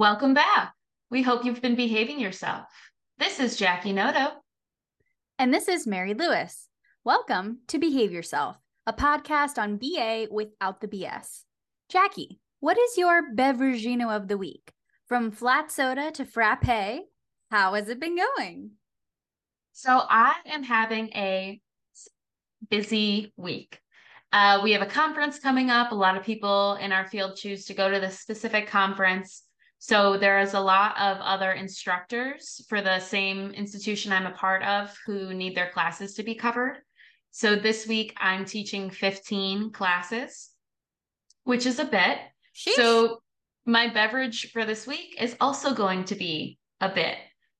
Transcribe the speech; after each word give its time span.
Welcome 0.00 0.32
back. 0.32 0.72
We 1.10 1.20
hope 1.20 1.44
you've 1.44 1.60
been 1.60 1.74
behaving 1.74 2.20
yourself. 2.20 2.64
This 3.18 3.38
is 3.38 3.58
Jackie 3.58 3.92
Noto. 3.92 4.30
And 5.38 5.52
this 5.52 5.68
is 5.68 5.86
Mary 5.86 6.14
Lewis. 6.14 6.68
Welcome 7.04 7.58
to 7.68 7.78
Behave 7.78 8.10
Yourself, 8.10 8.56
a 8.86 8.94
podcast 8.94 9.58
on 9.58 9.76
BA 9.76 10.28
without 10.30 10.80
the 10.80 10.88
BS. 10.88 11.42
Jackie, 11.90 12.40
what 12.60 12.78
is 12.78 12.96
your 12.96 13.34
beveragino 13.34 14.08
of 14.08 14.26
the 14.26 14.38
week? 14.38 14.72
From 15.06 15.30
flat 15.30 15.70
soda 15.70 16.10
to 16.12 16.24
frappe, 16.24 17.04
how 17.50 17.74
has 17.74 17.90
it 17.90 18.00
been 18.00 18.16
going? 18.16 18.70
So 19.72 20.00
I 20.08 20.32
am 20.46 20.62
having 20.62 21.10
a 21.10 21.60
busy 22.70 23.34
week. 23.36 23.78
Uh, 24.32 24.60
we 24.62 24.72
have 24.72 24.80
a 24.80 24.86
conference 24.86 25.38
coming 25.38 25.68
up. 25.68 25.92
A 25.92 25.94
lot 25.94 26.16
of 26.16 26.22
people 26.22 26.76
in 26.76 26.90
our 26.90 27.06
field 27.06 27.36
choose 27.36 27.66
to 27.66 27.74
go 27.74 27.90
to 27.90 28.00
this 28.00 28.18
specific 28.18 28.66
conference. 28.66 29.42
So 29.82 30.18
there 30.18 30.40
is 30.40 30.52
a 30.52 30.60
lot 30.60 30.94
of 30.98 31.16
other 31.22 31.52
instructors 31.52 32.62
for 32.68 32.82
the 32.82 33.00
same 33.00 33.50
institution 33.52 34.12
I'm 34.12 34.26
a 34.26 34.30
part 34.30 34.62
of 34.62 34.94
who 35.06 35.32
need 35.32 35.56
their 35.56 35.70
classes 35.70 36.14
to 36.14 36.22
be 36.22 36.34
covered. 36.34 36.76
So 37.30 37.56
this 37.56 37.86
week 37.86 38.14
I'm 38.18 38.44
teaching 38.44 38.90
15 38.90 39.72
classes, 39.72 40.50
which 41.44 41.64
is 41.64 41.78
a 41.78 41.86
bit. 41.86 42.18
Sheesh. 42.54 42.74
So 42.74 43.22
my 43.64 43.88
beverage 43.88 44.52
for 44.52 44.66
this 44.66 44.86
week 44.86 45.16
is 45.18 45.34
also 45.40 45.72
going 45.72 46.04
to 46.04 46.14
be 46.14 46.58
a 46.82 46.90
bit. 46.90 47.16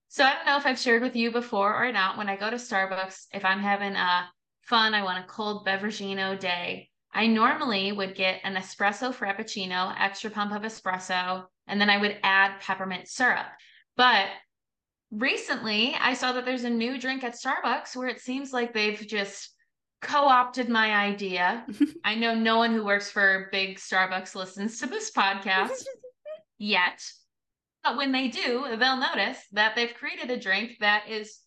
So 0.09 0.23
I 0.23 0.35
don't 0.35 0.47
know 0.47 0.59
if 0.59 0.67
I've 0.67 0.79
shared 0.79 1.03
with 1.03 1.17
you 1.17 1.31
before 1.31 1.75
or 1.75 1.91
not. 1.91 2.19
When 2.19 2.29
I 2.29 2.37
go 2.37 2.51
to 2.51 2.57
Starbucks, 2.57 3.29
if 3.33 3.47
I'm 3.47 3.61
having 3.61 3.95
a 3.97 4.29
fun, 4.61 4.93
I 4.93 5.05
want 5.05 5.25
a 5.25 5.29
cold 5.29 5.67
beveragino 5.67 6.39
day, 6.39 6.91
I 7.15 7.29
normally 7.29 7.93
would 7.93 8.15
get 8.15 8.41
an 8.45 8.57
espresso 8.57 9.15
frappuccino, 9.15 9.95
extra 9.99 10.31
pump 10.31 10.53
of 10.53 10.63
espresso, 10.63 11.47
and 11.71 11.81
then 11.81 11.89
I 11.89 11.99
would 11.99 12.19
add 12.23 12.61
peppermint 12.61 13.09
syrup. 13.09 13.47
But 13.97 14.27
recently, 15.11 15.97
I 15.99 16.15
saw 16.15 16.33
that 16.33 16.45
there's 16.45 16.65
a 16.65 16.71
new 16.71 16.99
drink 16.99 17.25
at 17.25 17.35
Starbucks 17.35 17.97
where 17.97 18.09
it 18.09 18.21
seems 18.21 18.53
like 18.53 18.75
they've 18.75 19.01
just 19.07 19.55
co 20.03 20.27
opted 20.27 20.69
my 20.69 20.93
idea. 20.93 21.65
I 22.05 22.17
know 22.17 22.35
no 22.35 22.59
one 22.59 22.73
who 22.73 22.85
works 22.85 23.11
for 23.11 23.49
big 23.53 23.79
Starbucks 23.79 24.35
listens 24.35 24.79
to 24.81 24.87
this 24.87 25.11
podcast 25.11 25.85
yet. 26.59 27.03
But 27.83 27.97
when 27.97 28.13
they 28.13 28.29
do, 28.29 28.77
they'll 28.79 28.97
notice 28.97 29.39
that 29.53 29.75
they've 29.75 29.95
created 29.95 30.31
a 30.31 30.39
drink 30.39 30.77
that 30.81 31.09
is, 31.09 31.41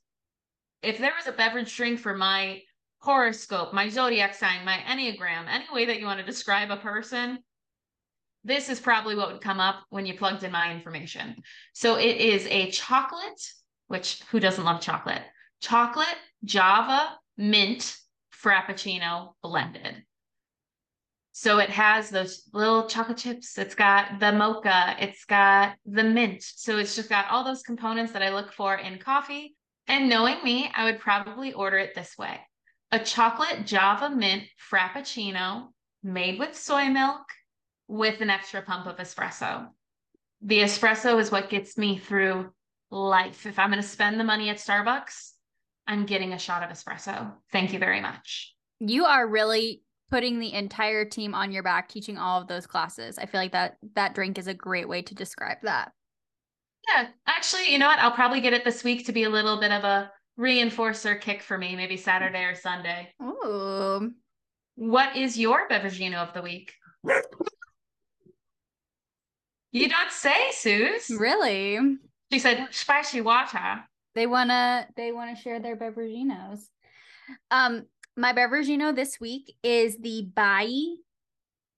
if 0.81 0.97
there 0.97 1.13
was 1.15 1.27
a 1.27 1.37
beverage 1.37 1.75
drink 1.75 1.99
for 1.99 2.15
my 2.15 2.61
horoscope, 2.99 3.73
my 3.73 3.89
zodiac 3.89 4.33
sign, 4.33 4.65
my 4.65 4.77
Enneagram, 4.87 5.45
any 5.47 5.65
way 5.71 5.85
that 5.85 5.99
you 5.99 6.05
want 6.05 6.19
to 6.19 6.25
describe 6.25 6.71
a 6.71 6.77
person, 6.77 7.39
this 8.43 8.69
is 8.69 8.79
probably 8.79 9.15
what 9.15 9.31
would 9.31 9.41
come 9.41 9.59
up 9.59 9.83
when 9.89 10.05
you 10.05 10.17
plugged 10.17 10.43
in 10.43 10.51
my 10.51 10.73
information. 10.73 11.41
So 11.73 11.95
it 11.95 12.17
is 12.17 12.45
a 12.47 12.71
chocolate, 12.71 13.41
which 13.87 14.21
who 14.31 14.39
doesn't 14.39 14.63
love 14.63 14.81
chocolate? 14.81 15.23
Chocolate 15.61 16.17
Java 16.43 17.17
mint 17.37 17.97
Frappuccino 18.33 19.33
blended. 19.41 20.03
So 21.31 21.57
it 21.57 21.69
has 21.69 22.09
those 22.09 22.43
little 22.53 22.87
chocolate 22.87 23.17
chips. 23.17 23.57
It's 23.57 23.73
got 23.73 24.19
the 24.19 24.31
mocha. 24.31 24.95
It's 24.99 25.25
got 25.25 25.75
the 25.85 26.03
mint. 26.03 26.43
So 26.43 26.77
it's 26.77 26.95
just 26.95 27.09
got 27.09 27.29
all 27.29 27.43
those 27.43 27.63
components 27.63 28.11
that 28.11 28.21
I 28.21 28.29
look 28.29 28.51
for 28.51 28.75
in 28.75 28.99
coffee. 28.99 29.55
And 29.87 30.09
knowing 30.09 30.43
me, 30.43 30.71
I 30.75 30.85
would 30.85 30.99
probably 30.99 31.53
order 31.53 31.77
it 31.77 31.95
this 31.95 32.17
way 32.17 32.39
a 32.91 32.99
chocolate 32.99 33.65
Java 33.65 34.09
mint 34.09 34.43
Frappuccino 34.71 35.69
made 36.03 36.37
with 36.37 36.55
soy 36.55 36.85
milk 36.89 37.23
with 37.93 38.21
an 38.21 38.29
extra 38.31 38.59
pump 38.59 38.87
of 38.87 38.97
espresso. 38.97 39.67
The 40.41 40.61
espresso 40.61 41.19
is 41.19 41.31
what 41.31 41.51
gets 41.51 41.77
me 41.77 41.99
through 41.99 42.49
life. 42.89 43.45
If 43.45 43.59
I'm 43.59 43.69
going 43.69 43.81
to 43.81 43.87
spend 43.87 44.19
the 44.19 44.23
money 44.23 44.49
at 44.49 44.57
Starbucks, 44.57 45.33
I'm 45.85 46.07
getting 46.07 46.33
a 46.33 46.39
shot 46.39 46.63
of 46.63 46.75
espresso. 46.75 47.31
Thank 47.51 47.71
you 47.71 47.77
very 47.77 48.01
much. 48.01 48.55
You 48.79 49.05
are 49.05 49.27
really 49.27 49.83
putting 50.09 50.39
the 50.39 50.53
entire 50.53 51.05
team 51.05 51.35
on 51.35 51.51
your 51.51 51.61
back 51.61 51.87
teaching 51.87 52.17
all 52.17 52.41
of 52.41 52.47
those 52.47 52.65
classes. 52.65 53.19
I 53.19 53.27
feel 53.27 53.39
like 53.39 53.51
that 53.51 53.77
that 53.93 54.15
drink 54.15 54.39
is 54.39 54.47
a 54.47 54.55
great 54.55 54.89
way 54.89 55.03
to 55.03 55.13
describe 55.13 55.57
that. 55.61 55.91
Yeah, 56.89 57.09
actually, 57.27 57.71
you 57.71 57.77
know 57.77 57.87
what? 57.87 57.99
I'll 57.99 58.11
probably 58.11 58.41
get 58.41 58.53
it 58.53 58.65
this 58.65 58.83
week 58.83 59.05
to 59.05 59.11
be 59.11 59.23
a 59.23 59.29
little 59.29 59.59
bit 59.59 59.71
of 59.71 59.83
a 59.83 60.11
reinforcer 60.39 61.21
kick 61.21 61.43
for 61.43 61.59
me, 61.59 61.75
maybe 61.75 61.97
Saturday 61.97 62.43
or 62.43 62.55
Sunday. 62.55 63.13
Ooh. 63.21 64.11
What 64.77 65.15
is 65.15 65.37
your 65.37 65.69
beveragino 65.69 66.15
of 66.15 66.33
the 66.33 66.41
week? 66.41 66.73
You 69.73 69.89
don't 69.89 70.11
say, 70.11 70.51
Suze. 70.51 71.09
Really? 71.19 71.97
She 72.31 72.39
said 72.39 72.67
spicy 72.71 73.21
water. 73.21 73.83
They 74.15 74.27
wanna 74.27 74.87
they 74.95 75.11
wanna 75.11 75.35
share 75.35 75.59
their 75.59 75.75
beveraginos. 75.75 76.61
Um, 77.49 77.87
my 78.15 78.33
beveragino 78.33 78.95
this 78.95 79.19
week 79.19 79.55
is 79.63 79.97
the 79.97 80.29
Bai. 80.35 80.69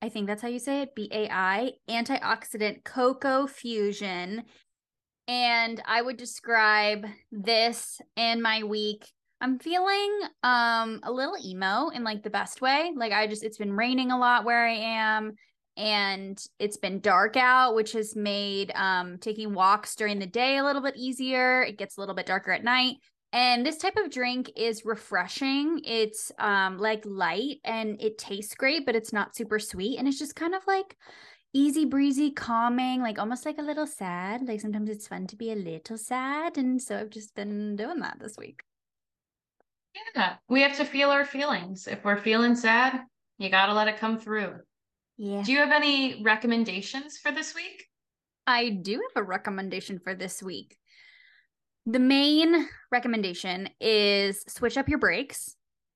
I 0.01 0.09
think 0.09 0.28
that's 0.28 0.41
how 0.41 0.50
you 0.50 0.59
say 0.59 0.81
it. 0.81 0.94
B 0.94 1.09
A 1.11 1.29
I 1.31 1.72
antioxidant 1.89 2.83
cocoa 2.83 3.47
fusion. 3.47 4.44
And 5.27 5.81
I 5.85 6.01
would 6.01 6.17
describe 6.17 7.06
this 7.31 8.00
and 8.17 8.41
my 8.41 8.63
week. 8.63 9.09
I'm 9.39 9.57
feeling 9.57 10.19
um 10.44 11.00
a 11.03 11.12
little 11.12 11.38
emo 11.44 11.89
in 11.89 12.03
like 12.03 12.23
the 12.23 12.29
best 12.29 12.62
way. 12.62 12.91
Like 12.94 13.13
I 13.13 13.27
just 13.27 13.44
it's 13.44 13.57
been 13.57 13.73
raining 13.73 14.12
a 14.12 14.19
lot 14.19 14.44
where 14.44 14.67
I 14.67 14.73
am 14.73 15.35
and 15.78 16.41
it's 16.59 16.78
been 16.78 17.00
dark 17.00 17.36
out 17.36 17.75
which 17.75 17.91
has 17.91 18.16
made 18.16 18.72
um, 18.75 19.18
taking 19.18 19.53
walks 19.53 19.96
during 19.96 20.19
the 20.19 20.25
day 20.25 20.58
a 20.58 20.63
little 20.63 20.81
bit 20.81 20.96
easier. 20.96 21.63
It 21.63 21.78
gets 21.78 21.97
a 21.97 22.00
little 22.00 22.16
bit 22.16 22.25
darker 22.25 22.52
at 22.52 22.63
night. 22.63 22.96
And 23.34 23.66
this 23.66 23.78
type 23.78 23.97
of 23.97 24.12
drink 24.12 24.52
is 24.56 24.86
refreshing. 24.86 25.81
It's 25.84 26.31
um, 26.40 26.78
like 26.78 27.03
light 27.06 27.58
and 27.66 28.02
it 28.02 28.18
tastes 28.18 28.56
great 28.56 28.86
but 28.86 28.96
it's 28.96 29.12
not 29.12 29.36
super 29.36 29.59
sweet. 29.59 30.00
And 30.00 30.08
it's 30.08 30.19
just 30.19 30.36
kind 30.36 30.56
of 30.56 30.66
like 30.68 30.96
easy 31.53 31.86
breezy 31.86 32.31
calming 32.31 33.02
like 33.02 33.18
almost 33.19 33.46
like 33.46 33.57
a 33.57 33.63
little 33.63 33.88
sad. 33.88 34.47
Like 34.47 34.62
sometimes 34.62 34.90
it's 34.90 35.07
fun 35.07 35.28
to 35.28 35.36
be 35.36 35.52
a 35.52 35.56
little 35.56 35.97
sad. 35.97 36.57
And 36.57 36.81
so 36.81 36.97
i've 36.97 37.09
just 37.09 37.36
been 37.36 37.75
doing 37.75 38.00
that 38.00 38.18
this 38.19 38.38
week. 38.38 38.62
Yeah. 40.16 40.36
We 40.47 40.62
have 40.62 40.78
to 40.78 40.86
feel 40.86 41.09
our 41.09 41.25
feelings. 41.25 41.88
If 41.88 42.03
we're 42.06 42.18
feeling 42.18 42.56
sad 42.56 43.02
you 43.38 43.50
got 43.50 43.68
to 43.68 43.74
let 43.74 43.88
it 43.88 43.97
come 43.97 44.18
through 44.18 44.56
yeah. 45.17 45.41
Do 45.43 45.51
you 45.51 45.59
have 45.59 45.71
any 45.71 46.21
recommendations 46.23 47.17
for 47.17 47.31
this 47.31 47.55
week? 47.55 47.85
I 48.47 48.69
do 48.69 48.93
have 48.93 49.23
a 49.23 49.25
recommendation 49.25 49.99
for 49.99 50.13
this 50.13 50.43
week. 50.43 50.77
The 51.85 51.99
main 51.99 52.67
recommendation 52.91 53.69
is 53.79 54.43
switch 54.47 54.77
up 54.77 54.89
your 54.89 54.99
breaks, 54.99 55.55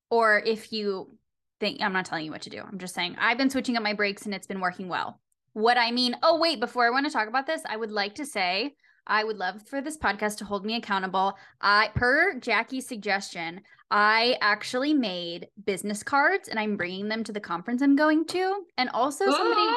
or 0.09 0.39
if 0.39 0.71
you 0.71 1.17
think 1.59 1.81
I'm 1.81 1.93
not 1.93 2.05
telling 2.05 2.25
you 2.25 2.31
what 2.31 2.43
to 2.43 2.49
do, 2.49 2.61
I'm 2.61 2.79
just 2.79 2.95
saying 2.95 3.15
I've 3.19 3.37
been 3.37 3.49
switching 3.49 3.75
up 3.75 3.83
my 3.83 3.93
breaks 3.93 4.25
and 4.25 4.33
it's 4.33 4.47
been 4.47 4.61
working 4.61 4.87
well. 4.87 5.19
What 5.53 5.77
I 5.77 5.91
mean, 5.91 6.15
oh, 6.21 6.39
wait, 6.39 6.59
before 6.59 6.85
I 6.85 6.91
want 6.91 7.05
to 7.05 7.11
talk 7.11 7.27
about 7.27 7.47
this, 7.47 7.61
I 7.67 7.75
would 7.75 7.91
like 7.91 8.15
to 8.15 8.25
say 8.25 8.75
I 9.09 9.23
would 9.23 9.37
love 9.37 9.63
for 9.67 9.81
this 9.81 9.97
podcast 9.97 10.37
to 10.37 10.45
hold 10.45 10.65
me 10.65 10.75
accountable. 10.75 11.37
I, 11.59 11.89
per 11.95 12.39
Jackie's 12.39 12.87
suggestion, 12.87 13.61
I 13.91 14.37
actually 14.39 14.93
made 14.93 15.47
business 15.65 16.03
cards 16.03 16.47
and 16.47 16.59
I'm 16.59 16.77
bringing 16.77 17.07
them 17.07 17.23
to 17.23 17.31
the 17.31 17.39
conference 17.39 17.81
I'm 17.81 17.95
going 17.95 18.25
to. 18.27 18.63
And 18.77 18.89
also 18.93 19.25
somebody 19.25 19.67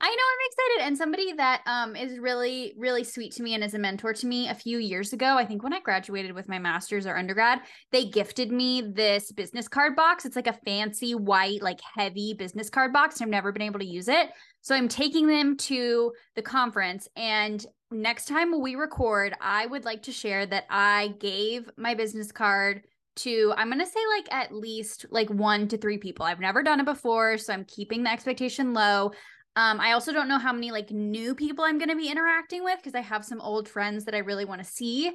I 0.00 0.08
know 0.08 0.12
I'm 0.12 0.46
excited 0.46 0.86
and 0.86 0.96
somebody 0.98 1.32
that 1.32 1.62
um 1.66 1.96
is 1.96 2.18
really 2.18 2.74
really 2.76 3.02
sweet 3.02 3.32
to 3.32 3.42
me 3.42 3.54
and 3.54 3.64
is 3.64 3.74
a 3.74 3.78
mentor 3.78 4.12
to 4.12 4.26
me 4.26 4.48
a 4.48 4.54
few 4.54 4.78
years 4.78 5.12
ago. 5.12 5.36
I 5.36 5.44
think 5.44 5.62
when 5.62 5.72
I 5.72 5.80
graduated 5.80 6.32
with 6.32 6.48
my 6.48 6.58
masters 6.58 7.04
or 7.06 7.16
undergrad, 7.16 7.60
they 7.90 8.04
gifted 8.04 8.52
me 8.52 8.80
this 8.80 9.32
business 9.32 9.66
card 9.66 9.96
box. 9.96 10.24
It's 10.24 10.36
like 10.36 10.46
a 10.46 10.60
fancy 10.64 11.14
white 11.14 11.62
like 11.62 11.80
heavy 11.96 12.34
business 12.34 12.70
card 12.70 12.92
box. 12.92 13.20
I've 13.20 13.28
never 13.28 13.50
been 13.50 13.62
able 13.62 13.80
to 13.80 13.86
use 13.86 14.08
it. 14.08 14.30
So 14.60 14.74
I'm 14.74 14.88
taking 14.88 15.26
them 15.26 15.56
to 15.56 16.12
the 16.36 16.42
conference 16.42 17.08
and 17.16 17.64
next 17.90 18.26
time 18.26 18.60
we 18.60 18.74
record, 18.74 19.34
I 19.40 19.66
would 19.66 19.84
like 19.84 20.02
to 20.04 20.12
share 20.12 20.46
that 20.46 20.66
I 20.70 21.14
gave 21.18 21.70
my 21.76 21.94
business 21.94 22.30
card 22.30 22.82
to 23.16 23.52
I'm 23.56 23.68
going 23.68 23.80
to 23.80 23.86
say 23.86 24.00
like 24.16 24.32
at 24.32 24.54
least 24.54 25.06
like 25.10 25.28
1 25.28 25.68
to 25.68 25.78
3 25.78 25.98
people. 25.98 26.24
I've 26.24 26.40
never 26.40 26.62
done 26.62 26.80
it 26.80 26.86
before, 26.86 27.36
so 27.36 27.52
I'm 27.52 27.64
keeping 27.64 28.04
the 28.04 28.12
expectation 28.12 28.72
low. 28.72 29.12
Um, 29.58 29.80
I 29.80 29.90
also 29.90 30.12
don't 30.12 30.28
know 30.28 30.38
how 30.38 30.52
many 30.52 30.70
like 30.70 30.92
new 30.92 31.34
people 31.34 31.64
I'm 31.64 31.78
going 31.78 31.88
to 31.88 31.96
be 31.96 32.08
interacting 32.08 32.62
with 32.62 32.76
because 32.76 32.94
I 32.94 33.00
have 33.00 33.24
some 33.24 33.40
old 33.40 33.68
friends 33.68 34.04
that 34.04 34.14
I 34.14 34.18
really 34.18 34.44
want 34.44 34.62
to 34.62 34.64
see, 34.64 35.10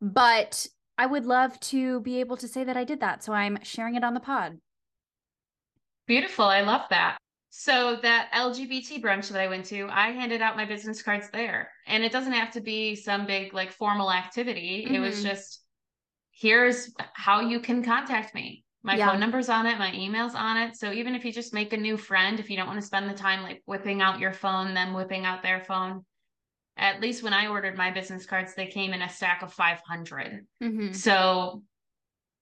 but 0.00 0.66
I 0.96 1.04
would 1.04 1.26
love 1.26 1.60
to 1.60 2.00
be 2.00 2.18
able 2.20 2.38
to 2.38 2.48
say 2.48 2.64
that 2.64 2.74
I 2.74 2.84
did 2.84 3.00
that, 3.00 3.22
so 3.22 3.34
I'm 3.34 3.58
sharing 3.62 3.94
it 3.94 4.02
on 4.02 4.14
the 4.14 4.20
pod. 4.20 4.56
Beautiful. 6.06 6.46
I 6.46 6.62
love 6.62 6.88
that. 6.88 7.18
So 7.50 7.98
that 8.00 8.30
LGBT 8.34 9.02
brunch 9.02 9.28
that 9.28 9.42
I 9.42 9.48
went 9.48 9.66
to, 9.66 9.86
I 9.90 10.12
handed 10.12 10.40
out 10.40 10.56
my 10.56 10.64
business 10.64 11.02
cards 11.02 11.28
there. 11.30 11.70
And 11.86 12.02
it 12.02 12.12
doesn't 12.12 12.32
have 12.32 12.50
to 12.52 12.62
be 12.62 12.94
some 12.94 13.26
big 13.26 13.52
like 13.52 13.72
formal 13.72 14.10
activity. 14.10 14.84
Mm-hmm. 14.86 14.94
It 14.94 15.00
was 15.00 15.16
mm-hmm. 15.16 15.26
just 15.26 15.60
here's 16.30 16.90
how 17.12 17.42
you 17.42 17.60
can 17.60 17.84
contact 17.84 18.34
me. 18.34 18.61
My 18.84 18.96
yeah. 18.96 19.10
phone 19.10 19.20
number's 19.20 19.48
on 19.48 19.66
it, 19.66 19.78
my 19.78 19.92
email's 19.94 20.34
on 20.34 20.56
it. 20.56 20.76
So 20.76 20.92
even 20.92 21.14
if 21.14 21.24
you 21.24 21.32
just 21.32 21.54
make 21.54 21.72
a 21.72 21.76
new 21.76 21.96
friend, 21.96 22.40
if 22.40 22.50
you 22.50 22.56
don't 22.56 22.66
want 22.66 22.80
to 22.80 22.86
spend 22.86 23.08
the 23.08 23.14
time 23.14 23.42
like 23.42 23.62
whipping 23.64 24.02
out 24.02 24.18
your 24.18 24.32
phone, 24.32 24.74
them 24.74 24.92
whipping 24.92 25.24
out 25.24 25.42
their 25.42 25.60
phone, 25.60 26.04
at 26.76 27.00
least 27.00 27.22
when 27.22 27.32
I 27.32 27.46
ordered 27.46 27.76
my 27.76 27.90
business 27.90 28.26
cards, 28.26 28.54
they 28.54 28.66
came 28.66 28.92
in 28.92 29.02
a 29.02 29.08
stack 29.08 29.42
of 29.42 29.52
500. 29.52 30.46
Mhm. 30.60 30.96
So 30.96 31.62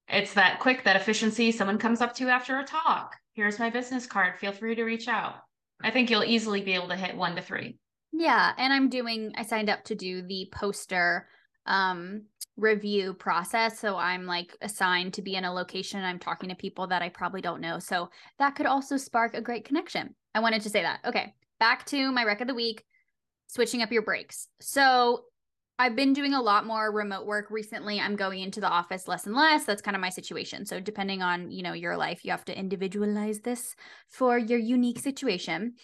it's 0.09 0.35
that 0.35 0.61
quick, 0.61 0.85
that 0.85 0.97
efficiency. 0.97 1.53
Someone 1.53 1.79
comes 1.79 2.01
up 2.01 2.15
to 2.15 2.25
you 2.25 2.31
after 2.31 2.59
a 2.59 2.65
talk. 2.65 3.17
Here's 3.35 3.59
my 3.59 3.71
business 3.71 4.07
card. 4.07 4.39
Feel 4.39 4.53
free 4.53 4.75
to 4.75 4.85
reach 4.85 5.09
out. 5.09 5.37
I 5.83 5.91
think 5.91 6.11
you'll 6.11 6.25
easily 6.25 6.63
be 6.63 6.75
able 6.75 6.89
to 6.89 6.97
hit 6.97 7.17
one 7.17 7.37
to 7.37 7.43
three. 7.43 7.79
Yeah, 8.13 8.53
and 8.57 8.73
I'm 8.73 8.89
doing 8.89 9.33
I 9.37 9.45
signed 9.45 9.71
up 9.71 9.85
to 9.85 9.95
do 9.95 10.23
the 10.23 10.49
poster 10.53 11.29
um 11.71 12.25
review 12.57 13.15
process 13.15 13.79
so 13.79 13.97
I'm 13.97 14.27
like 14.27 14.55
assigned 14.61 15.15
to 15.15 15.23
be 15.23 15.37
in 15.37 15.45
a 15.45 15.55
location 15.55 16.05
I'm 16.05 16.19
talking 16.19 16.51
to 16.51 16.55
people 16.55 16.89
that 16.89 17.01
I 17.01 17.09
probably 17.09 17.41
don't 17.41 17.63
know. 17.63 17.79
So 17.79 18.11
that 18.39 18.55
could 18.55 18.67
also 18.67 18.99
spark 18.99 19.35
a 19.35 19.41
great 19.41 19.65
connection. 19.65 20.15
I 20.35 20.41
wanted 20.41 20.63
to 20.63 20.71
say 20.71 20.83
that. 20.83 21.01
Okay, 21.07 21.33
back 21.59 21.87
to 21.87 22.13
my 22.13 22.25
rec 22.25 22.43
of 22.43 22.49
the 22.49 22.55
week, 22.55 22.85
switching 23.47 23.81
up 23.81 23.93
your 23.93 24.03
breaks. 24.03 24.49
So 24.61 25.25
I've 25.79 25.97
been 25.97 26.13
doing 26.13 26.35
a 26.35 26.43
lot 26.43 26.67
more 26.67 26.93
remote 26.93 27.25
work 27.25 27.51
recently. 27.51 27.99
I'm 27.99 28.15
going 28.15 28.41
into 28.41 28.61
the 28.61 28.69
office 28.69 29.09
less 29.09 29.25
and 29.25 29.35
less. 29.35 29.65
That's 29.65 29.81
kind 29.81 29.95
of 29.95 30.03
my 30.03 30.11
situation. 30.11 30.67
So 30.67 30.79
depending 30.79 31.23
on, 31.23 31.51
you 31.51 31.63
know, 31.63 31.73
your 31.73 31.97
life, 31.97 32.23
you 32.23 32.33
have 32.33 32.45
to 32.45 32.59
individualize 32.59 33.41
this 33.41 33.75
for 34.11 34.37
your 34.37 34.59
unique 34.59 34.99
situation. 34.99 35.77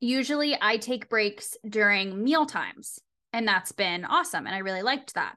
Usually 0.00 0.58
I 0.60 0.76
take 0.76 1.08
breaks 1.08 1.56
during 1.66 2.22
meal 2.22 2.44
times, 2.44 2.98
and 3.32 3.46
that's 3.46 3.72
been 3.72 4.04
awesome 4.04 4.46
and 4.46 4.54
I 4.54 4.58
really 4.58 4.82
liked 4.82 5.14
that. 5.14 5.36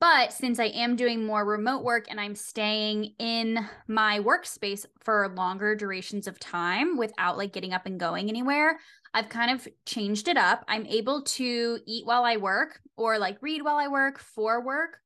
But 0.00 0.32
since 0.32 0.58
I 0.58 0.66
am 0.66 0.96
doing 0.96 1.24
more 1.24 1.44
remote 1.44 1.82
work 1.82 2.06
and 2.10 2.20
I'm 2.20 2.34
staying 2.34 3.14
in 3.18 3.66
my 3.88 4.20
workspace 4.20 4.84
for 5.00 5.32
longer 5.34 5.74
durations 5.74 6.26
of 6.26 6.38
time 6.38 6.98
without 6.98 7.38
like 7.38 7.52
getting 7.52 7.72
up 7.72 7.86
and 7.86 7.98
going 7.98 8.28
anywhere, 8.28 8.78
I've 9.14 9.28
kind 9.28 9.50
of 9.50 9.66
changed 9.86 10.28
it 10.28 10.36
up. 10.36 10.64
I'm 10.68 10.84
able 10.86 11.22
to 11.22 11.78
eat 11.86 12.04
while 12.04 12.24
I 12.24 12.36
work 12.36 12.80
or 12.96 13.18
like 13.18 13.38
read 13.40 13.62
while 13.62 13.76
I 13.76 13.88
work 13.88 14.18
for 14.18 14.62
work. 14.62 14.98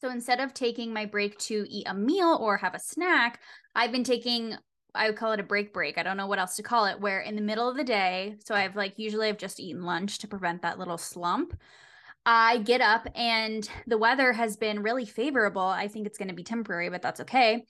So 0.00 0.10
instead 0.10 0.40
of 0.40 0.52
taking 0.52 0.92
my 0.92 1.06
break 1.06 1.38
to 1.38 1.64
eat 1.70 1.86
a 1.88 1.94
meal 1.94 2.36
or 2.40 2.56
have 2.56 2.74
a 2.74 2.80
snack, 2.80 3.40
I've 3.74 3.92
been 3.92 4.04
taking 4.04 4.56
I 4.94 5.08
would 5.08 5.16
call 5.16 5.32
it 5.32 5.40
a 5.40 5.44
break 5.44 5.72
break. 5.72 5.98
I 5.98 6.02
don't 6.02 6.16
know 6.16 6.26
what 6.26 6.38
else 6.38 6.56
to 6.56 6.62
call 6.62 6.86
it, 6.86 7.00
where 7.00 7.20
in 7.20 7.36
the 7.36 7.42
middle 7.42 7.68
of 7.68 7.76
the 7.76 7.84
day, 7.84 8.36
so 8.44 8.54
I've 8.54 8.76
like 8.76 8.98
usually 8.98 9.28
I've 9.28 9.38
just 9.38 9.60
eaten 9.60 9.84
lunch 9.84 10.18
to 10.18 10.28
prevent 10.28 10.62
that 10.62 10.78
little 10.78 10.98
slump. 10.98 11.58
I 12.24 12.58
get 12.58 12.80
up 12.80 13.08
and 13.14 13.68
the 13.86 13.98
weather 13.98 14.32
has 14.32 14.56
been 14.56 14.82
really 14.82 15.06
favorable. 15.06 15.62
I 15.62 15.88
think 15.88 16.06
it's 16.06 16.18
going 16.18 16.28
to 16.28 16.34
be 16.34 16.44
temporary, 16.44 16.88
but 16.88 17.02
that's 17.02 17.20
okay 17.20 17.64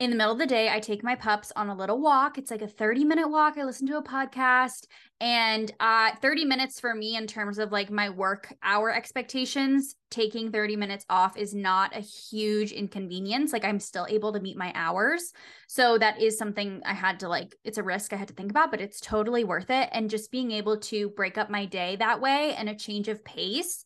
in 0.00 0.10
the 0.10 0.16
middle 0.16 0.32
of 0.32 0.38
the 0.38 0.46
day, 0.46 0.68
I 0.70 0.78
take 0.78 1.02
my 1.02 1.16
pups 1.16 1.52
on 1.56 1.68
a 1.68 1.74
little 1.74 2.00
walk. 2.00 2.38
It's 2.38 2.52
like 2.52 2.62
a 2.62 2.68
30 2.68 3.04
minute 3.04 3.28
walk. 3.28 3.58
I 3.58 3.64
listen 3.64 3.86
to 3.88 3.96
a 3.96 4.02
podcast 4.02 4.86
and 5.20 5.72
uh 5.80 6.12
30 6.22 6.44
minutes 6.44 6.78
for 6.78 6.94
me 6.94 7.16
in 7.16 7.26
terms 7.26 7.58
of 7.58 7.72
like 7.72 7.90
my 7.90 8.08
work 8.08 8.54
hour 8.62 8.94
expectations, 8.94 9.96
taking 10.08 10.52
30 10.52 10.76
minutes 10.76 11.04
off 11.10 11.36
is 11.36 11.52
not 11.52 11.96
a 11.96 12.00
huge 12.00 12.70
inconvenience. 12.70 13.52
Like 13.52 13.64
I'm 13.64 13.80
still 13.80 14.06
able 14.08 14.32
to 14.34 14.40
meet 14.40 14.56
my 14.56 14.70
hours. 14.76 15.32
So 15.66 15.98
that 15.98 16.22
is 16.22 16.38
something 16.38 16.80
I 16.84 16.94
had 16.94 17.18
to 17.20 17.28
like 17.28 17.56
it's 17.64 17.78
a 17.78 17.82
risk 17.82 18.12
I 18.12 18.16
had 18.16 18.28
to 18.28 18.34
think 18.34 18.52
about, 18.52 18.70
but 18.70 18.80
it's 18.80 19.00
totally 19.00 19.42
worth 19.42 19.70
it 19.70 19.88
and 19.90 20.08
just 20.08 20.30
being 20.30 20.52
able 20.52 20.78
to 20.78 21.08
break 21.10 21.36
up 21.36 21.50
my 21.50 21.64
day 21.64 21.96
that 21.96 22.20
way 22.20 22.54
and 22.54 22.68
a 22.68 22.76
change 22.76 23.08
of 23.08 23.24
pace 23.24 23.84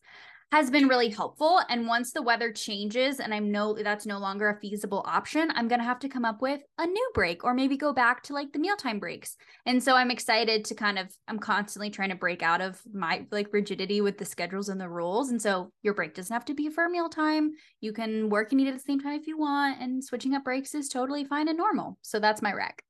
has 0.53 0.69
been 0.69 0.87
really 0.87 1.09
helpful. 1.09 1.61
And 1.67 1.87
once 1.87 2.11
the 2.11 2.21
weather 2.21 2.51
changes 2.51 3.19
and 3.19 3.33
I'm 3.33 3.51
no 3.51 3.73
that's 3.73 4.05
no 4.05 4.19
longer 4.19 4.49
a 4.49 4.59
feasible 4.59 5.03
option, 5.07 5.51
I'm 5.55 5.67
going 5.67 5.79
to 5.79 5.85
have 5.85 5.97
to 6.01 6.07
come 6.07 6.25
up 6.25 6.43
with 6.43 6.61
a 6.77 6.85
new 6.85 7.11
break 7.15 7.43
or 7.43 7.55
maybe 7.55 7.75
go 7.75 7.91
back 7.91 8.21
to 8.23 8.33
like 8.33 8.53
the 8.53 8.59
mealtime 8.59 8.99
breaks. 8.99 9.35
And 9.65 9.81
so 9.81 9.95
I'm 9.95 10.11
excited 10.11 10.63
to 10.65 10.75
kind 10.75 10.99
of, 10.99 11.11
I'm 11.27 11.39
constantly 11.39 11.89
trying 11.89 12.09
to 12.09 12.15
break 12.15 12.43
out 12.43 12.61
of 12.61 12.79
my 12.93 13.25
like 13.31 13.51
rigidity 13.51 13.99
with 14.01 14.19
the 14.19 14.25
schedules 14.25 14.69
and 14.69 14.79
the 14.79 14.87
rules. 14.87 15.31
And 15.31 15.41
so 15.41 15.71
your 15.81 15.95
break 15.95 16.13
doesn't 16.13 16.31
have 16.31 16.45
to 16.45 16.53
be 16.53 16.69
for 16.69 16.87
mealtime. 16.87 17.53
You 17.81 17.91
can 17.91 18.29
work 18.29 18.51
and 18.51 18.61
eat 18.61 18.67
at 18.67 18.75
the 18.75 18.79
same 18.79 18.99
time 18.99 19.19
if 19.19 19.25
you 19.25 19.39
want. 19.39 19.81
And 19.81 20.03
switching 20.03 20.35
up 20.35 20.43
breaks 20.43 20.75
is 20.75 20.87
totally 20.87 21.25
fine 21.25 21.47
and 21.47 21.57
normal. 21.57 21.97
So 22.03 22.19
that's 22.19 22.43
my 22.43 22.53
rec. 22.53 22.83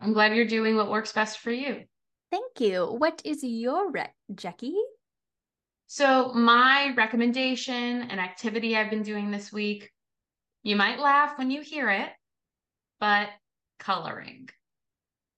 I'm 0.00 0.12
glad 0.12 0.36
you're 0.36 0.44
doing 0.44 0.76
what 0.76 0.88
works 0.88 1.12
best 1.12 1.40
for 1.40 1.50
you. 1.50 1.82
Thank 2.30 2.60
you. 2.60 2.86
What 2.86 3.20
is 3.24 3.42
your 3.42 3.90
rec, 3.90 4.14
Jackie? 4.32 4.76
So, 5.92 6.32
my 6.32 6.94
recommendation, 6.96 7.74
and 8.02 8.20
activity 8.20 8.76
I've 8.76 8.90
been 8.90 9.02
doing 9.02 9.32
this 9.32 9.52
week, 9.52 9.90
you 10.62 10.76
might 10.76 11.00
laugh 11.00 11.36
when 11.36 11.50
you 11.50 11.62
hear 11.62 11.90
it, 11.90 12.10
but 13.00 13.28
coloring. 13.80 14.50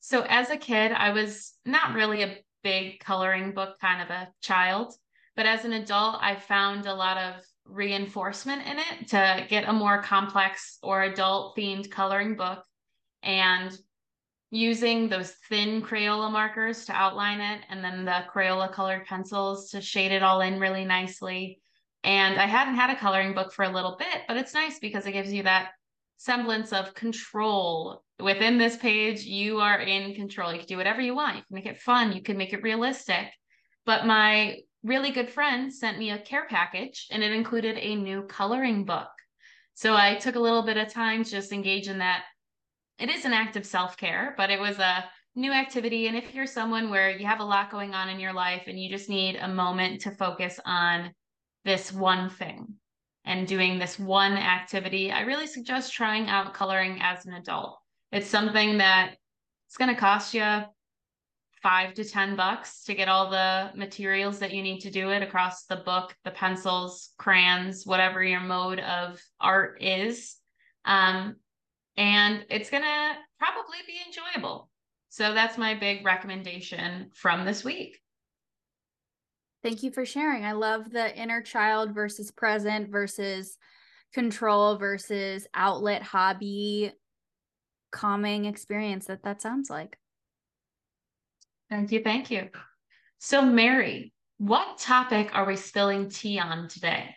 So, 0.01 0.27
as 0.29 0.51
a 0.51 0.59
kid, 0.59 0.93
I 0.93 1.13
was 1.13 1.55
not 1.65 1.93
hmm. 1.93 1.97
really 1.97 2.23
a 2.23 2.37
big 2.63 3.01
coloring 3.01 3.53
book 3.53 3.79
kind 3.81 4.03
of 4.03 4.11
a 4.11 4.29
child, 4.43 4.93
but 5.37 5.47
as 5.47 5.65
an 5.65 5.73
adult, 5.73 6.19
I 6.21 6.37
found 6.37 6.85
a 6.85 6.93
lot 6.95 7.17
of 7.17 7.43
reinforcement 7.65 8.67
in 8.67 8.79
it 8.79 9.09
to 9.09 9.47
get 9.49 9.71
a 9.71 9.73
more 9.73 10.03
complex 10.03 10.77
or 10.83 11.01
adult 11.01 11.57
themed 11.57 11.91
coloring 11.91 12.37
book. 12.37 12.63
And 13.23 13.75
using 14.53 15.09
those 15.09 15.31
thin 15.49 15.81
Crayola 15.81 16.31
markers 16.31 16.85
to 16.85 16.93
outline 16.93 17.41
it 17.41 17.63
and 17.71 17.83
then 17.83 18.05
the 18.05 18.23
Crayola 18.33 18.71
colored 18.71 19.07
pencils 19.07 19.71
to 19.71 19.81
shade 19.81 20.13
it 20.13 20.23
all 20.23 20.43
in 20.43 20.61
really 20.61 20.85
nicely. 20.85 21.59
And 22.05 22.39
I 22.39 22.45
hadn't 22.45 22.75
had 22.75 22.91
a 22.91 22.99
coloring 22.99 23.33
book 23.33 23.51
for 23.55 23.65
a 23.65 23.73
little 23.73 23.97
bit, 23.99 24.23
but 24.29 24.37
it's 24.37 24.53
nice 24.53 24.79
because 24.79 25.07
it 25.07 25.13
gives 25.13 25.33
you 25.33 25.45
that 25.45 25.71
semblance 26.19 26.71
of 26.75 26.95
control. 26.95 28.05
Within 28.21 28.59
this 28.59 28.77
page, 28.77 29.23
you 29.23 29.59
are 29.59 29.81
in 29.81 30.15
control. 30.15 30.53
You 30.53 30.59
can 30.59 30.69
do 30.69 30.77
whatever 30.77 31.01
you 31.01 31.15
want. 31.15 31.37
You 31.37 31.43
can 31.49 31.55
make 31.55 31.67
it 31.67 31.81
fun, 31.81 32.13
you 32.13 32.21
can 32.21 32.37
make 32.37 32.53
it 32.53 32.63
realistic. 32.63 33.33
But 33.87 34.05
my 34.05 34.59
really 34.85 35.13
good 35.13 35.31
friend 35.31 35.73
sent 35.73 35.99
me 35.99 36.11
a 36.11 36.19
care 36.19 36.47
package 36.47 37.07
and 37.11 37.23
it 37.23 37.33
included 37.33 37.79
a 37.79 37.97
new 37.97 38.25
coloring 38.25 38.85
book. 38.85 39.09
So 39.73 39.97
I 39.97 40.17
took 40.17 40.35
a 40.35 40.41
little 40.41 40.63
bit 40.63 40.77
of 40.77 40.93
time 40.93 41.25
to 41.25 41.31
just 41.31 41.53
engage 41.53 41.89
in 41.89 41.99
that 41.99 42.25
it 42.99 43.09
is 43.09 43.25
an 43.25 43.33
act 43.33 43.57
of 43.57 43.67
self 43.67 43.97
care, 43.97 44.35
but 44.37 44.51
it 44.51 44.61
was 44.61 44.79
a 44.79 45.05
new 45.35 45.53
activity. 45.53 46.07
And 46.07 46.17
if 46.17 46.35
you're 46.35 46.47
someone 46.47 46.91
where 46.91 47.11
you 47.11 47.27
have 47.27 47.41
a 47.41 47.45
lot 47.45 47.71
going 47.71 47.95
on 47.95 48.09
in 48.09 48.21
your 48.21 48.33
life 48.33 48.65
and 48.67 48.79
you 48.79 48.91
just 48.91 49.09
need 49.09 49.37
a 49.37 49.49
moment 49.49 50.03
to 50.03 50.11
focus 50.11 50.61
on 50.65 51.13
this 51.65 51.93
one 51.93 52.29
thing 52.29 52.75
and 53.25 53.47
doing 53.47 53.79
this 53.79 53.99
one 53.99 54.33
activity, 54.33 55.11
I 55.11 55.21
really 55.21 55.47
suggest 55.47 55.93
trying 55.93 56.29
out 56.29 56.55
coloring 56.55 56.99
as 57.01 57.25
an 57.27 57.35
adult. 57.35 57.79
It's 58.11 58.29
something 58.29 58.79
that 58.79 59.15
it's 59.69 59.79
going 59.79 59.95
to 59.95 60.01
cost 60.01 60.35
you 60.35 60.65
five 61.63 61.95
to 61.95 62.05
10 62.05 62.37
bucks 62.37 62.83
to 62.85 62.95
get 62.95 63.09
all 63.09 63.31
the 63.31 63.71
materials 63.75 64.41
that 64.41 64.53
you 64.53 64.63
need 64.63 64.81
to 64.81 64.91
do 64.91 65.11
it 65.11 65.23
across 65.23 65.65
the 65.65 65.77
book, 65.77 66.15
the 66.25 66.31
pencils, 66.33 67.11
crayons, 67.19 67.87
whatever 67.87 68.23
your 68.23 68.41
mode 68.41 68.81
of 68.81 69.23
art 69.41 69.81
is. 69.81 70.37
Um, 70.85 71.37
and 71.97 72.45
it's 72.51 72.71
going 72.71 72.83
to 72.83 73.13
probably 73.39 73.79
be 73.87 73.99
enjoyable. 74.07 74.71
So 75.09 75.35
that's 75.35 75.59
my 75.59 75.75
big 75.75 76.05
recommendation 76.05 77.11
from 77.15 77.45
this 77.45 77.65
week. 77.65 77.99
Thank 79.63 79.83
you 79.83 79.93
for 79.93 80.05
sharing. 80.05 80.45
I 80.45 80.53
love 80.53 80.91
the 80.91 81.15
inner 81.17 81.43
child 81.43 81.95
versus 81.95 82.31
present 82.31 82.91
versus 82.91 83.57
control 84.13 84.77
versus 84.77 85.47
outlet 85.55 86.03
hobby 86.03 86.93
calming 87.93 88.47
experience 88.47 89.07
that 89.07 89.23
that 89.23 89.41
sounds 89.41 89.71
like. 89.71 89.99
Thank 91.71 91.93
you. 91.93 92.03
Thank 92.03 92.31
you. 92.31 92.49
So, 93.19 93.43
Mary, 93.43 94.13
what 94.39 94.79
topic 94.79 95.31
are 95.33 95.47
we 95.47 95.57
spilling 95.57 96.09
tea 96.09 96.39
on 96.39 96.69
today? 96.69 97.15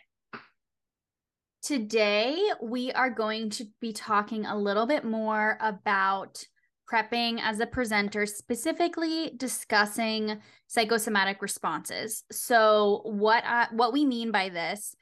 Today, 1.66 2.38
we 2.62 2.92
are 2.92 3.10
going 3.10 3.50
to 3.50 3.66
be 3.80 3.92
talking 3.92 4.46
a 4.46 4.56
little 4.56 4.86
bit 4.86 5.04
more 5.04 5.58
about 5.60 6.40
prepping 6.88 7.40
as 7.42 7.58
a 7.58 7.66
presenter, 7.66 8.24
specifically 8.24 9.32
discussing 9.36 10.38
psychosomatic 10.68 11.42
responses. 11.42 12.22
So, 12.30 13.00
what 13.02 13.42
I, 13.44 13.66
what 13.72 13.92
we 13.92 14.04
mean 14.04 14.30
by 14.30 14.48
this 14.48 14.94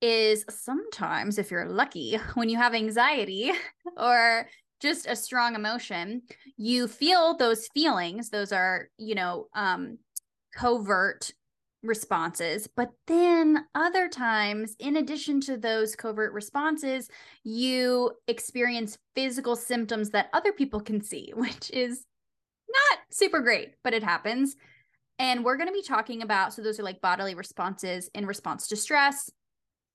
is 0.00 0.44
sometimes, 0.48 1.38
if 1.38 1.50
you're 1.50 1.68
lucky, 1.68 2.20
when 2.34 2.48
you 2.48 2.56
have 2.56 2.72
anxiety 2.72 3.50
or 3.96 4.48
just 4.80 5.08
a 5.08 5.16
strong 5.16 5.56
emotion, 5.56 6.22
you 6.56 6.86
feel 6.86 7.36
those 7.36 7.66
feelings. 7.74 8.30
Those 8.30 8.52
are, 8.52 8.90
you 8.96 9.16
know, 9.16 9.48
um, 9.56 9.98
covert 10.54 11.32
responses. 11.86 12.66
But 12.66 12.90
then 13.06 13.64
other 13.74 14.08
times, 14.08 14.76
in 14.78 14.96
addition 14.96 15.40
to 15.42 15.56
those 15.56 15.96
covert 15.96 16.32
responses, 16.32 17.08
you 17.44 18.12
experience 18.28 18.98
physical 19.14 19.56
symptoms 19.56 20.10
that 20.10 20.30
other 20.32 20.52
people 20.52 20.80
can 20.80 21.02
see, 21.02 21.32
which 21.36 21.70
is 21.70 22.04
not 22.68 22.98
super 23.10 23.40
great, 23.40 23.74
but 23.82 23.94
it 23.94 24.02
happens. 24.02 24.56
And 25.18 25.44
we're 25.44 25.56
going 25.56 25.68
to 25.68 25.72
be 25.72 25.82
talking 25.82 26.22
about 26.22 26.52
so, 26.52 26.62
those 26.62 26.78
are 26.78 26.82
like 26.82 27.00
bodily 27.00 27.34
responses 27.34 28.10
in 28.14 28.26
response 28.26 28.68
to 28.68 28.76
stress, 28.76 29.30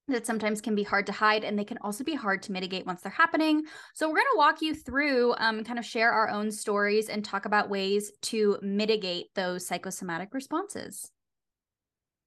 that 0.07 0.25
sometimes 0.25 0.61
can 0.61 0.73
be 0.73 0.83
hard 0.83 1.05
to 1.05 1.11
hide 1.11 1.43
and 1.43 1.57
they 1.57 1.63
can 1.63 1.77
also 1.81 2.03
be 2.03 2.15
hard 2.15 2.41
to 2.43 2.51
mitigate 2.51 2.87
once 2.87 3.01
they're 3.01 3.11
happening. 3.11 3.63
So, 3.93 4.07
we're 4.07 4.15
going 4.15 4.25
to 4.33 4.37
walk 4.37 4.61
you 4.61 4.73
through, 4.73 5.35
um, 5.37 5.63
kind 5.63 5.77
of 5.77 5.85
share 5.85 6.11
our 6.11 6.29
own 6.29 6.51
stories 6.51 7.09
and 7.09 7.23
talk 7.23 7.45
about 7.45 7.69
ways 7.69 8.11
to 8.23 8.57
mitigate 8.61 9.27
those 9.35 9.67
psychosomatic 9.67 10.33
responses. 10.33 11.11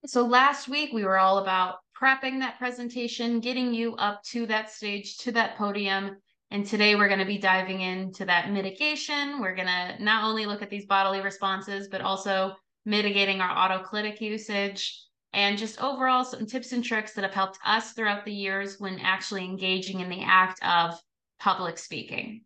So 0.07 0.27
last 0.27 0.69
week 0.69 0.93
we 0.93 1.05
were 1.05 1.19
all 1.19 1.39
about 1.39 1.77
prepping 1.99 2.41
that 2.41 2.59
presentation, 2.59 3.41
getting 3.41 3.73
you 3.73 3.95
up 3.97 4.23
to 4.25 4.45
that 4.47 4.71
stage, 4.71 5.17
to 5.19 5.33
that 5.33 5.57
podium. 5.57 6.19
And 6.51 6.67
today 6.67 6.95
we're 6.95 7.09
going 7.09 7.21
to 7.21 7.25
be 7.25 7.39
diving 7.39 7.81
into 7.81 8.27
that 8.27 8.53
mitigation. 8.53 9.41
We're 9.41 9.55
going 9.55 9.69
to 9.69 9.97
not 10.03 10.25
only 10.25 10.45
look 10.45 10.61
at 10.61 10.69
these 10.69 10.85
bodily 10.85 11.23
responses, 11.23 11.89
but 11.89 12.03
also 12.03 12.55
mitigating 12.85 13.41
our 13.41 13.69
autoclitic 13.69 14.21
usage 14.21 15.03
and 15.33 15.57
just 15.57 15.83
overall 15.83 16.23
some 16.23 16.47
tips 16.47 16.73
and 16.73 16.85
tricks 16.85 17.15
that 17.15 17.25
have 17.25 17.33
helped 17.33 17.59
us 17.65 17.93
throughout 17.93 18.27
the 18.27 18.33
years 18.33 18.79
when 18.79 18.99
actually 19.01 19.45
engaging 19.45 20.01
in 20.01 20.11
the 20.11 20.23
act 20.23 20.63
of 20.63 21.01
public 21.41 21.79
speaking. 21.79 22.43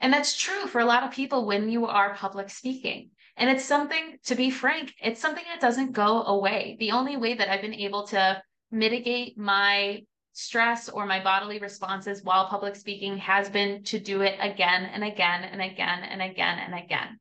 And 0.00 0.12
that's 0.12 0.36
true 0.36 0.66
for 0.66 0.80
a 0.80 0.84
lot 0.84 1.02
of 1.02 1.10
people 1.10 1.46
when 1.46 1.68
you 1.68 1.86
are 1.86 2.14
public 2.14 2.50
speaking. 2.50 3.10
And 3.36 3.50
it's 3.50 3.64
something, 3.64 4.18
to 4.26 4.34
be 4.34 4.50
frank, 4.50 4.94
it's 5.00 5.20
something 5.20 5.44
that 5.48 5.60
doesn't 5.60 5.92
go 5.92 6.24
away. 6.24 6.76
The 6.80 6.92
only 6.92 7.16
way 7.16 7.34
that 7.34 7.48
I've 7.48 7.62
been 7.62 7.74
able 7.74 8.06
to 8.08 8.42
mitigate 8.70 9.38
my 9.38 10.02
stress 10.32 10.88
or 10.88 11.06
my 11.06 11.22
bodily 11.22 11.58
responses 11.58 12.22
while 12.22 12.48
public 12.48 12.76
speaking 12.76 13.18
has 13.18 13.48
been 13.48 13.82
to 13.84 13.98
do 13.98 14.22
it 14.22 14.36
again 14.40 14.84
and 14.84 15.02
again 15.02 15.44
and 15.44 15.60
again 15.60 16.04
and 16.04 16.22
again 16.22 16.58
and 16.58 16.74
again. 16.74 17.18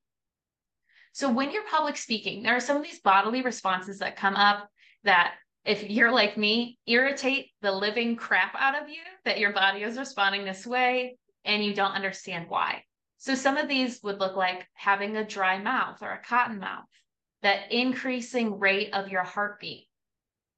So 1.14 1.32
when 1.32 1.52
you're 1.52 1.68
public 1.70 1.98
speaking, 1.98 2.44
there 2.44 2.56
are 2.56 2.60
some 2.60 2.78
of 2.78 2.84
these 2.84 3.00
bodily 3.00 3.42
responses 3.42 4.00
that 4.00 4.18
come 4.18 4.36
up 4.36 4.70
that 5.04 5.34
if 5.66 5.90
you're 5.90 6.12
like 6.12 6.38
me, 6.38 6.78
irritate 6.86 7.50
the 7.62 7.72
living 7.72 8.16
crap 8.16 8.54
out 8.56 8.80
of 8.80 8.88
you 8.88 9.02
that 9.26 9.40
your 9.40 9.52
body 9.52 9.82
is 9.82 9.98
responding 9.98 10.46
this 10.46 10.66
way 10.66 11.18
and 11.48 11.64
you 11.64 11.74
don't 11.74 11.96
understand 11.96 12.46
why. 12.50 12.84
So 13.18 13.34
some 13.34 13.58
of 13.58 13.68
these 13.68 14.04
would 14.04 14.20
look 14.20 14.36
like 14.36 14.68
having 14.74 15.18
a 15.18 15.26
dry 15.26 15.58
mouth 15.58 16.04
or 16.04 16.12
a 16.12 16.22
cotton 16.22 16.60
mouth, 16.60 16.86
that 17.42 17.72
increasing 17.72 18.60
rate 18.60 18.94
of 18.94 19.10
your 19.10 19.24
heartbeat, 19.24 19.88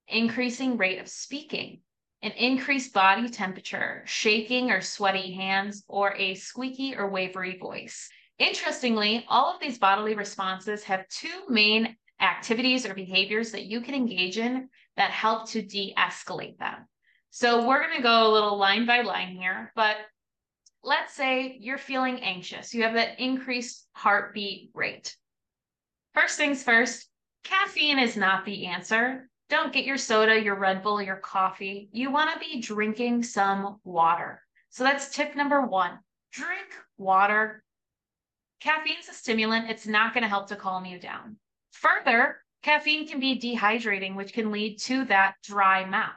increasing 0.07 0.75
rate 0.75 0.99
of 0.99 1.07
speaking, 1.07 1.79
an 2.21 2.31
increased 2.31 2.93
body 2.93 3.29
temperature, 3.29 4.03
shaking 4.05 4.71
or 4.71 4.81
sweaty 4.81 5.31
hands, 5.33 5.85
or 5.87 6.13
a 6.15 6.35
squeaky 6.35 6.95
or 6.97 7.09
wavery 7.09 7.57
voice. 7.57 8.09
Interestingly, 8.39 9.25
all 9.29 9.53
of 9.53 9.61
these 9.61 9.77
bodily 9.77 10.15
responses 10.15 10.83
have 10.83 11.07
two 11.07 11.43
main 11.47 11.95
activities 12.21 12.85
or 12.85 12.93
behaviors 12.93 13.51
that 13.51 13.65
you 13.65 13.79
can 13.79 13.95
engage 13.95 14.37
in 14.37 14.67
that 14.97 15.11
help 15.11 15.49
to 15.49 15.61
de 15.61 15.93
escalate 15.97 16.57
them. 16.57 16.85
So 17.29 17.65
we're 17.65 17.83
going 17.83 17.95
to 17.97 18.03
go 18.03 18.29
a 18.29 18.33
little 18.33 18.57
line 18.57 18.85
by 18.85 19.01
line 19.01 19.35
here, 19.35 19.71
but 19.75 19.95
let's 20.83 21.13
say 21.13 21.57
you're 21.59 21.77
feeling 21.77 22.21
anxious, 22.21 22.73
you 22.73 22.83
have 22.83 22.93
that 22.93 23.19
increased 23.19 23.87
heartbeat 23.93 24.71
rate. 24.73 25.15
First 26.13 26.37
things 26.37 26.63
first, 26.63 27.07
caffeine 27.43 27.99
is 27.99 28.17
not 28.17 28.45
the 28.45 28.67
answer. 28.67 29.29
Don't 29.49 29.73
get 29.73 29.85
your 29.85 29.97
soda, 29.97 30.39
your 30.39 30.55
Red 30.55 30.83
Bull, 30.83 31.01
your 31.01 31.15
coffee. 31.15 31.89
You 31.91 32.11
want 32.11 32.33
to 32.33 32.39
be 32.39 32.61
drinking 32.61 33.23
some 33.23 33.79
water. 33.83 34.41
So 34.69 34.83
that's 34.83 35.09
tip 35.09 35.35
number 35.35 35.61
one 35.61 35.99
drink 36.31 36.67
water. 36.97 37.63
Caffeine's 38.59 39.09
a 39.09 39.13
stimulant, 39.13 39.69
it's 39.69 39.87
not 39.87 40.13
going 40.13 40.23
to 40.23 40.27
help 40.29 40.47
to 40.49 40.55
calm 40.55 40.85
you 40.85 40.99
down. 40.99 41.37
Further, 41.71 42.41
caffeine 42.61 43.07
can 43.07 43.19
be 43.19 43.39
dehydrating, 43.39 44.15
which 44.15 44.33
can 44.33 44.51
lead 44.51 44.79
to 44.81 45.05
that 45.05 45.35
dry 45.43 45.85
mouth. 45.85 46.11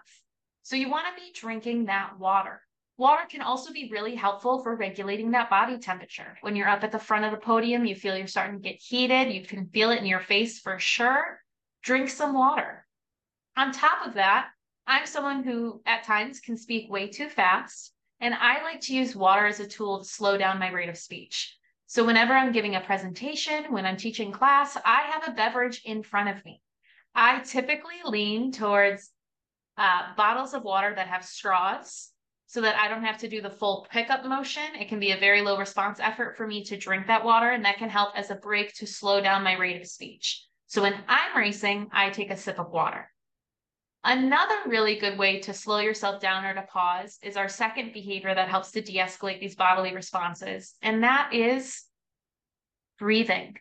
So 0.63 0.77
you 0.77 0.91
want 0.91 1.07
to 1.07 1.21
be 1.23 1.33
drinking 1.35 1.87
that 1.87 2.19
water. 2.19 2.61
Water 3.03 3.25
can 3.29 3.43
also 3.43 3.73
be 3.73 3.91
really 3.91 4.15
helpful 4.15 4.63
for 4.63 4.77
regulating 4.77 5.33
that 5.33 5.51
body 5.51 5.77
temperature. 5.77 6.39
When 6.43 6.55
you're 6.55 6.69
up 6.69 6.85
at 6.85 6.93
the 6.93 7.01
front 7.01 7.25
of 7.25 7.33
the 7.33 7.37
podium, 7.37 7.85
you 7.85 7.97
feel 7.97 8.17
you're 8.17 8.29
starting 8.29 8.63
to 8.63 8.69
get 8.69 8.81
heated, 8.81 9.33
you 9.33 9.45
can 9.45 9.67
feel 9.67 9.91
it 9.91 9.99
in 9.99 10.07
your 10.07 10.21
face 10.21 10.61
for 10.61 10.79
sure. 10.79 11.41
Drink 11.83 12.09
some 12.09 12.33
water. 12.33 12.87
On 13.57 13.73
top 13.73 14.07
of 14.07 14.15
that, 14.15 14.51
I'm 14.87 15.05
someone 15.05 15.43
who 15.43 15.83
at 15.85 16.05
times 16.05 16.39
can 16.39 16.57
speak 16.57 16.93
way 16.93 17.09
too 17.09 17.29
fast, 17.29 17.93
and 18.21 18.35
I 18.35 18.63
like 18.63 18.83
to 18.83 18.95
use 18.95 19.17
water 19.17 19.47
as 19.47 19.59
a 19.59 19.67
tool 19.67 19.99
to 19.99 20.05
slow 20.05 20.39
down 20.39 20.61
my 20.61 20.71
rate 20.71 20.89
of 20.89 20.97
speech. 20.97 21.57
So 21.89 22.05
whenever 22.05 22.35
I'm 22.35 22.53
giving 22.53 22.77
a 22.77 22.81
presentation, 22.83 23.73
when 23.73 23.85
I'm 23.85 23.97
teaching 23.97 24.31
class, 24.31 24.79
I 24.85 25.11
have 25.11 25.27
a 25.27 25.33
beverage 25.33 25.83
in 25.85 26.05
front 26.05 26.29
of 26.29 26.45
me. 26.45 26.63
I 27.17 27.41
typically 27.41 28.01
lean 28.05 28.53
towards 28.53 29.11
uh, 29.77 30.15
bottles 30.17 30.55
of 30.55 30.63
water 30.63 30.95
that 30.95 31.09
have 31.09 31.25
straws 31.25 32.12
so 32.53 32.61
that 32.61 32.77
I 32.77 32.87
don't 32.87 33.05
have 33.05 33.17
to 33.21 33.31
do 33.31 33.41
the 33.41 33.49
full 33.49 33.87
pickup 33.91 34.27
motion. 34.27 34.75
It 34.79 34.91
can 34.91 35.01
be 35.01 35.13
a 35.13 35.17
very 35.17 35.41
low 35.41 35.57
response 35.57 35.99
effort 35.99 36.37
for 36.37 36.47
me 36.47 36.63
to 36.65 36.77
drink 36.77 37.07
that 37.07 37.25
water, 37.25 37.49
and 37.49 37.65
that 37.65 37.79
can 37.79 37.89
help 37.89 38.11
as 38.15 38.31
a 38.31 38.35
break 38.35 38.75
to 38.75 38.87
slow 38.87 39.23
down 39.23 39.43
my 39.43 39.57
rate 39.57 39.81
of 39.81 39.89
speech. 39.89 40.45
So 40.67 40.83
when 40.83 40.95
I'm 41.09 41.35
racing, 41.35 41.89
I 41.95 42.11
take 42.11 42.31
a 42.31 42.37
sip 42.37 42.59
of 42.59 42.71
water. 42.71 43.11
Another 44.05 44.55
really 44.67 44.99
good 44.99 45.19
way 45.19 45.41
to 45.41 45.55
slow 45.55 45.79
yourself 45.79 46.21
down 46.21 46.45
or 46.45 46.53
to 46.53 46.61
pause 46.61 47.19
is 47.23 47.39
our 47.39 47.49
second 47.49 47.95
behavior 47.95 48.35
that 48.35 48.51
helps 48.51 48.73
to 48.73 48.83
de 48.83 48.99
escalate 48.99 49.41
these 49.41 49.57
bodily 49.57 49.95
responses, 49.95 50.75
and 50.83 51.05
that 51.05 51.33
is 51.33 51.85
breathing. 52.99 53.57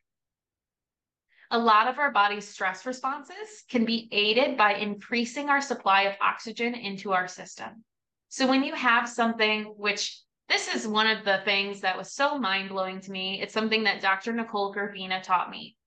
A 1.50 1.57
lot 1.57 1.88
of 1.88 1.98
our 1.98 2.12
body's 2.12 2.45
stress 2.45 2.86
responses 2.86 3.63
can 3.69 3.86
be 3.86 4.10
aided 4.12 4.57
by 4.57 4.74
increasing 4.74 5.48
our 5.48 5.62
supply 5.62 6.01
of 6.01 6.17
oxygen 6.21 6.75
into 6.75 7.13
our 7.13 7.29
system. 7.29 7.86
So 8.31 8.47
when 8.47 8.63
you 8.63 8.73
have 8.73 9.07
something 9.07 9.65
which 9.77 10.21
this 10.51 10.67
is 10.75 10.85
one 10.85 11.07
of 11.07 11.23
the 11.23 11.39
things 11.45 11.79
that 11.79 11.97
was 11.97 12.11
so 12.11 12.38
mind 12.38 12.69
blowing 12.69 13.00
to 13.00 13.11
me. 13.11 13.41
It's 13.41 13.53
something 13.53 13.85
that 13.85 14.01
Dr. 14.01 14.33
Nicole 14.33 14.75
Gravina 14.75 15.23
taught 15.23 15.50
me. 15.50 15.77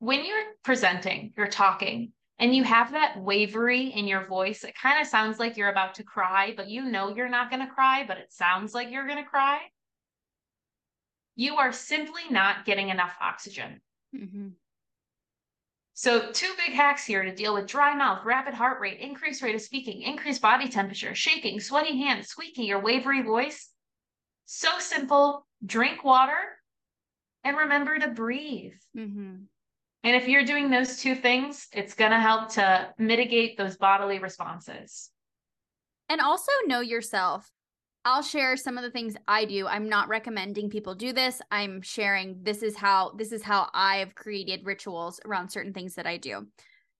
When 0.00 0.24
you're 0.24 0.54
presenting, 0.64 1.32
you're 1.36 1.46
talking, 1.46 2.12
and 2.40 2.52
you 2.52 2.64
have 2.64 2.90
that 2.90 3.22
wavery 3.22 3.92
in 3.94 4.08
your 4.08 4.26
voice, 4.26 4.64
it 4.64 4.74
kind 4.74 5.00
of 5.00 5.06
sounds 5.06 5.38
like 5.38 5.56
you're 5.56 5.70
about 5.70 5.94
to 5.94 6.02
cry, 6.02 6.52
but 6.56 6.68
you 6.68 6.82
know 6.82 7.14
you're 7.14 7.28
not 7.28 7.48
going 7.48 7.64
to 7.64 7.72
cry, 7.72 8.04
but 8.04 8.18
it 8.18 8.32
sounds 8.32 8.74
like 8.74 8.90
you're 8.90 9.06
going 9.06 9.22
to 9.22 9.30
cry. 9.30 9.60
You 11.36 11.58
are 11.58 11.72
simply 11.72 12.22
not 12.28 12.64
getting 12.64 12.88
enough 12.88 13.14
oxygen. 13.20 13.80
Mm-hmm. 14.12 14.48
So, 15.94 16.32
two 16.32 16.50
big 16.56 16.74
hacks 16.74 17.04
here 17.04 17.22
to 17.22 17.34
deal 17.34 17.54
with 17.54 17.66
dry 17.66 17.94
mouth, 17.94 18.24
rapid 18.24 18.54
heart 18.54 18.80
rate, 18.80 18.98
increased 19.00 19.42
rate 19.42 19.54
of 19.54 19.60
speaking, 19.60 20.02
increased 20.02 20.40
body 20.40 20.68
temperature, 20.68 21.14
shaking, 21.14 21.60
sweaty 21.60 21.98
hands, 21.98 22.28
squeaky 22.28 22.72
or 22.72 22.80
wavery 22.80 23.22
voice. 23.22 23.68
So 24.46 24.70
simple. 24.78 25.46
Drink 25.64 26.02
water 26.02 26.38
and 27.44 27.56
remember 27.56 27.98
to 27.98 28.08
breathe. 28.08 28.74
Mm-hmm. 28.96 29.44
And 30.04 30.16
if 30.16 30.26
you're 30.26 30.44
doing 30.44 30.70
those 30.70 30.98
two 30.98 31.14
things, 31.14 31.68
it's 31.72 31.94
going 31.94 32.10
to 32.10 32.18
help 32.18 32.54
to 32.54 32.92
mitigate 32.98 33.56
those 33.56 33.76
bodily 33.76 34.18
responses. 34.18 35.10
And 36.08 36.20
also 36.20 36.50
know 36.66 36.80
yourself. 36.80 37.48
I'll 38.04 38.22
share 38.22 38.56
some 38.56 38.76
of 38.76 38.82
the 38.82 38.90
things 38.90 39.14
I 39.28 39.44
do. 39.44 39.66
I'm 39.66 39.88
not 39.88 40.08
recommending 40.08 40.70
people 40.70 40.94
do 40.94 41.12
this. 41.12 41.40
I'm 41.50 41.82
sharing 41.82 42.38
this 42.42 42.62
is 42.62 42.76
how 42.76 43.12
this 43.16 43.30
is 43.30 43.42
how 43.42 43.68
I've 43.72 44.14
created 44.14 44.66
rituals 44.66 45.20
around 45.24 45.50
certain 45.50 45.72
things 45.72 45.94
that 45.94 46.06
I 46.06 46.16
do. 46.16 46.46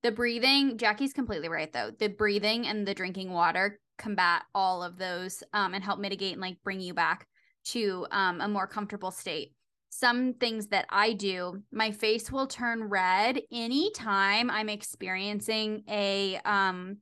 The 0.05 0.13
breathing, 0.13 0.79
Jackie's 0.79 1.13
completely 1.13 1.49
right 1.49 1.73
though. 1.73 1.91
The 1.99 2.09
breathing 2.09 2.67
and 2.67 2.87
the 2.87 2.95
drinking 2.95 3.33
water 3.33 3.81
combat 3.99 4.43
all 4.55 4.83
of 4.83 4.97
those 4.97 5.43
um, 5.53 5.75
and 5.75 5.83
help 5.83 5.99
mitigate 5.99 6.33
and 6.33 6.41
like 6.41 6.63
bring 6.63 6.81
you 6.81 6.95
back 6.95 7.27
to 7.65 8.07
um, 8.11 8.41
a 8.41 8.49
more 8.49 8.67
comfortable 8.67 9.11
state. 9.11 9.55
Some 9.91 10.35
things 10.35 10.69
that 10.69 10.87
I 10.89 11.13
do, 11.13 11.63
my 11.71 11.91
face 11.91 12.33
will 12.33 12.47
turn 12.47 12.85
red 12.85 13.41
anytime 13.53 14.51
I'm 14.51 14.69
experiencing 14.69 15.83
a 15.89 16.41
um 16.45 16.99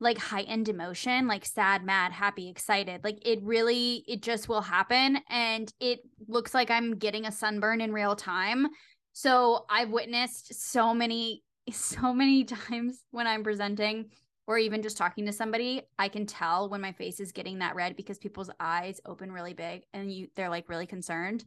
like 0.00 0.18
heightened 0.18 0.68
emotion, 0.68 1.26
like 1.26 1.44
sad, 1.44 1.84
mad, 1.84 2.12
happy, 2.12 2.48
excited. 2.48 3.02
Like 3.04 3.26
it 3.26 3.40
really, 3.42 4.04
it 4.06 4.22
just 4.22 4.48
will 4.48 4.60
happen. 4.60 5.18
And 5.30 5.72
it 5.80 6.00
looks 6.26 6.52
like 6.52 6.70
I'm 6.70 6.96
getting 6.96 7.26
a 7.26 7.32
sunburn 7.32 7.80
in 7.80 7.92
real 7.92 8.16
time. 8.16 8.66
So 9.12 9.64
I've 9.70 9.90
witnessed 9.90 10.54
so 10.54 10.92
many, 10.92 11.42
so 11.72 12.12
many 12.12 12.44
times 12.44 13.04
when 13.10 13.26
I'm 13.26 13.44
presenting 13.44 14.10
or 14.46 14.58
even 14.58 14.82
just 14.82 14.98
talking 14.98 15.24
to 15.26 15.32
somebody, 15.32 15.82
I 15.98 16.08
can 16.08 16.26
tell 16.26 16.68
when 16.68 16.82
my 16.82 16.92
face 16.92 17.18
is 17.18 17.32
getting 17.32 17.60
that 17.60 17.74
red 17.74 17.96
because 17.96 18.18
people's 18.18 18.50
eyes 18.60 19.00
open 19.06 19.32
really 19.32 19.54
big 19.54 19.84
and 19.94 20.12
you 20.12 20.28
they're 20.36 20.50
like 20.50 20.68
really 20.68 20.86
concerned. 20.86 21.44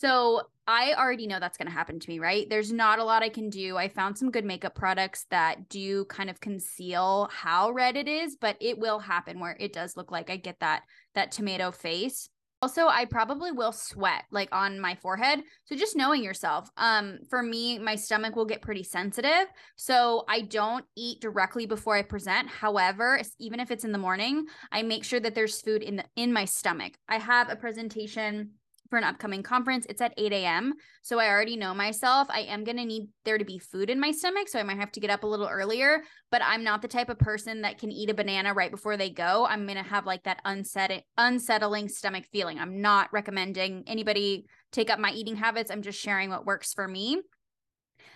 So 0.00 0.42
I 0.68 0.94
already 0.94 1.26
know 1.26 1.40
that's 1.40 1.56
going 1.56 1.66
to 1.66 1.74
happen 1.74 1.98
to 1.98 2.08
me, 2.08 2.20
right? 2.20 2.48
There's 2.48 2.70
not 2.70 3.00
a 3.00 3.04
lot 3.04 3.24
I 3.24 3.30
can 3.30 3.50
do. 3.50 3.76
I 3.76 3.88
found 3.88 4.16
some 4.16 4.30
good 4.30 4.44
makeup 4.44 4.76
products 4.76 5.26
that 5.30 5.68
do 5.68 6.04
kind 6.04 6.30
of 6.30 6.40
conceal 6.40 7.28
how 7.32 7.72
red 7.72 7.96
it 7.96 8.06
is, 8.06 8.36
but 8.40 8.56
it 8.60 8.78
will 8.78 9.00
happen 9.00 9.40
where 9.40 9.56
it 9.58 9.72
does 9.72 9.96
look 9.96 10.12
like 10.12 10.30
I 10.30 10.36
get 10.36 10.60
that 10.60 10.82
that 11.16 11.32
tomato 11.32 11.72
face. 11.72 12.28
Also, 12.62 12.86
I 12.86 13.06
probably 13.06 13.50
will 13.50 13.72
sweat 13.72 14.22
like 14.30 14.48
on 14.52 14.78
my 14.78 14.94
forehead. 14.94 15.40
So 15.64 15.74
just 15.74 15.96
knowing 15.96 16.22
yourself. 16.22 16.70
Um 16.76 17.18
for 17.28 17.42
me, 17.42 17.80
my 17.80 17.96
stomach 17.96 18.36
will 18.36 18.44
get 18.44 18.62
pretty 18.62 18.84
sensitive, 18.84 19.46
so 19.74 20.24
I 20.28 20.42
don't 20.42 20.84
eat 20.96 21.20
directly 21.20 21.66
before 21.66 21.96
I 21.96 22.02
present. 22.02 22.46
However, 22.48 23.20
even 23.40 23.58
if 23.58 23.72
it's 23.72 23.84
in 23.84 23.90
the 23.90 23.98
morning, 23.98 24.46
I 24.70 24.82
make 24.82 25.02
sure 25.02 25.18
that 25.18 25.34
there's 25.34 25.60
food 25.60 25.82
in 25.82 25.96
the 25.96 26.04
in 26.14 26.32
my 26.32 26.44
stomach. 26.44 26.92
I 27.08 27.18
have 27.18 27.48
a 27.48 27.56
presentation 27.56 28.52
for 28.88 28.98
an 28.98 29.04
upcoming 29.04 29.42
conference. 29.42 29.86
It's 29.88 30.00
at 30.00 30.14
8 30.16 30.32
a.m. 30.32 30.74
So 31.02 31.18
I 31.18 31.28
already 31.28 31.56
know 31.56 31.74
myself. 31.74 32.28
I 32.30 32.40
am 32.40 32.64
going 32.64 32.76
to 32.76 32.84
need 32.84 33.08
there 33.24 33.38
to 33.38 33.44
be 33.44 33.58
food 33.58 33.90
in 33.90 34.00
my 34.00 34.10
stomach. 34.10 34.48
So 34.48 34.58
I 34.58 34.62
might 34.62 34.78
have 34.78 34.92
to 34.92 35.00
get 35.00 35.10
up 35.10 35.22
a 35.22 35.26
little 35.26 35.48
earlier, 35.48 36.02
but 36.30 36.42
I'm 36.44 36.64
not 36.64 36.82
the 36.82 36.88
type 36.88 37.08
of 37.08 37.18
person 37.18 37.62
that 37.62 37.78
can 37.78 37.92
eat 37.92 38.10
a 38.10 38.14
banana 38.14 38.54
right 38.54 38.70
before 38.70 38.96
they 38.96 39.10
go. 39.10 39.46
I'm 39.46 39.66
going 39.66 39.76
to 39.76 39.88
have 39.88 40.06
like 40.06 40.24
that 40.24 40.40
unsetting, 40.44 41.02
unsettling 41.16 41.88
stomach 41.88 42.24
feeling. 42.32 42.58
I'm 42.58 42.80
not 42.80 43.12
recommending 43.12 43.84
anybody 43.86 44.46
take 44.72 44.90
up 44.90 44.98
my 44.98 45.12
eating 45.12 45.36
habits. 45.36 45.70
I'm 45.70 45.82
just 45.82 46.00
sharing 46.00 46.30
what 46.30 46.46
works 46.46 46.72
for 46.72 46.86
me. 46.88 47.20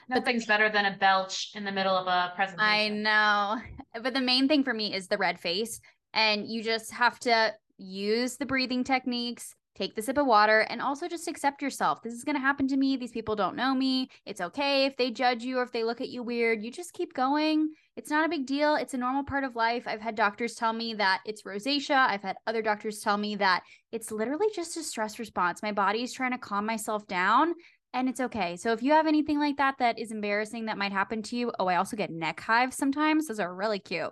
Nothing's 0.08 0.46
better 0.46 0.68
than 0.68 0.84
a 0.84 0.96
belch 0.96 1.52
in 1.54 1.64
the 1.64 1.72
middle 1.72 1.96
of 1.96 2.06
a 2.06 2.32
presentation. 2.34 2.72
I 2.72 2.88
know. 2.88 3.56
But 4.02 4.14
the 4.14 4.20
main 4.20 4.48
thing 4.48 4.64
for 4.64 4.74
me 4.74 4.94
is 4.94 5.08
the 5.08 5.16
red 5.16 5.38
face. 5.38 5.80
And 6.12 6.46
you 6.46 6.62
just 6.62 6.92
have 6.92 7.18
to 7.20 7.54
use 7.78 8.36
the 8.36 8.46
breathing 8.46 8.84
techniques, 8.84 9.54
take 9.74 9.94
the 9.94 10.02
sip 10.02 10.18
of 10.18 10.26
water, 10.26 10.60
and 10.68 10.80
also 10.80 11.08
just 11.08 11.28
accept 11.28 11.62
yourself. 11.62 12.02
This 12.02 12.14
is 12.14 12.24
going 12.24 12.36
to 12.36 12.40
happen 12.40 12.68
to 12.68 12.76
me. 12.76 12.96
These 12.96 13.12
people 13.12 13.36
don't 13.36 13.56
know 13.56 13.74
me. 13.74 14.08
It's 14.26 14.40
okay 14.40 14.84
if 14.86 14.96
they 14.96 15.10
judge 15.10 15.42
you 15.42 15.58
or 15.58 15.62
if 15.62 15.72
they 15.72 15.84
look 15.84 16.00
at 16.00 16.08
you 16.08 16.22
weird. 16.22 16.62
You 16.62 16.70
just 16.70 16.92
keep 16.92 17.14
going. 17.14 17.70
It's 17.96 18.10
not 18.10 18.24
a 18.24 18.28
big 18.28 18.46
deal. 18.46 18.76
It's 18.76 18.94
a 18.94 18.98
normal 18.98 19.24
part 19.24 19.44
of 19.44 19.56
life. 19.56 19.84
I've 19.86 20.00
had 20.00 20.14
doctors 20.14 20.54
tell 20.54 20.72
me 20.72 20.94
that 20.94 21.20
it's 21.26 21.42
rosacea. 21.42 22.08
I've 22.08 22.22
had 22.22 22.36
other 22.46 22.62
doctors 22.62 23.00
tell 23.00 23.18
me 23.18 23.36
that 23.36 23.62
it's 23.90 24.10
literally 24.10 24.48
just 24.54 24.76
a 24.76 24.82
stress 24.82 25.18
response. 25.18 25.62
My 25.62 25.72
body 25.72 26.02
is 26.02 26.12
trying 26.12 26.32
to 26.32 26.38
calm 26.38 26.64
myself 26.64 27.06
down 27.06 27.54
and 27.94 28.08
it's 28.08 28.20
okay. 28.20 28.56
So 28.56 28.72
if 28.72 28.82
you 28.82 28.92
have 28.92 29.06
anything 29.06 29.38
like 29.38 29.58
that 29.58 29.76
that 29.78 29.98
is 29.98 30.12
embarrassing 30.12 30.66
that 30.66 30.78
might 30.78 30.92
happen 30.92 31.22
to 31.24 31.36
you, 31.36 31.52
oh, 31.58 31.66
I 31.66 31.76
also 31.76 31.96
get 31.96 32.10
neck 32.10 32.40
hives 32.40 32.76
sometimes. 32.76 33.26
Those 33.26 33.40
are 33.40 33.54
really 33.54 33.78
cute. 33.78 34.10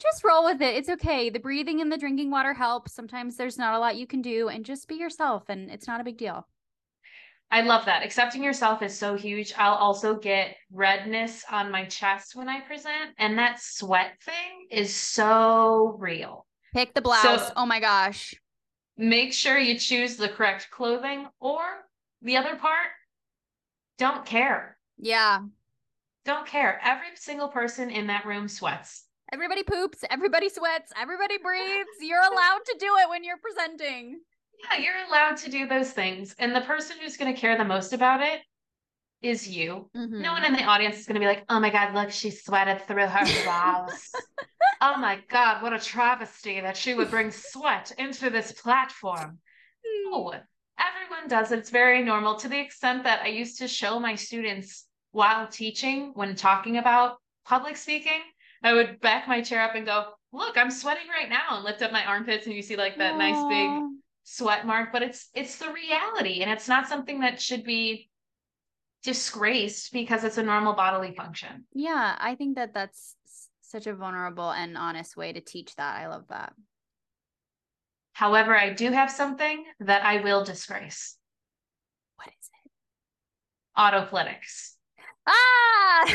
Just 0.00 0.24
roll 0.24 0.44
with 0.44 0.60
it. 0.60 0.74
It's 0.74 0.88
okay. 0.88 1.30
The 1.30 1.38
breathing 1.38 1.80
and 1.80 1.90
the 1.90 1.96
drinking 1.96 2.30
water 2.30 2.52
helps. 2.52 2.92
Sometimes 2.92 3.36
there's 3.36 3.58
not 3.58 3.74
a 3.74 3.78
lot 3.78 3.96
you 3.96 4.06
can 4.06 4.22
do 4.22 4.48
and 4.48 4.64
just 4.64 4.88
be 4.88 4.96
yourself 4.96 5.44
and 5.48 5.70
it's 5.70 5.86
not 5.86 6.00
a 6.00 6.04
big 6.04 6.18
deal. 6.18 6.46
I 7.50 7.60
love 7.60 7.84
that. 7.84 8.02
Accepting 8.02 8.42
yourself 8.42 8.82
is 8.82 8.98
so 8.98 9.14
huge. 9.14 9.52
I'll 9.56 9.76
also 9.76 10.16
get 10.16 10.56
redness 10.72 11.44
on 11.50 11.70
my 11.70 11.84
chest 11.84 12.34
when 12.34 12.48
I 12.48 12.60
present, 12.60 13.12
and 13.18 13.38
that 13.38 13.60
sweat 13.60 14.20
thing 14.22 14.66
is 14.70 14.92
so 14.92 15.96
real. 16.00 16.46
Pick 16.72 16.94
the 16.94 17.02
blouse. 17.02 17.46
So 17.46 17.52
oh 17.54 17.66
my 17.66 17.78
gosh. 17.78 18.34
Make 18.96 19.32
sure 19.32 19.56
you 19.56 19.78
choose 19.78 20.16
the 20.16 20.28
correct 20.28 20.68
clothing, 20.72 21.28
or 21.38 21.60
the 22.22 22.38
other 22.38 22.56
part, 22.56 22.88
don't 23.98 24.26
care. 24.26 24.76
Yeah. 24.98 25.40
Don't 26.24 26.46
care. 26.46 26.80
Every 26.82 27.14
single 27.14 27.48
person 27.48 27.90
in 27.90 28.08
that 28.08 28.24
room 28.24 28.48
sweats. 28.48 29.04
Everybody 29.32 29.62
poops, 29.62 30.04
everybody 30.10 30.48
sweats, 30.48 30.92
everybody 31.00 31.38
breathes. 31.38 31.88
You're 32.00 32.20
allowed 32.20 32.60
to 32.66 32.76
do 32.78 32.94
it 33.02 33.08
when 33.08 33.24
you're 33.24 33.38
presenting. 33.38 34.20
Yeah, 34.62 34.78
you're 34.78 35.08
allowed 35.08 35.36
to 35.38 35.50
do 35.50 35.66
those 35.66 35.90
things. 35.90 36.34
And 36.38 36.54
the 36.54 36.60
person 36.60 36.96
who's 37.00 37.16
going 37.16 37.34
to 37.34 37.40
care 37.40 37.56
the 37.56 37.64
most 37.64 37.92
about 37.92 38.20
it 38.20 38.40
is 39.22 39.48
you. 39.48 39.88
Mm-hmm. 39.96 40.20
No 40.20 40.32
one 40.32 40.44
in 40.44 40.52
the 40.52 40.64
audience 40.64 40.98
is 40.98 41.06
going 41.06 41.14
to 41.14 41.20
be 41.20 41.26
like, 41.26 41.44
oh 41.48 41.58
my 41.58 41.70
God, 41.70 41.94
look, 41.94 42.10
she 42.10 42.30
sweated 42.30 42.82
through 42.82 43.06
her 43.06 43.42
blouse. 43.44 44.12
oh 44.80 44.98
my 44.98 45.18
God, 45.30 45.62
what 45.62 45.72
a 45.72 45.78
travesty 45.78 46.60
that 46.60 46.76
she 46.76 46.94
would 46.94 47.10
bring 47.10 47.30
sweat 47.30 47.92
into 47.98 48.30
this 48.30 48.52
platform. 48.52 49.38
No, 50.04 50.34
everyone 50.78 51.28
does. 51.28 51.52
It's 51.52 51.70
very 51.70 52.02
normal 52.02 52.36
to 52.36 52.48
the 52.48 52.60
extent 52.60 53.04
that 53.04 53.22
I 53.22 53.28
used 53.28 53.58
to 53.58 53.68
show 53.68 53.98
my 53.98 54.14
students 54.14 54.86
while 55.12 55.46
teaching, 55.48 56.12
when 56.14 56.34
talking 56.34 56.76
about 56.76 57.16
public 57.46 57.76
speaking, 57.76 58.20
I 58.64 58.72
would 58.72 58.98
back 59.00 59.28
my 59.28 59.42
chair 59.42 59.62
up 59.62 59.74
and 59.74 59.84
go, 59.84 60.06
look, 60.32 60.56
I'm 60.56 60.70
sweating 60.70 61.06
right 61.08 61.28
now 61.28 61.56
and 61.56 61.64
lift 61.64 61.82
up 61.82 61.92
my 61.92 62.04
armpits 62.04 62.46
and 62.46 62.56
you 62.56 62.62
see 62.62 62.76
like 62.76 62.96
that 62.96 63.14
Aww. 63.14 63.18
nice 63.18 63.44
big 63.44 63.70
sweat 64.24 64.66
mark, 64.66 64.90
but 64.90 65.02
it's 65.02 65.28
it's 65.34 65.58
the 65.58 65.70
reality 65.70 66.40
and 66.40 66.50
it's 66.50 66.66
not 66.66 66.88
something 66.88 67.20
that 67.20 67.40
should 67.40 67.62
be 67.62 68.08
disgraced 69.02 69.92
because 69.92 70.24
it's 70.24 70.38
a 70.38 70.42
normal 70.42 70.72
bodily 70.72 71.14
function. 71.14 71.66
Yeah, 71.74 72.16
I 72.18 72.36
think 72.36 72.56
that 72.56 72.72
that's 72.72 73.16
such 73.60 73.86
a 73.86 73.94
vulnerable 73.94 74.50
and 74.50 74.78
honest 74.78 75.14
way 75.14 75.34
to 75.34 75.42
teach 75.42 75.76
that. 75.76 76.00
I 76.00 76.08
love 76.08 76.24
that. 76.30 76.54
However, 78.14 78.56
I 78.56 78.72
do 78.72 78.90
have 78.92 79.10
something 79.10 79.64
that 79.80 80.06
I 80.06 80.22
will 80.22 80.42
disgrace. 80.42 81.18
What 82.16 82.28
is 82.28 82.48
it? 82.64 82.70
Autoclitics. 83.76 84.76
Ah! 85.26 86.14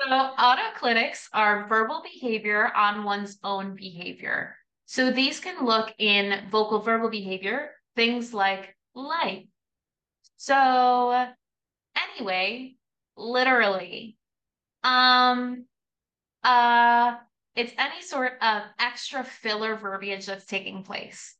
so, 0.00 0.06
autoclitics 0.38 1.28
are 1.32 1.66
verbal 1.68 2.02
behavior 2.02 2.72
on 2.74 3.04
one's 3.04 3.38
own 3.44 3.74
behavior. 3.74 4.56
So, 4.86 5.10
these 5.10 5.40
can 5.40 5.64
look 5.64 5.94
in 5.98 6.48
vocal 6.50 6.80
verbal 6.80 7.08
behavior, 7.08 7.70
things 7.94 8.34
like 8.34 8.76
like. 8.94 9.48
So, 10.36 11.26
anyway, 11.96 12.74
literally, 13.16 14.16
um, 14.82 15.66
uh, 16.44 17.16
it's 17.54 17.72
any 17.78 18.02
sort 18.02 18.32
of 18.42 18.62
extra 18.78 19.24
filler 19.24 19.76
verbiage 19.76 20.26
that's 20.26 20.44
taking 20.44 20.82
place. 20.82 21.35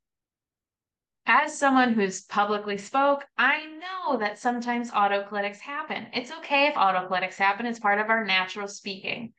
As 1.28 1.58
someone 1.58 1.92
who's 1.92 2.22
publicly 2.22 2.78
spoke, 2.78 3.24
I 3.36 3.66
know 3.66 4.16
that 4.18 4.38
sometimes 4.38 4.92
autoclitics 4.92 5.58
happen. 5.58 6.06
It's 6.12 6.30
okay 6.30 6.68
if 6.68 6.74
autoclitics 6.74 7.34
happen, 7.34 7.66
it's 7.66 7.80
part 7.80 7.98
of 7.98 8.10
our 8.10 8.24
natural 8.24 8.68
speaking. 8.68 9.32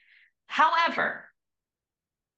However, 0.47 1.26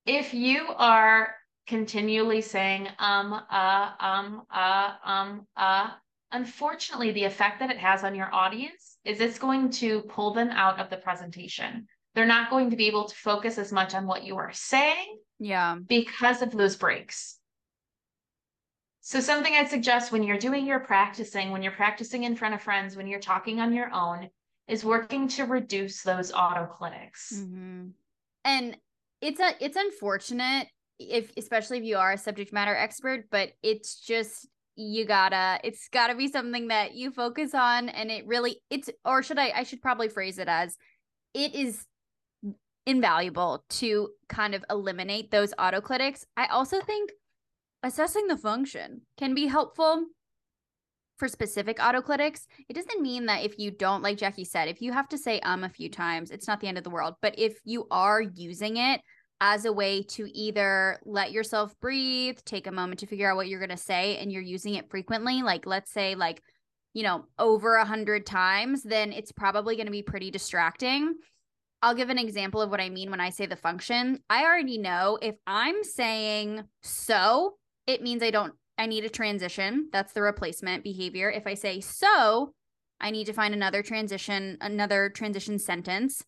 if 0.06 0.36
you 0.36 0.68
are 0.78 1.34
continually 1.66 2.42
saying 2.42 2.88
um, 3.00 3.34
uh, 3.34 3.92
um, 4.00 4.44
uh, 4.54 4.94
um, 5.04 5.48
uh, 5.58 5.92
unfortunately, 6.32 7.12
the 7.12 7.24
effect 7.24 7.60
that 7.60 7.72
it 7.72 7.78
has 7.78 8.04
on 8.04 8.14
your 8.14 8.34
audience 8.34 8.98
is 9.04 9.20
it's 9.20 9.40
going 9.40 9.72
to 9.72 10.02
pull 10.04 10.34
them 10.34 10.50
out 10.50 10.80
of 10.80 10.92
the 10.92 10.98
presentation. 10.98 11.88
They're 12.14 12.26
not 12.26 12.52
going 12.52 12.70
to 12.70 12.76
be 12.76 12.88
able 12.88 13.06
to 13.06 13.16
focus 13.16 13.58
as 13.58 13.72
much 13.72 13.96
on 13.96 14.06
what 14.06 14.24
you 14.24 14.38
are 14.38 14.52
saying. 14.54 15.20
Yeah. 15.40 15.78
Because 15.88 16.44
of 16.44 16.52
those 16.52 16.76
breaks. 16.76 17.39
So, 19.10 19.20
something 19.20 19.56
I'd 19.56 19.72
suggest 19.72 20.12
when 20.12 20.22
you're 20.22 20.38
doing 20.38 20.68
your 20.68 20.82
practicing, 20.82 21.50
when 21.50 21.64
you're 21.64 21.72
practicing 21.72 22.26
in 22.26 22.36
front 22.36 22.54
of 22.54 22.62
friends, 22.62 22.96
when 22.96 23.08
you're 23.08 23.20
talking 23.20 23.60
on 23.60 23.74
your 23.74 23.92
own, 23.92 24.30
is 24.68 24.86
working 24.86 25.28
to 25.30 25.46
reduce 25.46 26.04
those 26.04 26.32
autoclitics. 26.32 27.34
Mm-hmm. 27.34 27.88
And 28.46 28.78
it's 29.20 29.40
a 29.40 29.54
it's 29.60 29.78
unfortunate 29.78 30.68
if 31.00 31.32
especially 31.38 31.80
if 31.80 31.86
you 31.86 31.98
are 31.98 32.12
a 32.12 32.20
subject 32.20 32.54
matter 32.54 32.76
expert, 32.76 33.26
but 33.32 33.50
it's 33.64 34.00
just 34.00 34.48
you 34.76 35.06
gotta 35.06 35.60
it's 35.64 35.90
gotta 35.92 36.14
be 36.14 36.28
something 36.28 36.68
that 36.68 36.94
you 36.94 37.10
focus 37.10 37.56
on 37.56 37.90
and 37.90 38.12
it 38.12 38.28
really 38.28 38.62
it's 38.70 38.92
or 39.04 39.24
should 39.24 39.40
I 39.40 39.50
I 39.56 39.64
should 39.64 39.82
probably 39.82 40.10
phrase 40.10 40.38
it 40.38 40.48
as 40.48 40.78
it 41.34 41.56
is 41.56 41.84
invaluable 42.86 43.66
to 43.70 44.10
kind 44.28 44.54
of 44.54 44.64
eliminate 44.70 45.32
those 45.32 45.52
autoclitics. 45.56 46.26
I 46.38 46.46
also 46.46 46.80
think 46.82 47.10
assessing 47.84 48.28
the 48.28 48.38
function 48.38 49.02
can 49.18 49.34
be 49.34 49.48
helpful 49.48 50.06
for 51.18 51.28
specific 51.28 51.78
autoclitics. 51.78 52.46
It 52.70 52.74
doesn't 52.74 53.02
mean 53.02 53.26
that 53.26 53.44
if 53.44 53.60
you 53.60 53.72
don't, 53.72 54.02
like 54.02 54.18
Jackie 54.18 54.46
said, 54.46 54.70
if 54.70 54.82
you 54.82 54.94
have 54.94 55.10
to 55.10 55.18
say 55.18 55.40
um 55.42 55.64
a 55.64 55.70
few 55.70 55.90
times, 55.90 56.32
it's 56.32 56.48
not 56.48 56.62
the 56.62 56.68
end 56.68 56.78
of 56.78 56.84
the 56.84 56.90
world. 56.90 57.16
But 57.22 57.38
if 57.38 57.60
you 57.66 57.88
are 57.92 58.22
using 58.22 58.78
it 58.78 59.02
as 59.42 59.66
a 59.66 59.74
way 59.74 60.04
to 60.04 60.30
either 60.34 61.00
let 61.06 61.32
yourself 61.32 61.74
breathe, 61.82 62.40
take 62.46 62.68
a 62.68 62.72
moment 62.72 63.00
to 63.00 63.06
figure 63.06 63.30
out 63.30 63.36
what 63.36 63.48
you're 63.48 63.60
going 63.60 63.70
to 63.70 63.78
say, 63.78 64.18
and 64.18 64.32
you're 64.32 64.42
using 64.42 64.76
it 64.76 64.90
frequently, 64.90 65.44
like 65.44 65.66
let's 65.66 65.92
say, 65.92 66.16
like, 66.16 66.42
you 66.94 67.04
know, 67.04 67.26
over 67.38 67.76
a 67.76 67.86
hundred 67.86 68.26
times, 68.26 68.84
then 68.84 69.14
it's 69.14 69.32
probably 69.32 69.76
going 69.76 69.86
to 69.86 69.92
be 69.92 70.04
pretty 70.04 70.32
distracting. 70.32 71.16
I'll 71.82 71.96
give 71.96 72.10
an 72.10 72.18
example 72.18 72.62
of 72.62 72.70
what 72.70 72.82
I 72.82 72.90
mean 72.90 73.12
when 73.12 73.22
I 73.22 73.30
say 73.30 73.46
the 73.46 73.56
function. 73.56 74.20
I 74.30 74.44
already 74.44 74.78
know 74.78 75.18
if 75.22 75.36
I'm 75.48 75.84
saying 75.84 76.64
so, 76.82 77.56
it 77.90 78.04
means 78.04 78.22
I 78.22 78.30
don't, 78.30 78.54
I 78.78 78.86
need 78.86 79.04
a 79.04 79.10
transition. 79.10 79.90
That's 79.92 80.14
the 80.14 80.22
replacement 80.22 80.84
behavior. 80.84 81.32
If 81.32 81.48
I 81.48 81.56
say 81.56 81.82
so, 81.82 82.54
I 83.02 83.10
need 83.10 83.26
to 83.26 83.34
find 83.34 83.54
another 83.54 83.82
transition, 83.82 84.58
another 84.62 85.10
transition 85.10 85.58
sentence. 85.58 86.24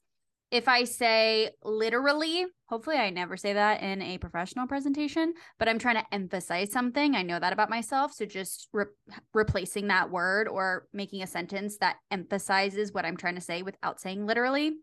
If 0.50 0.68
I 0.68 0.86
say 0.86 1.52
literally, 1.64 2.46
hopefully 2.66 2.98
I 2.98 3.12
never 3.12 3.38
say 3.38 3.54
that 3.54 3.82
in 3.84 4.02
a 4.02 4.18
professional 4.18 4.66
presentation, 4.68 5.34
but 5.60 5.70
I'm 5.70 5.80
trying 5.80 5.96
to 5.96 6.06
emphasize 6.12 6.72
something. 6.72 7.16
I 7.16 7.22
know 7.22 7.40
that 7.40 7.54
about 7.54 7.70
myself. 7.70 8.12
So 8.12 8.26
just 8.26 8.68
re- 8.74 8.86
replacing 9.34 9.88
that 9.88 10.10
word 10.10 10.48
or 10.48 10.88
making 10.92 11.22
a 11.22 11.28
sentence 11.28 11.78
that 11.78 11.98
emphasizes 12.10 12.92
what 12.92 13.06
I'm 13.06 13.18
trying 13.18 13.36
to 13.36 13.42
say 13.42 13.62
without 13.62 14.02
saying 14.02 14.26
literally 14.26 14.74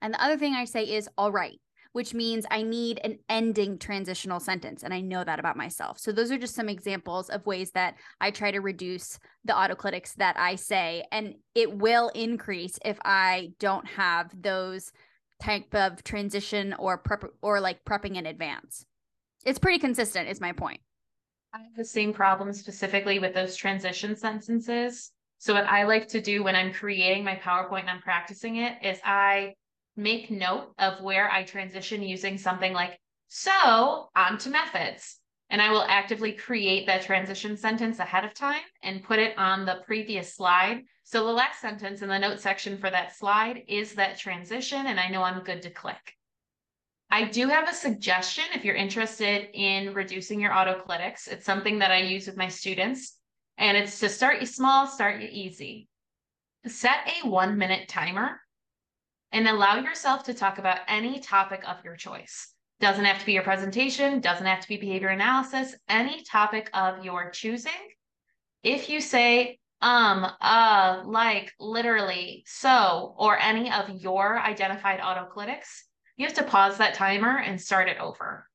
and 0.00 0.14
the 0.14 0.22
other 0.22 0.36
thing 0.36 0.54
I 0.54 0.64
say 0.64 0.84
is 0.84 1.08
all 1.18 1.32
right, 1.32 1.60
which 1.98 2.14
means 2.14 2.46
I 2.48 2.62
need 2.62 3.00
an 3.02 3.18
ending 3.28 3.76
transitional 3.76 4.38
sentence. 4.38 4.84
And 4.84 4.94
I 4.94 5.00
know 5.00 5.24
that 5.24 5.40
about 5.40 5.56
myself. 5.56 5.98
So 5.98 6.12
those 6.12 6.30
are 6.30 6.38
just 6.38 6.54
some 6.54 6.68
examples 6.68 7.28
of 7.28 7.44
ways 7.44 7.72
that 7.72 7.96
I 8.20 8.30
try 8.30 8.52
to 8.52 8.60
reduce 8.60 9.18
the 9.44 9.52
autoclitics 9.52 10.14
that 10.14 10.38
I 10.38 10.54
say. 10.54 11.04
And 11.10 11.34
it 11.56 11.76
will 11.76 12.10
increase 12.10 12.78
if 12.84 13.00
I 13.04 13.50
don't 13.58 13.84
have 13.84 14.30
those 14.40 14.92
type 15.42 15.74
of 15.74 16.04
transition 16.04 16.72
or 16.78 16.98
prep 16.98 17.24
or 17.42 17.60
like 17.60 17.84
prepping 17.84 18.14
in 18.14 18.26
advance. 18.26 18.86
It's 19.44 19.58
pretty 19.58 19.80
consistent, 19.80 20.28
is 20.28 20.40
my 20.40 20.52
point. 20.52 20.78
I 21.52 21.62
have 21.62 21.74
the 21.76 21.84
same 21.84 22.12
problem 22.12 22.52
specifically 22.52 23.18
with 23.18 23.34
those 23.34 23.56
transition 23.56 24.14
sentences. 24.14 25.10
So 25.38 25.52
what 25.52 25.64
I 25.64 25.82
like 25.82 26.06
to 26.10 26.20
do 26.20 26.44
when 26.44 26.54
I'm 26.54 26.72
creating 26.72 27.24
my 27.24 27.34
PowerPoint 27.34 27.80
and 27.80 27.90
I'm 27.90 28.02
practicing 28.02 28.54
it 28.54 28.74
is 28.84 29.00
I 29.04 29.54
make 29.98 30.30
note 30.30 30.72
of 30.78 31.02
where 31.02 31.30
I 31.30 31.42
transition 31.42 32.02
using 32.02 32.38
something 32.38 32.72
like, 32.72 32.98
so 33.26 34.08
on 34.16 34.38
to 34.38 34.48
methods. 34.48 35.18
And 35.50 35.60
I 35.60 35.70
will 35.72 35.82
actively 35.82 36.32
create 36.32 36.86
that 36.86 37.02
transition 37.02 37.56
sentence 37.56 37.98
ahead 37.98 38.24
of 38.24 38.32
time 38.32 38.62
and 38.82 39.02
put 39.02 39.18
it 39.18 39.36
on 39.36 39.66
the 39.66 39.82
previous 39.84 40.34
slide. 40.34 40.82
So 41.02 41.26
the 41.26 41.32
last 41.32 41.60
sentence 41.60 42.00
in 42.02 42.08
the 42.08 42.18
note 42.18 42.38
section 42.38 42.78
for 42.78 42.90
that 42.90 43.16
slide 43.16 43.62
is 43.66 43.94
that 43.94 44.18
transition, 44.18 44.86
and 44.86 45.00
I 45.00 45.08
know 45.08 45.22
I'm 45.22 45.42
good 45.42 45.62
to 45.62 45.70
click. 45.70 46.14
I 47.10 47.24
do 47.24 47.48
have 47.48 47.68
a 47.68 47.74
suggestion 47.74 48.44
if 48.54 48.64
you're 48.64 48.76
interested 48.76 49.48
in 49.54 49.94
reducing 49.94 50.40
your 50.40 50.50
autoclitics. 50.50 51.26
It's 51.26 51.46
something 51.46 51.78
that 51.78 51.90
I 51.90 52.02
use 52.02 52.26
with 52.26 52.36
my 52.36 52.48
students, 52.48 53.16
and 53.56 53.76
it's 53.76 53.98
to 54.00 54.10
start 54.10 54.40
you 54.40 54.46
small, 54.46 54.86
start 54.86 55.20
you 55.22 55.28
easy. 55.32 55.88
Set 56.66 56.98
a 57.22 57.26
one 57.26 57.56
minute 57.56 57.88
timer 57.88 58.38
and 59.32 59.46
allow 59.46 59.76
yourself 59.78 60.24
to 60.24 60.34
talk 60.34 60.58
about 60.58 60.80
any 60.88 61.20
topic 61.20 61.62
of 61.68 61.84
your 61.84 61.96
choice. 61.96 62.52
Doesn't 62.80 63.04
have 63.04 63.18
to 63.18 63.26
be 63.26 63.32
your 63.32 63.42
presentation, 63.42 64.20
doesn't 64.20 64.46
have 64.46 64.60
to 64.60 64.68
be 64.68 64.76
behavior 64.76 65.08
analysis, 65.08 65.74
any 65.88 66.22
topic 66.22 66.70
of 66.72 67.04
your 67.04 67.30
choosing. 67.30 67.72
If 68.62 68.88
you 68.88 69.00
say, 69.00 69.58
um, 69.80 70.26
uh, 70.40 71.02
like, 71.04 71.52
literally, 71.58 72.44
so, 72.46 73.14
or 73.18 73.38
any 73.38 73.70
of 73.70 73.90
your 73.90 74.38
identified 74.38 75.00
autoclitics, 75.00 75.82
you 76.16 76.26
have 76.26 76.34
to 76.36 76.44
pause 76.44 76.78
that 76.78 76.94
timer 76.94 77.38
and 77.38 77.60
start 77.60 77.88
it 77.88 77.98
over. 77.98 78.46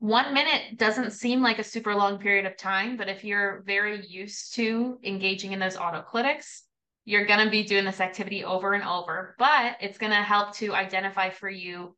One 0.00 0.32
minute 0.32 0.76
doesn't 0.76 1.10
seem 1.10 1.42
like 1.42 1.58
a 1.58 1.64
super 1.64 1.94
long 1.94 2.18
period 2.18 2.46
of 2.46 2.56
time, 2.56 2.96
but 2.96 3.08
if 3.08 3.24
you're 3.24 3.62
very 3.66 4.06
used 4.06 4.54
to 4.54 4.98
engaging 5.02 5.52
in 5.52 5.58
those 5.58 5.76
autoclitics, 5.76 6.60
you're 7.08 7.24
going 7.24 7.42
to 7.42 7.50
be 7.50 7.62
doing 7.62 7.86
this 7.86 8.02
activity 8.02 8.44
over 8.44 8.74
and 8.74 8.84
over, 8.84 9.34
but 9.38 9.78
it's 9.80 9.96
going 9.96 10.12
to 10.12 10.16
help 10.16 10.54
to 10.54 10.74
identify 10.74 11.30
for 11.30 11.48
you 11.48 11.96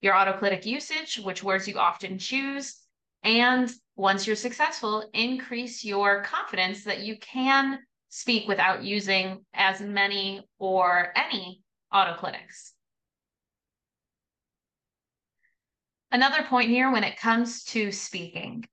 your 0.00 0.14
autoclitic 0.14 0.66
usage, 0.66 1.20
which 1.22 1.44
words 1.44 1.68
you 1.68 1.78
often 1.78 2.18
choose, 2.18 2.76
and 3.22 3.70
once 3.94 4.26
you're 4.26 4.34
successful, 4.34 5.08
increase 5.14 5.84
your 5.84 6.24
confidence 6.24 6.82
that 6.82 7.02
you 7.02 7.16
can 7.20 7.78
speak 8.08 8.48
without 8.48 8.82
using 8.82 9.44
as 9.54 9.80
many 9.80 10.42
or 10.58 11.12
any 11.14 11.62
autoclitics. 11.94 12.72
Another 16.10 16.42
point 16.42 16.68
here 16.68 16.90
when 16.90 17.04
it 17.04 17.20
comes 17.20 17.62
to 17.62 17.92
speaking. 17.92 18.64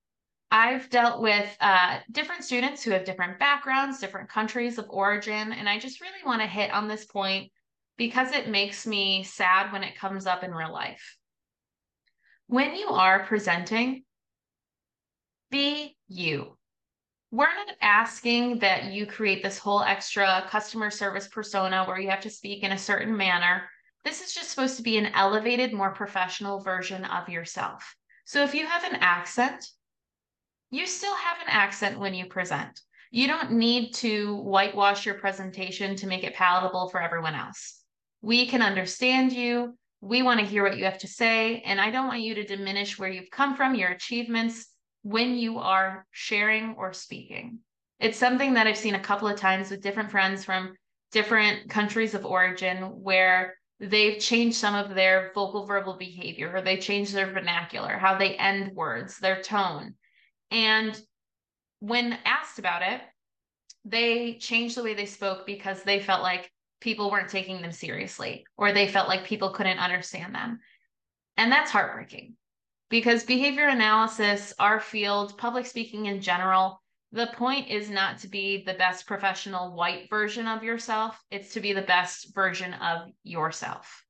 I've 0.51 0.89
dealt 0.89 1.21
with 1.21 1.57
uh, 1.59 1.99
different 2.11 2.43
students 2.43 2.83
who 2.83 2.91
have 2.91 3.03
different 3.03 3.39
backgrounds, 3.39 3.99
different 3.99 4.29
countries 4.29 4.77
of 4.77 4.85
origin, 4.89 5.51
and 5.51 5.67
I 5.67 5.79
just 5.79 6.01
really 6.01 6.23
want 6.25 6.41
to 6.41 6.47
hit 6.47 6.71
on 6.71 6.87
this 6.87 7.05
point 7.05 7.51
because 7.97 8.31
it 8.31 8.49
makes 8.49 8.85
me 8.85 9.23
sad 9.23 9.71
when 9.71 9.83
it 9.83 9.97
comes 9.97 10.25
up 10.25 10.43
in 10.43 10.51
real 10.51 10.71
life. 10.71 11.17
When 12.47 12.75
you 12.75 12.89
are 12.89 13.25
presenting, 13.25 14.03
be 15.49 15.97
you. 16.07 16.57
We're 17.31 17.47
not 17.47 17.75
asking 17.81 18.59
that 18.59 18.85
you 18.85 19.05
create 19.05 19.41
this 19.41 19.57
whole 19.57 19.81
extra 19.81 20.45
customer 20.47 20.91
service 20.91 21.27
persona 21.27 21.83
where 21.85 21.99
you 21.99 22.09
have 22.09 22.21
to 22.21 22.29
speak 22.29 22.63
in 22.63 22.71
a 22.71 22.77
certain 22.77 23.17
manner. 23.17 23.63
This 24.03 24.21
is 24.21 24.33
just 24.33 24.51
supposed 24.51 24.77
to 24.77 24.83
be 24.83 24.97
an 24.97 25.07
elevated, 25.07 25.73
more 25.73 25.91
professional 25.91 26.59
version 26.59 27.03
of 27.03 27.27
yourself. 27.27 27.95
So 28.25 28.43
if 28.43 28.53
you 28.53 28.65
have 28.67 28.83
an 28.83 28.97
accent, 29.01 29.65
you 30.75 30.85
still 30.85 31.15
have 31.15 31.37
an 31.37 31.47
accent 31.47 31.99
when 31.99 32.13
you 32.13 32.25
present. 32.25 32.81
You 33.09 33.27
don't 33.27 33.53
need 33.53 33.93
to 33.95 34.35
whitewash 34.41 35.05
your 35.05 35.15
presentation 35.15 35.95
to 35.95 36.07
make 36.07 36.25
it 36.25 36.35
palatable 36.35 36.89
for 36.89 37.01
everyone 37.01 37.33
else. 37.33 37.81
We 38.21 38.45
can 38.45 38.61
understand 38.61 39.31
you. 39.31 39.77
We 40.01 40.21
want 40.21 40.41
to 40.41 40.45
hear 40.45 40.63
what 40.63 40.77
you 40.77 40.83
have 40.83 40.97
to 40.99 41.07
say. 41.07 41.61
And 41.61 41.79
I 41.79 41.91
don't 41.91 42.07
want 42.07 42.21
you 42.21 42.35
to 42.35 42.43
diminish 42.43 42.99
where 42.99 43.09
you've 43.09 43.31
come 43.31 43.55
from, 43.55 43.75
your 43.75 43.91
achievements, 43.91 44.67
when 45.03 45.37
you 45.37 45.59
are 45.59 46.05
sharing 46.11 46.75
or 46.77 46.91
speaking. 46.91 47.59
It's 47.99 48.17
something 48.17 48.55
that 48.55 48.67
I've 48.67 48.77
seen 48.77 48.95
a 48.95 48.99
couple 48.99 49.29
of 49.29 49.39
times 49.39 49.69
with 49.69 49.81
different 49.81 50.11
friends 50.11 50.43
from 50.43 50.75
different 51.13 51.69
countries 51.69 52.13
of 52.13 52.25
origin 52.25 52.77
where 53.01 53.55
they've 53.79 54.19
changed 54.19 54.57
some 54.57 54.75
of 54.75 54.93
their 54.93 55.31
vocal 55.33 55.65
verbal 55.65 55.95
behavior 55.97 56.51
or 56.53 56.61
they 56.61 56.77
change 56.77 57.13
their 57.13 57.31
vernacular, 57.31 57.97
how 57.97 58.17
they 58.17 58.35
end 58.35 58.75
words, 58.75 59.17
their 59.19 59.41
tone. 59.41 59.95
And 60.51 60.99
when 61.79 62.17
asked 62.25 62.59
about 62.59 62.81
it, 62.81 63.01
they 63.83 64.35
changed 64.35 64.77
the 64.77 64.83
way 64.83 64.93
they 64.93 65.05
spoke 65.05 65.45
because 65.45 65.83
they 65.83 65.99
felt 65.99 66.23
like 66.23 66.51
people 66.81 67.11
weren't 67.11 67.29
taking 67.29 67.61
them 67.61 67.71
seriously 67.71 68.45
or 68.57 68.71
they 68.71 68.87
felt 68.87 69.07
like 69.07 69.25
people 69.25 69.51
couldn't 69.51 69.79
understand 69.79 70.33
them. 70.33 70.59
And 71.37 71.51
that's 71.51 71.71
heartbreaking 71.71 72.35
because 72.89 73.23
behavior 73.23 73.67
analysis, 73.67 74.53
our 74.59 74.79
field, 74.79 75.37
public 75.37 75.65
speaking 75.65 76.05
in 76.05 76.21
general, 76.21 76.81
the 77.11 77.27
point 77.27 77.69
is 77.69 77.89
not 77.89 78.19
to 78.19 78.27
be 78.27 78.63
the 78.65 78.73
best 78.73 79.07
professional 79.07 79.73
white 79.73 80.09
version 80.09 80.47
of 80.47 80.63
yourself, 80.63 81.21
it's 81.31 81.53
to 81.53 81.59
be 81.59 81.73
the 81.73 81.81
best 81.81 82.33
version 82.35 82.73
of 82.73 83.09
yourself. 83.23 84.03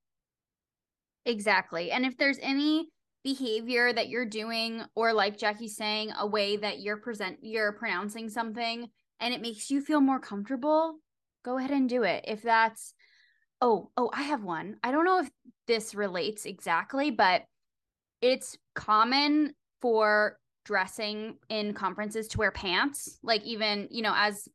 Exactly. 1.26 1.92
And 1.92 2.06
if 2.06 2.18
there's 2.18 2.40
any 2.42 2.90
behavior 3.26 3.92
that 3.92 4.08
you're 4.08 4.24
doing 4.24 4.84
or 4.94 5.12
like 5.12 5.36
Jackie's 5.36 5.76
saying 5.76 6.12
a 6.20 6.28
way 6.28 6.56
that 6.56 6.80
you're 6.80 6.98
present 6.98 7.40
you're 7.42 7.74
pronouncing 7.74 8.30
something 8.30 8.88
and 9.20 9.34
it 9.34 9.42
makes 9.42 9.72
you 9.72 9.82
feel 9.82 10.00
more 10.00 10.20
comfortable, 10.20 11.00
go 11.44 11.58
ahead 11.58 11.72
and 11.72 11.90
do 11.90 12.04
it. 12.04 12.24
If 12.28 12.44
that's 12.44 12.94
oh, 13.62 13.90
oh, 13.98 14.12
I 14.14 14.24
have 14.24 14.44
one. 14.44 14.76
I 14.84 14.92
don't 14.92 15.06
know 15.06 15.22
if 15.22 15.30
this 15.66 15.96
relates 15.96 16.46
exactly, 16.46 17.10
but 17.10 17.44
it's 18.22 18.58
common 18.76 19.56
for 19.82 20.38
dressing 20.66 21.38
in 21.50 21.74
conferences 21.74 22.28
to 22.28 22.38
wear 22.38 22.52
pants, 22.52 23.18
like 23.24 23.44
even, 23.44 23.88
you 23.90 24.04
know, 24.04 24.14
as 24.16 24.48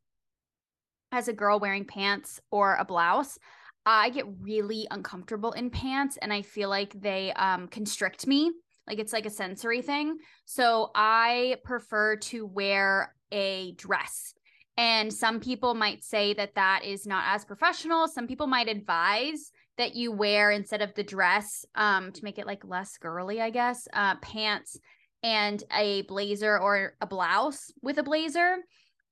as 1.11 1.27
a 1.27 1.33
girl 1.33 1.59
wearing 1.59 1.83
pants 1.83 2.39
or 2.51 2.75
a 2.75 2.85
blouse. 2.85 3.37
I 3.85 4.09
get 4.09 4.25
really 4.39 4.87
uncomfortable 4.91 5.51
in 5.53 5.69
pants 5.69 6.17
and 6.21 6.31
I 6.31 6.41
feel 6.41 6.69
like 6.69 6.99
they 6.99 7.33
um, 7.33 7.67
constrict 7.67 8.27
me. 8.27 8.51
Like 8.87 8.99
it's 8.99 9.13
like 9.13 9.25
a 9.25 9.31
sensory 9.31 9.81
thing. 9.81 10.17
So 10.45 10.91
I 10.95 11.57
prefer 11.63 12.17
to 12.17 12.45
wear 12.45 13.15
a 13.31 13.73
dress. 13.73 14.33
And 14.77 15.13
some 15.13 15.39
people 15.39 15.73
might 15.73 16.03
say 16.03 16.33
that 16.33 16.55
that 16.55 16.81
is 16.85 17.05
not 17.05 17.23
as 17.27 17.45
professional. 17.45 18.07
Some 18.07 18.27
people 18.27 18.47
might 18.47 18.67
advise 18.67 19.51
that 19.77 19.95
you 19.95 20.11
wear 20.11 20.51
instead 20.51 20.81
of 20.81 20.93
the 20.93 21.03
dress 21.03 21.65
um, 21.75 22.11
to 22.11 22.23
make 22.23 22.37
it 22.37 22.47
like 22.47 22.63
less 22.65 22.97
girly, 22.97 23.41
I 23.41 23.49
guess, 23.49 23.87
uh, 23.93 24.15
pants 24.15 24.77
and 25.23 25.63
a 25.75 26.03
blazer 26.03 26.57
or 26.57 26.95
a 27.01 27.07
blouse 27.07 27.71
with 27.81 27.97
a 27.97 28.03
blazer. 28.03 28.57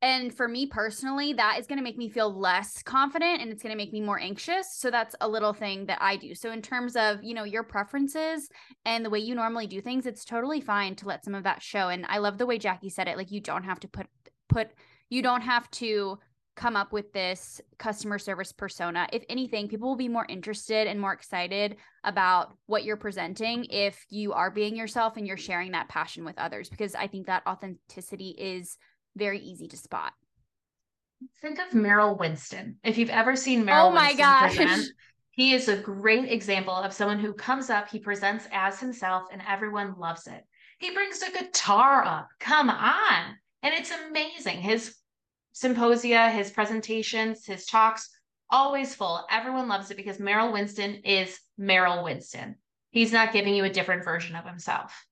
And 0.01 0.33
for 0.33 0.47
me 0.47 0.65
personally, 0.65 1.33
that 1.33 1.57
is 1.59 1.67
going 1.67 1.77
to 1.77 1.83
make 1.83 1.97
me 1.97 2.09
feel 2.09 2.33
less 2.33 2.81
confident 2.83 3.41
and 3.41 3.51
it's 3.51 3.61
going 3.61 3.73
to 3.73 3.77
make 3.77 3.91
me 3.91 3.99
more 3.99 4.19
anxious. 4.19 4.75
So 4.75 4.89
that's 4.89 5.15
a 5.19 5.27
little 5.27 5.51
thing 5.51 5.87
that 5.87 5.97
I 6.01 6.15
do. 6.15 6.33
So 6.33 6.51
in 6.51 6.61
terms 6.61 6.95
of, 6.95 7.21
you 7.21 7.33
know, 7.33 7.43
your 7.43 7.63
preferences 7.63 8.49
and 8.85 9.03
the 9.03 9.09
way 9.09 9.19
you 9.19 9.35
normally 9.35 9.67
do 9.67 9.81
things, 9.81 10.05
it's 10.05 10.23
totally 10.23 10.61
fine 10.61 10.95
to 10.97 11.07
let 11.07 11.25
some 11.25 11.35
of 11.35 11.43
that 11.43 11.61
show. 11.61 11.89
And 11.89 12.05
I 12.07 12.19
love 12.19 12.37
the 12.37 12.45
way 12.45 12.57
Jackie 12.57 12.89
said 12.89 13.09
it. 13.09 13.17
Like 13.17 13.31
you 13.31 13.41
don't 13.41 13.63
have 13.63 13.79
to 13.81 13.87
put 13.89 14.07
put 14.47 14.71
you 15.09 15.21
don't 15.21 15.41
have 15.41 15.69
to 15.71 16.17
come 16.55 16.75
up 16.75 16.91
with 16.91 17.13
this 17.13 17.61
customer 17.77 18.19
service 18.19 18.51
persona. 18.51 19.07
If 19.13 19.23
anything, 19.29 19.69
people 19.69 19.87
will 19.87 19.95
be 19.95 20.09
more 20.09 20.25
interested 20.27 20.87
and 20.87 20.99
more 20.99 21.13
excited 21.13 21.77
about 22.03 22.53
what 22.65 22.83
you're 22.83 22.97
presenting 22.97 23.65
if 23.69 24.05
you 24.09 24.33
are 24.33 24.51
being 24.51 24.75
yourself 24.75 25.15
and 25.15 25.25
you're 25.25 25.37
sharing 25.37 25.71
that 25.71 25.87
passion 25.87 26.25
with 26.25 26.37
others 26.37 26.69
because 26.69 26.95
I 26.95 27.07
think 27.07 27.27
that 27.27 27.43
authenticity 27.47 28.35
is 28.37 28.77
very 29.19 29.39
easy 29.39 29.67
to 29.67 29.77
spot. 29.77 30.13
Think 31.41 31.59
of 31.59 31.73
Merrill 31.73 32.17
Winston. 32.17 32.77
If 32.83 32.97
you've 32.97 33.09
ever 33.09 33.35
seen 33.35 33.65
Merrill 33.65 33.87
oh 33.87 33.91
my 33.91 34.07
Winston 34.07 34.25
gosh. 34.25 34.55
present, 34.55 34.87
he 35.31 35.53
is 35.53 35.67
a 35.67 35.77
great 35.77 36.31
example 36.31 36.73
of 36.73 36.93
someone 36.93 37.19
who 37.19 37.33
comes 37.33 37.69
up, 37.69 37.89
he 37.89 37.99
presents 37.99 38.47
as 38.51 38.79
himself, 38.79 39.23
and 39.31 39.41
everyone 39.47 39.99
loves 39.99 40.27
it. 40.27 40.43
He 40.79 40.93
brings 40.93 41.19
the 41.19 41.31
guitar 41.37 42.05
up. 42.05 42.29
Come 42.39 42.69
on. 42.69 43.35
And 43.61 43.73
it's 43.73 43.91
amazing. 43.91 44.61
His 44.61 44.95
symposia, 45.51 46.29
his 46.29 46.51
presentations, 46.51 47.45
his 47.45 47.65
talks, 47.65 48.09
always 48.49 48.95
full. 48.95 49.25
Everyone 49.29 49.67
loves 49.67 49.91
it 49.91 49.97
because 49.97 50.19
Merrill 50.19 50.53
Winston 50.53 50.95
is 51.03 51.37
Merrill 51.57 52.03
Winston. 52.03 52.55
He's 52.91 53.11
not 53.11 53.33
giving 53.33 53.53
you 53.53 53.65
a 53.65 53.69
different 53.69 54.05
version 54.05 54.37
of 54.37 54.45
himself. 54.45 55.05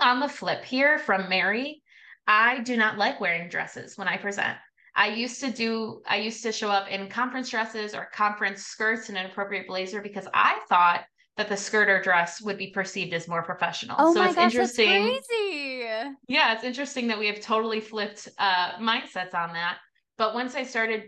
On 0.00 0.20
the 0.20 0.28
flip 0.28 0.64
here 0.64 0.98
from 0.98 1.28
Mary, 1.28 1.82
I 2.28 2.60
do 2.60 2.76
not 2.76 2.98
like 2.98 3.20
wearing 3.20 3.48
dresses 3.48 3.96
when 3.96 4.06
I 4.06 4.18
present. 4.18 4.56
I 4.94 5.08
used 5.08 5.40
to 5.40 5.50
do, 5.50 6.02
I 6.06 6.16
used 6.16 6.42
to 6.42 6.52
show 6.52 6.70
up 6.70 6.88
in 6.88 7.08
conference 7.08 7.48
dresses 7.48 7.94
or 7.94 8.08
conference 8.12 8.64
skirts 8.66 9.08
and 9.08 9.16
an 9.16 9.26
appropriate 9.26 9.66
blazer 9.66 10.02
because 10.02 10.28
I 10.34 10.60
thought 10.68 11.04
that 11.38 11.48
the 11.48 11.56
skirt 11.56 11.88
or 11.88 12.02
dress 12.02 12.42
would 12.42 12.58
be 12.58 12.70
perceived 12.70 13.14
as 13.14 13.28
more 13.28 13.42
professional. 13.42 13.96
Oh 13.98 14.12
so 14.12 14.18
my 14.18 14.26
it's 14.26 14.34
gosh, 14.34 14.44
interesting. 14.52 15.06
that's 15.06 15.26
crazy. 15.26 16.16
Yeah, 16.26 16.52
it's 16.52 16.64
interesting 16.64 17.06
that 17.06 17.18
we 17.18 17.28
have 17.28 17.40
totally 17.40 17.80
flipped 17.80 18.28
uh, 18.38 18.72
mindsets 18.78 19.34
on 19.34 19.54
that. 19.54 19.78
But 20.18 20.34
once 20.34 20.54
I 20.54 20.64
started 20.64 21.04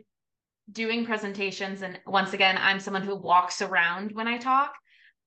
doing 0.70 1.04
presentations, 1.04 1.82
and 1.82 1.98
once 2.06 2.32
again, 2.32 2.56
I'm 2.60 2.78
someone 2.78 3.02
who 3.02 3.16
walks 3.16 3.60
around 3.60 4.12
when 4.12 4.28
I 4.28 4.38
talk, 4.38 4.72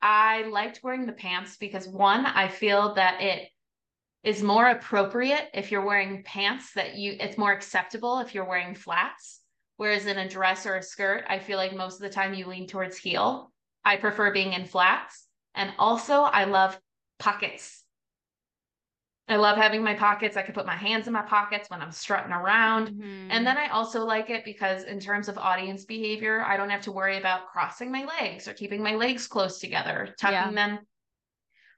I 0.01 0.43
liked 0.43 0.79
wearing 0.83 1.05
the 1.05 1.13
pants 1.13 1.57
because 1.57 1.87
one, 1.87 2.25
I 2.25 2.47
feel 2.47 2.93
that 2.95 3.21
it 3.21 3.49
is 4.23 4.41
more 4.41 4.67
appropriate 4.67 5.49
if 5.53 5.71
you're 5.71 5.85
wearing 5.85 6.23
pants 6.23 6.73
that 6.73 6.95
you 6.95 7.15
it's 7.19 7.37
more 7.37 7.51
acceptable 7.51 8.19
if 8.19 8.33
you're 8.33 8.45
wearing 8.47 8.73
flats 8.75 9.41
whereas 9.77 10.05
in 10.05 10.17
a 10.17 10.29
dress 10.29 10.65
or 10.65 10.75
a 10.75 10.83
skirt 10.83 11.23
i 11.27 11.39
feel 11.39 11.57
like 11.57 11.75
most 11.75 11.95
of 11.95 12.01
the 12.01 12.09
time 12.09 12.33
you 12.33 12.45
lean 12.45 12.67
towards 12.67 12.97
heel 12.97 13.51
i 13.83 13.95
prefer 13.97 14.31
being 14.31 14.53
in 14.53 14.65
flats 14.65 15.27
and 15.55 15.71
also 15.77 16.21
i 16.21 16.45
love 16.45 16.79
pockets 17.19 17.83
i 19.27 19.35
love 19.35 19.57
having 19.57 19.83
my 19.83 19.93
pockets 19.93 20.37
i 20.37 20.41
could 20.41 20.55
put 20.55 20.65
my 20.65 20.75
hands 20.75 21.07
in 21.07 21.13
my 21.13 21.21
pockets 21.21 21.69
when 21.69 21.81
i'm 21.81 21.91
strutting 21.91 22.31
around 22.33 22.89
Mhm. 22.89 23.27
and 23.29 23.47
then 23.47 23.57
I 23.57 23.69
also 23.69 24.03
like 24.05 24.29
it 24.29 24.43
because, 24.45 24.83
in 24.83 24.99
terms 24.99 25.27
of 25.29 25.37
audience 25.37 25.85
behavior, 25.85 26.43
I 26.45 26.55
don't 26.57 26.69
have 26.69 26.81
to 26.83 26.91
worry 26.91 27.17
about 27.17 27.47
crossing 27.47 27.89
my 27.91 28.03
legs 28.03 28.47
or 28.47 28.53
keeping 28.53 28.83
my 28.83 28.95
legs 28.95 29.27
close 29.27 29.59
together, 29.59 30.13
tucking 30.19 30.53
them. 30.55 30.79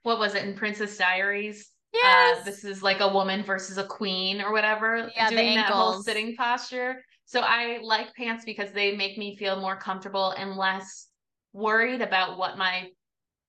What 0.02 0.18
was 0.18 0.34
it 0.34 0.44
in 0.44 0.54
Princess 0.56 0.98
Diaries? 0.98 1.70
Yes. 2.02 2.40
Uh, 2.40 2.44
this 2.44 2.64
is 2.64 2.82
like 2.82 3.00
a 3.00 3.08
woman 3.08 3.42
versus 3.44 3.78
a 3.78 3.84
queen 3.84 4.40
or 4.40 4.52
whatever, 4.52 5.10
Yeah, 5.16 5.30
the 5.30 5.36
doing 5.36 5.54
that 5.56 5.70
whole 5.70 6.02
sitting 6.02 6.36
posture. 6.36 7.04
So 7.24 7.40
I 7.40 7.80
like 7.82 8.14
pants 8.14 8.44
because 8.44 8.70
they 8.70 8.96
make 8.96 9.18
me 9.18 9.36
feel 9.36 9.60
more 9.60 9.76
comfortable 9.76 10.30
and 10.30 10.56
less 10.56 11.08
worried 11.52 12.02
about 12.02 12.38
what 12.38 12.56
my 12.56 12.90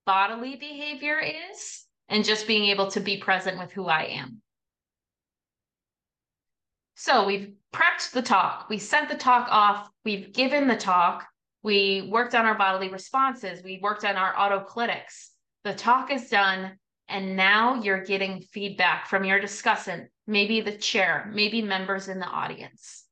bodily 0.06 0.56
behavior 0.56 1.20
is 1.20 1.86
and 2.10 2.24
just 2.24 2.48
being 2.48 2.66
able 2.66 2.88
to 2.92 3.00
be 3.00 3.18
present 3.18 3.60
with 3.60 3.72
who 3.72 3.86
I 3.86 4.04
am. 4.06 4.42
So 6.96 7.26
we've 7.26 7.54
prepped 7.74 8.12
the 8.12 8.24
talk, 8.24 8.68
we 8.70 8.80
sent 8.80 9.10
the 9.10 9.16
talk 9.16 9.48
off, 9.52 9.88
we've 10.04 10.34
given 10.34 10.68
the 10.68 10.76
talk, 10.76 11.28
we 11.62 12.10
worked 12.12 12.34
on 12.34 12.46
our 12.46 12.58
bodily 12.58 12.90
responses, 12.90 13.62
we 13.64 13.80
worked 13.84 14.04
on 14.04 14.16
our 14.16 14.34
autoclitics. 14.34 15.28
The 15.64 15.74
talk 15.74 16.12
is 16.12 16.30
done, 16.30 16.80
and 17.10 17.36
now 17.36 17.82
you're 17.82 18.04
getting 18.04 18.42
feedback 18.42 19.08
from 19.08 19.24
your 19.24 19.40
discussant, 19.40 20.08
maybe 20.26 20.62
the 20.62 20.78
chair, 20.78 21.30
maybe 21.34 21.62
members 21.62 22.08
in 22.08 22.20
the 22.20 22.26
audience. 22.26 23.06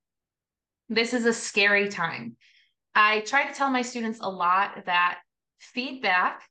This 0.90 1.14
is 1.14 1.26
a 1.26 1.34
scary 1.34 1.90
time. 1.90 2.36
I 2.94 3.22
try 3.22 3.46
to 3.46 3.54
tell 3.54 3.70
my 3.70 3.82
students 3.82 4.20
a 4.22 4.30
lot 4.30 4.86
that 4.86 5.20
feedback 5.60 6.42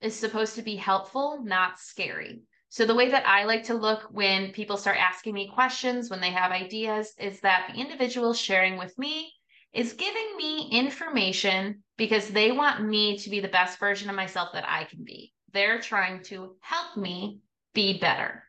is 0.00 0.14
supposed 0.14 0.56
to 0.56 0.62
be 0.62 0.76
helpful, 0.76 1.42
not 1.42 1.78
scary. 1.78 2.42
So 2.68 2.84
the 2.84 2.94
way 2.94 3.10
that 3.10 3.26
I 3.26 3.44
like 3.44 3.64
to 3.64 3.74
look 3.74 4.08
when 4.10 4.52
people 4.52 4.76
start 4.76 4.98
asking 4.98 5.34
me 5.34 5.50
questions, 5.52 6.10
when 6.10 6.20
they 6.20 6.30
have 6.30 6.52
ideas, 6.52 7.14
is 7.18 7.40
that 7.40 7.70
the 7.72 7.80
individual 7.80 8.34
sharing 8.34 8.76
with 8.76 8.96
me 8.98 9.32
is 9.72 9.94
giving 9.94 10.36
me 10.36 10.68
information 10.70 11.82
because 11.96 12.28
they 12.28 12.52
want 12.52 12.84
me 12.84 13.18
to 13.18 13.30
be 13.30 13.40
the 13.40 13.48
best 13.48 13.78
version 13.78 14.10
of 14.10 14.16
myself 14.16 14.50
that 14.52 14.68
I 14.68 14.84
can 14.84 15.02
be. 15.04 15.32
They're 15.58 15.80
trying 15.80 16.22
to 16.26 16.54
help 16.60 16.96
me 16.96 17.40
be 17.74 17.98
better. 17.98 18.44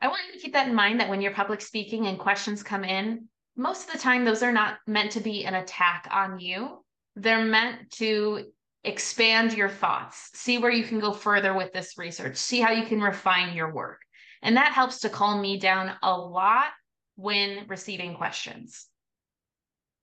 I 0.00 0.08
want 0.08 0.22
you 0.26 0.32
to 0.32 0.38
keep 0.38 0.54
that 0.54 0.66
in 0.66 0.74
mind 0.74 0.98
that 0.98 1.10
when 1.10 1.20
you're 1.20 1.34
public 1.34 1.60
speaking 1.60 2.06
and 2.06 2.18
questions 2.18 2.62
come 2.62 2.84
in, 2.84 3.28
most 3.54 3.86
of 3.86 3.92
the 3.92 3.98
time 3.98 4.24
those 4.24 4.42
are 4.42 4.50
not 4.50 4.78
meant 4.86 5.12
to 5.12 5.20
be 5.20 5.44
an 5.44 5.56
attack 5.56 6.08
on 6.10 6.40
you. 6.40 6.82
They're 7.16 7.44
meant 7.44 7.90
to 7.96 8.46
expand 8.82 9.52
your 9.52 9.68
thoughts, 9.68 10.30
see 10.32 10.56
where 10.56 10.70
you 10.70 10.84
can 10.84 11.00
go 11.00 11.12
further 11.12 11.52
with 11.52 11.70
this 11.74 11.98
research, 11.98 12.38
see 12.38 12.62
how 12.62 12.72
you 12.72 12.86
can 12.86 13.02
refine 13.02 13.54
your 13.54 13.70
work. 13.70 14.00
And 14.40 14.56
that 14.56 14.72
helps 14.72 15.00
to 15.00 15.10
calm 15.10 15.42
me 15.42 15.58
down 15.58 15.90
a 16.02 16.18
lot 16.18 16.68
when 17.16 17.66
receiving 17.68 18.14
questions. 18.14 18.86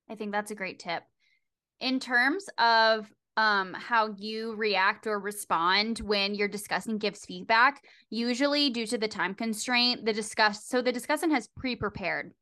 I 0.07 0.13
think 0.13 0.31
that's 0.31 0.51
a 0.51 0.55
great 0.55 0.77
tip. 0.77 1.01
In 1.79 1.99
terms 1.99 2.47
of 2.59 3.11
um 3.37 3.73
how 3.73 4.13
you 4.17 4.55
react 4.55 5.07
or 5.07 5.19
respond 5.19 5.99
when 5.99 6.35
your 6.35 6.49
discussant 6.49 6.99
gives 6.99 7.25
feedback, 7.25 7.83
usually 8.09 8.69
due 8.69 8.85
to 8.85 8.97
the 8.97 9.07
time 9.07 9.33
constraint, 9.33 10.05
the 10.05 10.13
discuss 10.13 10.65
so 10.65 10.81
the 10.81 10.93
discussant 10.93 11.31
has 11.31 11.49
pre-prepared 11.57 12.33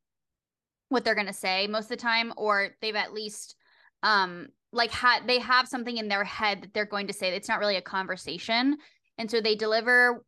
what 0.90 1.06
they're 1.06 1.16
going 1.16 1.28
to 1.28 1.34
say 1.34 1.68
most 1.68 1.84
of 1.84 1.90
the 1.90 1.96
time 1.98 2.34
or 2.36 2.70
they've 2.82 2.96
at 2.96 3.14
least 3.14 3.56
um 4.02 4.48
like 4.72 4.92
had 4.92 5.28
they 5.28 5.40
have 5.40 5.68
something 5.68 5.98
in 5.98 6.08
their 6.08 6.24
head 6.24 6.64
that 6.64 6.74
they're 6.74 6.86
going 6.86 7.08
to 7.08 7.14
say 7.14 7.30
it's 7.30 7.50
not 7.50 7.60
really 7.60 7.76
a 7.76 7.82
conversation 7.82 8.78
and 9.20 9.30
so 9.30 9.40
they 9.42 9.56
deliver 9.56 10.24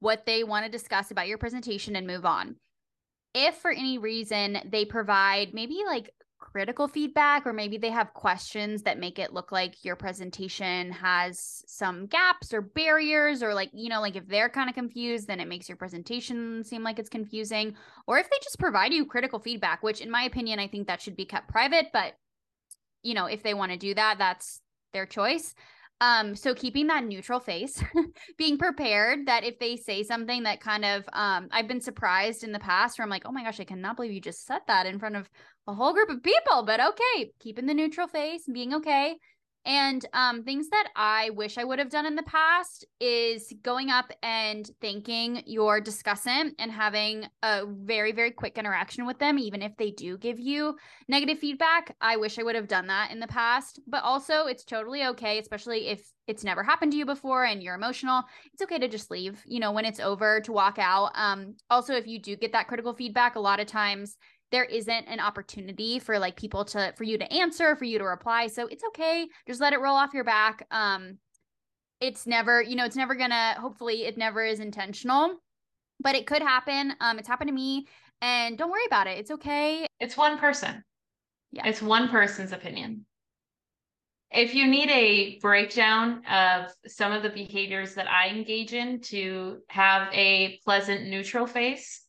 what 0.00 0.24
they 0.26 0.44
want 0.44 0.64
to 0.64 0.70
discuss 0.70 1.10
about 1.10 1.28
your 1.28 1.38
presentation 1.38 1.96
and 1.96 2.06
move 2.06 2.24
on. 2.24 2.56
If 3.34 3.56
for 3.56 3.70
any 3.70 3.98
reason 3.98 4.58
they 4.64 4.84
provide 4.84 5.52
maybe 5.52 5.82
like 5.86 6.10
critical 6.38 6.88
feedback 6.88 7.46
or 7.46 7.52
maybe 7.52 7.76
they 7.76 7.90
have 7.90 8.14
questions 8.14 8.82
that 8.82 8.98
make 8.98 9.18
it 9.18 9.32
look 9.32 9.50
like 9.52 9.84
your 9.84 9.96
presentation 9.96 10.90
has 10.92 11.62
some 11.66 12.06
gaps 12.06 12.54
or 12.54 12.60
barriers 12.60 13.42
or 13.42 13.52
like 13.54 13.70
you 13.72 13.88
know 13.88 14.00
like 14.00 14.16
if 14.16 14.26
they're 14.28 14.48
kind 14.48 14.68
of 14.68 14.74
confused 14.74 15.26
then 15.26 15.40
it 15.40 15.48
makes 15.48 15.68
your 15.68 15.76
presentation 15.76 16.62
seem 16.64 16.82
like 16.82 16.98
it's 16.98 17.08
confusing. 17.08 17.74
Or 18.06 18.18
if 18.18 18.30
they 18.30 18.36
just 18.42 18.58
provide 18.58 18.92
you 18.92 19.04
critical 19.04 19.38
feedback 19.38 19.82
which 19.82 20.00
in 20.00 20.10
my 20.10 20.22
opinion 20.22 20.58
i 20.58 20.68
think 20.68 20.86
that 20.86 21.02
should 21.02 21.16
be 21.16 21.26
kept 21.26 21.48
private 21.48 21.86
but 21.92 22.14
you 23.02 23.14
know 23.14 23.26
if 23.26 23.42
they 23.42 23.54
want 23.54 23.72
to 23.72 23.78
do 23.78 23.94
that 23.94 24.18
that's 24.18 24.60
their 24.92 25.06
choice 25.06 25.54
um 26.00 26.34
so 26.34 26.54
keeping 26.54 26.86
that 26.86 27.04
neutral 27.04 27.40
face 27.40 27.82
being 28.38 28.56
prepared 28.56 29.26
that 29.26 29.44
if 29.44 29.58
they 29.58 29.76
say 29.76 30.02
something 30.02 30.44
that 30.44 30.60
kind 30.60 30.84
of 30.84 31.04
um 31.12 31.48
i've 31.50 31.68
been 31.68 31.80
surprised 31.80 32.44
in 32.44 32.52
the 32.52 32.58
past 32.58 32.98
where 32.98 33.04
i'm 33.04 33.10
like 33.10 33.24
oh 33.26 33.32
my 33.32 33.42
gosh 33.42 33.60
i 33.60 33.64
cannot 33.64 33.96
believe 33.96 34.12
you 34.12 34.20
just 34.20 34.46
said 34.46 34.60
that 34.66 34.86
in 34.86 34.98
front 34.98 35.16
of 35.16 35.28
a 35.66 35.74
whole 35.74 35.92
group 35.92 36.08
of 36.08 36.22
people 36.22 36.62
but 36.64 36.80
okay 36.80 37.30
keeping 37.40 37.66
the 37.66 37.74
neutral 37.74 38.06
face 38.06 38.46
and 38.46 38.54
being 38.54 38.74
okay 38.74 39.16
and 39.68 40.02
um, 40.14 40.44
things 40.44 40.70
that 40.70 40.88
I 40.96 41.28
wish 41.28 41.58
I 41.58 41.64
would 41.64 41.78
have 41.78 41.90
done 41.90 42.06
in 42.06 42.16
the 42.16 42.22
past 42.22 42.86
is 43.00 43.52
going 43.62 43.90
up 43.90 44.10
and 44.22 44.68
thanking 44.80 45.42
your 45.44 45.78
discussant 45.78 46.52
and 46.58 46.72
having 46.72 47.26
a 47.42 47.66
very, 47.66 48.12
very 48.12 48.30
quick 48.30 48.56
interaction 48.56 49.04
with 49.04 49.18
them, 49.18 49.38
even 49.38 49.60
if 49.60 49.76
they 49.76 49.90
do 49.90 50.16
give 50.16 50.40
you 50.40 50.74
negative 51.06 51.38
feedback. 51.38 51.94
I 52.00 52.16
wish 52.16 52.38
I 52.38 52.44
would 52.44 52.54
have 52.54 52.66
done 52.66 52.86
that 52.86 53.10
in 53.10 53.20
the 53.20 53.26
past, 53.26 53.78
but 53.86 54.02
also 54.02 54.46
it's 54.46 54.64
totally 54.64 55.04
okay, 55.04 55.38
especially 55.38 55.88
if 55.88 56.10
it's 56.26 56.44
never 56.44 56.62
happened 56.62 56.92
to 56.92 56.98
you 56.98 57.04
before 57.04 57.44
and 57.44 57.62
you're 57.62 57.74
emotional. 57.74 58.22
It's 58.54 58.62
okay 58.62 58.78
to 58.78 58.88
just 58.88 59.10
leave, 59.10 59.42
you 59.46 59.60
know, 59.60 59.72
when 59.72 59.84
it's 59.84 60.00
over 60.00 60.40
to 60.40 60.52
walk 60.52 60.78
out. 60.78 61.10
Um, 61.14 61.56
also, 61.68 61.94
if 61.94 62.06
you 62.06 62.18
do 62.18 62.36
get 62.36 62.52
that 62.52 62.68
critical 62.68 62.94
feedback, 62.94 63.36
a 63.36 63.40
lot 63.40 63.60
of 63.60 63.66
times 63.66 64.16
there 64.50 64.64
isn't 64.64 65.04
an 65.06 65.20
opportunity 65.20 65.98
for 65.98 66.18
like 66.18 66.36
people 66.36 66.64
to 66.64 66.92
for 66.96 67.04
you 67.04 67.18
to 67.18 67.32
answer 67.32 67.76
for 67.76 67.84
you 67.84 67.98
to 67.98 68.04
reply 68.04 68.46
so 68.46 68.66
it's 68.66 68.84
okay 68.84 69.26
just 69.46 69.60
let 69.60 69.72
it 69.72 69.80
roll 69.80 69.96
off 69.96 70.14
your 70.14 70.24
back 70.24 70.66
um 70.70 71.18
it's 72.00 72.26
never 72.26 72.62
you 72.62 72.76
know 72.76 72.84
it's 72.84 72.96
never 72.96 73.14
gonna 73.14 73.54
hopefully 73.58 74.04
it 74.04 74.16
never 74.16 74.44
is 74.44 74.60
intentional 74.60 75.36
but 76.00 76.14
it 76.14 76.26
could 76.26 76.42
happen 76.42 76.94
um 77.00 77.18
it's 77.18 77.28
happened 77.28 77.48
to 77.48 77.54
me 77.54 77.86
and 78.20 78.58
don't 78.58 78.70
worry 78.70 78.86
about 78.86 79.06
it 79.06 79.18
it's 79.18 79.30
okay 79.30 79.86
It's 80.00 80.16
one 80.16 80.38
person. 80.38 80.84
Yeah. 81.50 81.66
It's 81.66 81.82
one 81.82 82.08
person's 82.08 82.52
opinion. 82.52 83.06
If 84.30 84.54
you 84.54 84.66
need 84.66 84.90
a 84.90 85.38
breakdown 85.40 86.22
of 86.26 86.70
some 86.86 87.12
of 87.12 87.22
the 87.22 87.30
behaviors 87.30 87.94
that 87.94 88.06
I 88.08 88.28
engage 88.28 88.74
in 88.74 89.00
to 89.02 89.58
have 89.68 90.12
a 90.12 90.58
pleasant 90.64 91.08
neutral 91.08 91.46
face, 91.46 92.02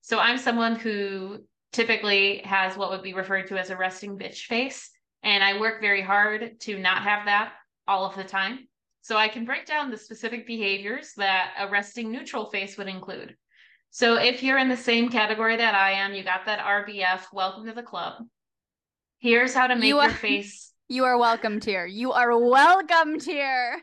so 0.00 0.18
I'm 0.18 0.38
someone 0.38 0.74
who 0.74 1.38
typically 1.72 2.38
has 2.44 2.76
what 2.76 2.90
would 2.90 3.02
be 3.02 3.14
referred 3.14 3.46
to 3.48 3.58
as 3.58 3.70
a 3.70 3.76
resting 3.76 4.18
bitch 4.18 4.44
face, 4.46 4.90
and 5.22 5.42
I 5.44 5.58
work 5.60 5.80
very 5.80 6.02
hard 6.02 6.60
to 6.60 6.78
not 6.78 7.02
have 7.02 7.26
that 7.26 7.52
all 7.86 8.04
of 8.06 8.16
the 8.16 8.24
time. 8.24 8.66
So 9.02 9.16
I 9.16 9.28
can 9.28 9.44
break 9.44 9.66
down 9.66 9.90
the 9.90 9.96
specific 9.96 10.46
behaviors 10.46 11.12
that 11.16 11.52
a 11.58 11.68
resting 11.68 12.12
neutral 12.12 12.50
face 12.50 12.76
would 12.76 12.88
include. 12.88 13.34
So 13.90 14.16
if 14.16 14.42
you're 14.42 14.58
in 14.58 14.68
the 14.68 14.76
same 14.76 15.08
category 15.08 15.56
that 15.56 15.74
I 15.74 15.92
am, 15.92 16.12
you 16.14 16.22
got 16.22 16.44
that 16.46 16.60
RBF, 16.60 17.22
welcome 17.32 17.66
to 17.66 17.72
the 17.72 17.82
club. 17.82 18.14
Here's 19.18 19.54
how 19.54 19.66
to 19.66 19.74
make 19.76 19.88
You 19.88 20.00
your 20.02 20.10
face. 20.26 20.72
you 20.88 21.04
are 21.04 21.18
welcomed 21.18 21.64
here 21.64 21.86
you 21.86 22.12
are 22.12 22.36
welcomed 22.38 23.22
here 23.22 23.80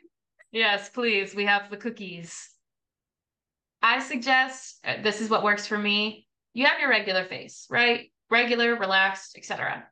Yes, 0.51 0.89
please. 0.89 1.35
We 1.35 1.45
have 1.45 1.69
the 1.69 1.77
cookies. 1.77 2.49
I 3.81 3.99
suggest 3.99 4.79
uh, 4.85 5.01
this 5.03 5.19
is 5.21 5.29
what 5.29 5.43
works 5.43 5.67
for 5.67 5.77
me. 5.77 6.26
You 6.53 6.65
have 6.65 6.79
your 6.79 6.89
regular 6.89 7.25
face, 7.25 7.67
right? 7.69 8.11
Regular, 8.29 8.75
relaxed, 8.75 9.37
etc. 9.37 9.85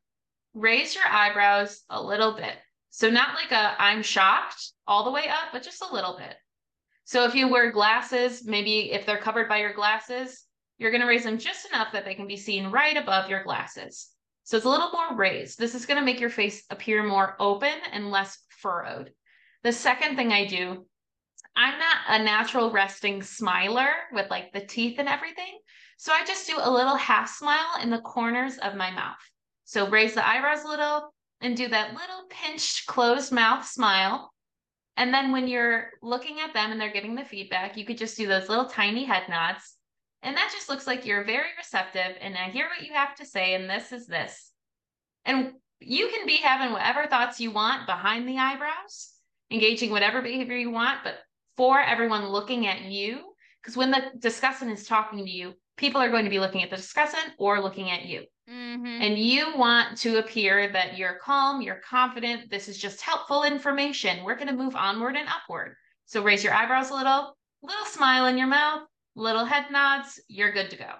Raise 0.53 0.95
your 0.95 1.05
eyebrows 1.07 1.83
a 1.89 2.01
little 2.01 2.35
bit. 2.35 2.53
So 2.89 3.09
not 3.09 3.35
like 3.35 3.51
a 3.51 3.75
I'm 3.81 4.01
shocked 4.01 4.71
all 4.87 5.03
the 5.03 5.11
way 5.11 5.27
up, 5.27 5.51
but 5.51 5.63
just 5.63 5.83
a 5.83 5.93
little 5.93 6.17
bit. 6.17 6.35
So 7.03 7.25
if 7.25 7.35
you 7.35 7.47
wear 7.47 7.71
glasses, 7.71 8.45
maybe 8.45 8.91
if 8.91 9.05
they're 9.05 9.19
covered 9.19 9.47
by 9.47 9.59
your 9.59 9.73
glasses, 9.73 10.45
you're 10.77 10.91
going 10.91 11.01
to 11.01 11.07
raise 11.07 11.23
them 11.23 11.37
just 11.37 11.67
enough 11.67 11.91
that 11.93 12.03
they 12.03 12.15
can 12.15 12.27
be 12.27 12.37
seen 12.37 12.71
right 12.71 12.97
above 12.97 13.29
your 13.29 13.43
glasses. 13.43 14.09
So 14.43 14.57
it's 14.57 14.65
a 14.65 14.69
little 14.69 14.91
more 14.91 15.15
raised. 15.17 15.57
This 15.57 15.75
is 15.75 15.85
going 15.85 15.99
to 15.99 16.05
make 16.05 16.19
your 16.19 16.29
face 16.29 16.63
appear 16.69 17.03
more 17.03 17.35
open 17.39 17.73
and 17.91 18.11
less 18.11 18.37
furrowed. 18.49 19.11
The 19.63 19.71
second 19.71 20.15
thing 20.15 20.31
I 20.31 20.45
do 20.45 20.85
I'm 21.57 21.79
not 21.79 21.97
a 22.09 22.23
natural 22.23 22.71
resting 22.71 23.23
smiler 23.23 23.87
with 24.11 24.29
like 24.29 24.51
the 24.51 24.65
teeth 24.65 24.99
and 24.99 25.07
everything. 25.07 25.57
So 25.97 26.11
I 26.11 26.25
just 26.25 26.47
do 26.47 26.57
a 26.59 26.71
little 26.71 26.95
half 26.95 27.29
smile 27.29 27.79
in 27.81 27.89
the 27.89 27.99
corners 27.99 28.57
of 28.57 28.75
my 28.75 28.91
mouth. 28.91 29.17
So 29.63 29.89
raise 29.89 30.13
the 30.13 30.27
eyebrows 30.27 30.63
a 30.63 30.67
little 30.67 31.13
and 31.41 31.55
do 31.55 31.67
that 31.67 31.93
little 31.93 32.23
pinched 32.29 32.85
closed 32.87 33.31
mouth 33.31 33.65
smile. 33.65 34.31
And 34.97 35.13
then 35.13 35.31
when 35.31 35.47
you're 35.47 35.89
looking 36.01 36.39
at 36.39 36.53
them 36.53 36.71
and 36.71 36.79
they're 36.79 36.93
giving 36.93 37.15
the 37.15 37.25
feedback, 37.25 37.75
you 37.75 37.85
could 37.85 37.97
just 37.97 38.17
do 38.17 38.27
those 38.27 38.49
little 38.49 38.65
tiny 38.65 39.03
head 39.05 39.23
nods. 39.29 39.75
And 40.21 40.35
that 40.37 40.51
just 40.53 40.69
looks 40.69 40.87
like 40.87 41.05
you're 41.05 41.23
very 41.23 41.49
receptive 41.57 42.17
and 42.21 42.35
I 42.37 42.49
hear 42.49 42.67
what 42.67 42.85
you 42.85 42.93
have 42.93 43.15
to 43.15 43.25
say, 43.25 43.53
and 43.53 43.69
this 43.69 43.91
is 43.91 44.07
this. 44.07 44.51
And 45.25 45.53
you 45.79 46.07
can 46.09 46.25
be 46.25 46.37
having 46.37 46.71
whatever 46.71 47.07
thoughts 47.07 47.39
you 47.39 47.51
want 47.51 47.85
behind 47.85 48.27
the 48.27 48.37
eyebrows, 48.37 49.13
engaging 49.51 49.91
whatever 49.91 50.21
behavior 50.21 50.57
you 50.57 50.71
want, 50.71 50.99
but 51.03 51.15
for 51.57 51.79
everyone 51.79 52.29
looking 52.29 52.67
at 52.67 52.81
you, 52.81 53.19
because 53.61 53.77
when 53.77 53.91
the 53.91 54.11
discussant 54.17 54.71
is 54.71 54.87
talking 54.87 55.25
to 55.25 55.31
you, 55.31 55.53
people 55.77 56.01
are 56.01 56.09
going 56.09 56.23
to 56.23 56.29
be 56.29 56.39
looking 56.39 56.63
at 56.63 56.69
the 56.69 56.77
discussant 56.77 57.31
or 57.37 57.61
looking 57.61 57.91
at 57.91 58.05
you. 58.05 58.23
Mm-hmm. 58.49 59.01
And 59.01 59.17
you 59.17 59.57
want 59.57 59.97
to 59.99 60.19
appear 60.19 60.71
that 60.71 60.97
you're 60.97 61.17
calm, 61.23 61.61
you're 61.61 61.81
confident. 61.87 62.49
This 62.49 62.67
is 62.69 62.77
just 62.77 63.01
helpful 63.01 63.43
information. 63.43 64.23
We're 64.23 64.35
going 64.35 64.47
to 64.47 64.53
move 64.53 64.75
onward 64.75 65.15
and 65.15 65.27
upward. 65.27 65.75
So 66.05 66.23
raise 66.23 66.43
your 66.43 66.53
eyebrows 66.53 66.91
a 66.91 66.93
little, 66.93 67.35
little 67.63 67.85
smile 67.85 68.27
in 68.27 68.37
your 68.37 68.47
mouth, 68.47 68.83
little 69.15 69.45
head 69.45 69.65
nods. 69.71 70.21
You're 70.27 70.51
good 70.51 70.69
to 70.69 70.77
go. 70.77 70.91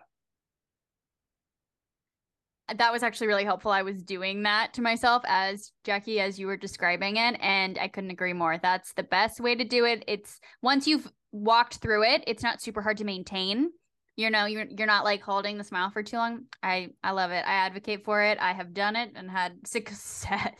That 2.75 2.91
was 2.91 3.03
actually 3.03 3.27
really 3.27 3.43
helpful. 3.43 3.69
I 3.69 3.83
was 3.83 4.01
doing 4.01 4.41
that 4.43 4.73
to 4.73 4.81
myself 4.81 5.21
as 5.27 5.71
Jackie, 5.83 6.19
as 6.19 6.39
you 6.39 6.47
were 6.47 6.57
describing 6.57 7.17
it, 7.17 7.37
and 7.39 7.77
I 7.77 7.87
couldn't 7.87 8.09
agree 8.09 8.33
more. 8.33 8.57
That's 8.57 8.93
the 8.93 9.03
best 9.03 9.39
way 9.39 9.53
to 9.53 9.63
do 9.63 9.85
it. 9.85 10.03
It's 10.07 10.39
once 10.63 10.87
you've 10.87 11.07
walked 11.31 11.75
through 11.75 12.05
it, 12.05 12.23
it's 12.25 12.41
not 12.41 12.63
super 12.63 12.81
hard 12.81 12.97
to 12.97 13.03
maintain 13.03 13.69
you 14.15 14.29
know 14.29 14.45
you're 14.45 14.65
you're 14.65 14.87
not 14.87 15.03
like 15.03 15.21
holding 15.21 15.57
the 15.57 15.63
smile 15.63 15.89
for 15.89 16.03
too 16.03 16.17
long. 16.17 16.45
I 16.63 16.89
i 17.03 17.11
love 17.11 17.31
it. 17.31 17.43
I 17.45 17.53
advocate 17.53 18.05
for 18.05 18.21
it. 18.23 18.37
I 18.39 18.53
have 18.53 18.73
done 18.73 18.95
it 18.95 19.11
and 19.15 19.29
had 19.29 19.53
success. 19.67 20.53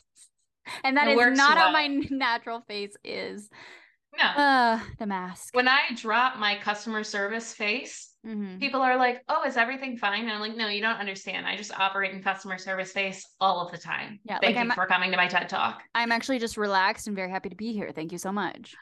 And 0.84 0.98
that 0.98 1.08
it 1.08 1.18
is 1.18 1.38
not 1.38 1.56
well. 1.56 1.68
how 1.68 1.72
my 1.72 1.88
natural 2.10 2.62
face 2.62 2.96
is. 3.04 3.50
No. 4.18 4.24
Uh, 4.24 4.80
the 4.98 5.06
mask. 5.06 5.54
When 5.54 5.68
i 5.68 5.82
drop 5.96 6.38
my 6.38 6.58
customer 6.58 7.04
service 7.04 7.54
face 7.54 8.12
mm-hmm. 8.26 8.60
people 8.60 8.82
are 8.82 8.98
like 8.98 9.22
oh 9.28 9.44
is 9.44 9.58
everything 9.58 9.98
fine? 9.98 10.22
And 10.22 10.32
i'm 10.32 10.40
like 10.40 10.56
no 10.56 10.68
you 10.68 10.82
don't 10.82 10.98
understand. 10.98 11.46
I 11.46 11.56
just 11.56 11.78
operate 11.78 12.14
in 12.14 12.24
customer 12.24 12.58
service 12.58 12.92
face 12.92 13.26
all 13.40 13.66
of 13.66 13.72
the 13.72 13.78
time. 13.78 14.20
Yeah 14.24 14.40
thank 14.40 14.56
like 14.56 14.66
you 14.66 14.72
I'm, 14.72 14.76
for 14.76 14.88
coming 14.88 15.12
to 15.12 15.18
my 15.18 15.28
ted 15.28 15.50
talk. 15.50 15.84
I'm 15.94 16.12
actually 16.12 16.40
just 16.40 16.58
relaxed 16.58 17.08
and 17.08 17.16
very 17.16 17.30
happy 17.30 17.50
to 17.50 17.56
be 17.56 17.74
here. 17.74 17.92
Thank 17.94 18.12
you 18.12 18.18
so 18.18 18.32
much 18.32 18.76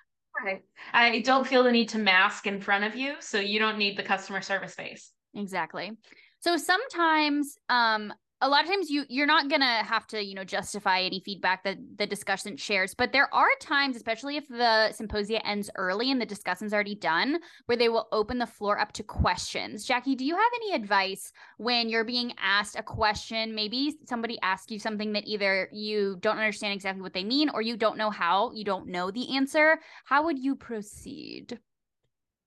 Right. 0.44 0.62
I 0.92 1.22
don't 1.22 1.48
feel 1.48 1.64
the 1.64 1.72
need 1.72 1.90
to 1.90 1.98
mask 1.98 2.48
in 2.48 2.60
front 2.60 2.84
of 2.84 2.96
you, 2.96 3.16
so 3.20 3.40
you 3.40 3.60
don't 3.60 3.78
need 3.78 3.98
the 3.98 4.04
customer 4.04 4.42
service 4.42 4.76
face. 4.76 5.12
Exactly. 5.34 5.92
So 6.40 6.58
sometimes 6.58 7.58
um 7.70 8.14
a 8.44 8.50
lot 8.50 8.64
of 8.64 8.70
times 8.70 8.90
you 8.90 9.06
you're 9.08 9.26
not 9.26 9.50
gonna 9.50 9.84
have 9.84 10.06
to 10.06 10.24
you 10.24 10.36
know 10.36 10.44
justify 10.44 11.00
any 11.00 11.22
feedback 11.22 11.64
that 11.64 11.78
the 11.98 12.06
discussant 12.06 12.60
shares 12.60 12.94
but 12.94 13.14
there 13.14 13.34
are 13.34 13.48
times 13.60 13.96
especially 13.96 14.36
if 14.36 14.48
the 14.50 14.92
symposia 14.92 15.44
ends 15.48 15.70
early 15.76 16.12
and 16.12 16.22
the 16.22 16.26
discussant's 16.26 16.74
already 16.74 16.94
done 16.94 17.40
where 17.66 17.78
they 17.78 17.90
will 17.90 18.08
open 18.12 18.38
the 18.38 18.46
floor 18.46 18.78
up 18.78 18.92
to 18.92 19.02
questions 19.02 19.86
jackie 19.86 20.14
do 20.14 20.26
you 20.26 20.36
have 20.36 20.52
any 20.56 20.74
advice 20.74 21.32
when 21.58 21.88
you're 21.88 22.04
being 22.04 22.34
asked 22.38 22.78
a 22.78 22.84
question 22.84 23.56
maybe 23.56 23.96
somebody 24.06 24.38
asks 24.42 24.70
you 24.70 24.78
something 24.78 25.14
that 25.14 25.26
either 25.26 25.70
you 25.72 26.18
don't 26.20 26.38
understand 26.38 26.74
exactly 26.74 27.02
what 27.02 27.14
they 27.14 27.24
mean 27.24 27.50
or 27.50 27.62
you 27.62 27.78
don't 27.78 27.98
know 27.98 28.10
how 28.10 28.52
you 28.54 28.66
don't 28.66 28.88
know 28.88 29.10
the 29.10 29.36
answer 29.36 29.80
how 30.04 30.24
would 30.26 30.38
you 30.38 30.56
proceed 30.56 31.58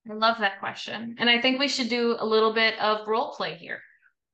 I 0.09 0.14
love 0.14 0.37
that 0.38 0.61
question. 0.61 1.16
And 1.18 1.28
I 1.28 1.40
think 1.40 1.59
we 1.59 1.66
should 1.66 1.88
do 1.88 2.14
a 2.20 2.24
little 2.24 2.54
bit 2.54 2.78
of 2.78 3.09
role 3.09 3.32
play 3.32 3.56
here. 3.56 3.80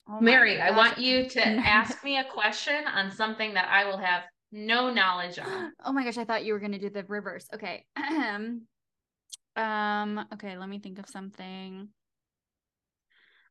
Oh 0.09 0.21
Mary, 0.21 0.61
I 0.61 0.71
want 0.71 0.99
you 0.99 1.29
to 1.31 1.41
ask 1.47 2.03
me 2.05 2.19
a 2.19 2.25
question 2.25 2.85
on 2.87 3.11
something 3.11 3.55
that 3.55 3.69
I 3.69 3.85
will 3.85 3.99
have 3.99 4.23
no 4.51 4.93
knowledge 4.93 5.39
on. 5.39 5.73
Oh 5.85 5.93
my 5.93 6.05
gosh, 6.05 6.19
I 6.19 6.25
thought 6.25 6.45
you 6.45 6.53
were 6.53 6.61
going 6.61 6.73
to 6.73 6.79
do 6.79 6.91
the 6.91 7.05
reverse. 7.05 7.47
Okay. 7.55 7.85
um 9.57 10.27
okay, 10.35 10.57
let 10.57 10.69
me 10.69 10.79
think 10.79 10.99
of 10.99 11.09
something. 11.09 11.89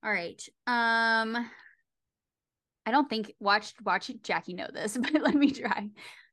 All 0.03 0.11
right. 0.11 0.41
Um 0.67 1.49
I 2.85 2.91
don't 2.91 3.09
think 3.09 3.33
watch 3.39 3.73
watch 3.83 4.11
Jackie 4.23 4.53
know 4.53 4.67
this, 4.71 4.97
but 5.01 5.13
let 5.21 5.35
me 5.35 5.51
try. 5.51 5.89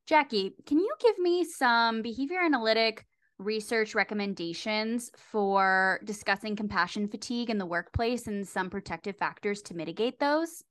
Jackie, 0.06 0.54
can 0.66 0.78
you 0.78 0.90
give 1.00 1.18
me 1.18 1.44
some 1.44 2.02
behavior 2.02 2.40
analytic 2.40 3.04
research 3.38 3.94
recommendations 3.94 5.10
for 5.16 6.00
discussing 6.04 6.56
compassion 6.56 7.08
fatigue 7.08 7.50
in 7.50 7.58
the 7.58 7.66
workplace 7.66 8.26
and 8.26 8.46
some 8.46 8.70
protective 8.70 9.16
factors 9.16 9.62
to 9.62 9.74
mitigate 9.74 10.18
those? 10.18 10.64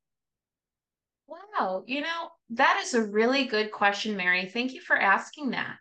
Wow, 1.28 1.84
you 1.86 2.02
know, 2.02 2.30
that 2.52 2.80
is 2.84 2.94
a 2.94 3.04
really 3.04 3.46
good 3.46 3.72
question, 3.72 4.16
Mary. 4.16 4.46
Thank 4.46 4.74
you 4.74 4.82
for 4.82 4.98
asking 4.98 5.52
that. 5.52 5.76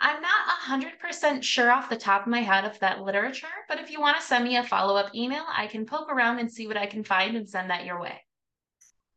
I'm 0.00 0.22
not 0.22 0.82
100% 0.82 1.42
sure 1.42 1.70
off 1.70 1.90
the 1.90 1.96
top 1.96 2.22
of 2.22 2.28
my 2.28 2.40
head 2.40 2.64
of 2.64 2.78
that 2.80 3.02
literature, 3.02 3.46
but 3.68 3.78
if 3.78 3.90
you 3.90 4.00
want 4.00 4.16
to 4.18 4.26
send 4.26 4.44
me 4.44 4.56
a 4.56 4.62
follow 4.62 4.96
up 4.96 5.14
email, 5.14 5.44
I 5.54 5.66
can 5.66 5.84
poke 5.84 6.10
around 6.10 6.38
and 6.38 6.50
see 6.50 6.66
what 6.66 6.78
I 6.78 6.86
can 6.86 7.04
find 7.04 7.36
and 7.36 7.48
send 7.48 7.70
that 7.70 7.84
your 7.84 8.00
way. 8.00 8.18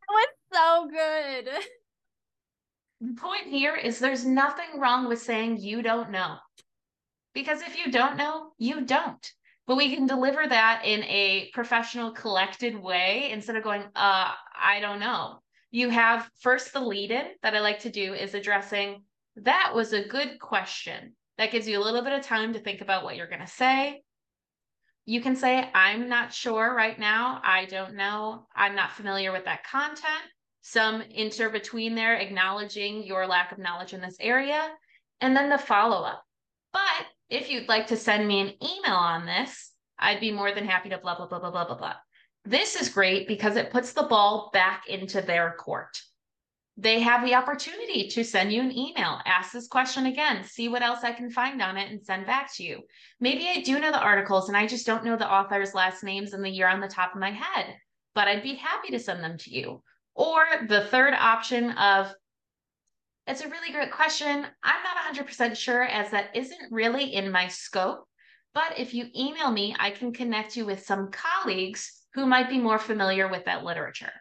That 0.00 0.10
was 0.10 0.28
so 0.52 0.88
good. 0.90 1.48
The 3.00 3.20
point 3.20 3.46
here 3.46 3.74
is 3.74 3.98
there's 3.98 4.26
nothing 4.26 4.78
wrong 4.78 5.08
with 5.08 5.22
saying 5.22 5.58
you 5.58 5.82
don't 5.82 6.10
know. 6.10 6.36
Because 7.34 7.62
if 7.62 7.76
you 7.76 7.90
don't 7.90 8.16
know, 8.16 8.52
you 8.58 8.82
don't. 8.82 9.32
But 9.66 9.76
we 9.76 9.94
can 9.94 10.06
deliver 10.06 10.46
that 10.46 10.82
in 10.84 11.02
a 11.04 11.50
professional, 11.52 12.12
collected 12.12 12.80
way 12.80 13.30
instead 13.30 13.56
of 13.56 13.64
going, 13.64 13.82
uh, 13.82 14.30
I 14.62 14.80
don't 14.80 15.00
know. 15.00 15.40
You 15.70 15.88
have 15.88 16.30
first 16.40 16.72
the 16.72 16.80
lead 16.80 17.10
in 17.10 17.26
that 17.42 17.54
I 17.54 17.60
like 17.60 17.80
to 17.80 17.90
do 17.90 18.14
is 18.14 18.34
addressing 18.34 19.02
that 19.36 19.72
was 19.74 19.92
a 19.92 20.06
good 20.06 20.38
question. 20.38 21.16
That 21.38 21.50
gives 21.50 21.66
you 21.66 21.78
a 21.78 21.82
little 21.82 22.02
bit 22.02 22.12
of 22.12 22.24
time 22.24 22.52
to 22.52 22.60
think 22.60 22.80
about 22.80 23.02
what 23.02 23.16
you're 23.16 23.26
going 23.26 23.40
to 23.40 23.46
say. 23.46 24.02
You 25.06 25.20
can 25.20 25.34
say, 25.34 25.68
I'm 25.74 26.08
not 26.08 26.32
sure 26.32 26.72
right 26.74 26.98
now. 26.98 27.40
I 27.42 27.64
don't 27.66 27.96
know. 27.96 28.46
I'm 28.54 28.76
not 28.76 28.92
familiar 28.92 29.32
with 29.32 29.44
that 29.46 29.66
content. 29.66 30.22
Some 30.60 31.02
inter 31.10 31.50
between 31.50 31.94
there, 31.94 32.14
acknowledging 32.14 33.02
your 33.02 33.26
lack 33.26 33.52
of 33.52 33.58
knowledge 33.58 33.92
in 33.92 34.00
this 34.00 34.16
area. 34.20 34.70
And 35.20 35.36
then 35.36 35.50
the 35.50 35.58
follow 35.58 36.04
up. 36.04 36.24
But 36.74 37.06
if 37.30 37.48
you'd 37.48 37.68
like 37.68 37.86
to 37.86 37.96
send 37.96 38.26
me 38.26 38.40
an 38.40 38.52
email 38.62 38.96
on 38.96 39.24
this, 39.24 39.70
I'd 39.98 40.20
be 40.20 40.32
more 40.32 40.52
than 40.52 40.66
happy 40.66 40.88
to 40.90 40.98
blah, 40.98 41.16
blah, 41.16 41.28
blah, 41.28 41.38
blah, 41.38 41.52
blah, 41.52 41.66
blah, 41.66 41.78
blah. 41.78 41.94
This 42.44 42.74
is 42.74 42.88
great 42.88 43.28
because 43.28 43.56
it 43.56 43.70
puts 43.70 43.92
the 43.92 44.02
ball 44.02 44.50
back 44.52 44.88
into 44.88 45.22
their 45.22 45.52
court. 45.52 45.96
They 46.76 46.98
have 46.98 47.24
the 47.24 47.36
opportunity 47.36 48.08
to 48.08 48.24
send 48.24 48.52
you 48.52 48.60
an 48.60 48.76
email, 48.76 49.20
ask 49.24 49.52
this 49.52 49.68
question 49.68 50.06
again, 50.06 50.42
see 50.42 50.66
what 50.66 50.82
else 50.82 51.04
I 51.04 51.12
can 51.12 51.30
find 51.30 51.62
on 51.62 51.76
it 51.76 51.92
and 51.92 52.04
send 52.04 52.26
back 52.26 52.52
to 52.56 52.64
you. 52.64 52.80
Maybe 53.20 53.48
I 53.48 53.60
do 53.60 53.78
know 53.78 53.92
the 53.92 54.02
articles 54.02 54.48
and 54.48 54.56
I 54.56 54.66
just 54.66 54.84
don't 54.84 55.04
know 55.04 55.16
the 55.16 55.32
author's 55.32 55.74
last 55.74 56.02
names 56.02 56.32
and 56.32 56.44
the 56.44 56.50
year 56.50 56.68
on 56.68 56.80
the 56.80 56.88
top 56.88 57.14
of 57.14 57.20
my 57.20 57.30
head, 57.30 57.76
but 58.16 58.26
I'd 58.26 58.42
be 58.42 58.56
happy 58.56 58.90
to 58.90 58.98
send 58.98 59.22
them 59.22 59.38
to 59.38 59.50
you. 59.50 59.82
Or 60.16 60.44
the 60.68 60.86
third 60.86 61.14
option 61.14 61.70
of 61.70 62.12
it's 63.26 63.40
a 63.40 63.48
really 63.48 63.72
great 63.72 63.92
question. 63.92 64.46
I'm 64.62 64.82
not 64.82 65.26
100% 65.26 65.56
sure 65.56 65.82
as 65.82 66.10
that 66.10 66.34
isn't 66.34 66.72
really 66.72 67.14
in 67.14 67.30
my 67.30 67.48
scope. 67.48 68.06
But 68.52 68.78
if 68.78 68.94
you 68.94 69.06
email 69.16 69.50
me, 69.50 69.74
I 69.78 69.90
can 69.90 70.12
connect 70.12 70.56
you 70.56 70.64
with 70.64 70.86
some 70.86 71.10
colleagues 71.10 72.02
who 72.14 72.26
might 72.26 72.48
be 72.48 72.58
more 72.58 72.78
familiar 72.78 73.28
with 73.28 73.46
that 73.46 73.64
literature. 73.64 74.12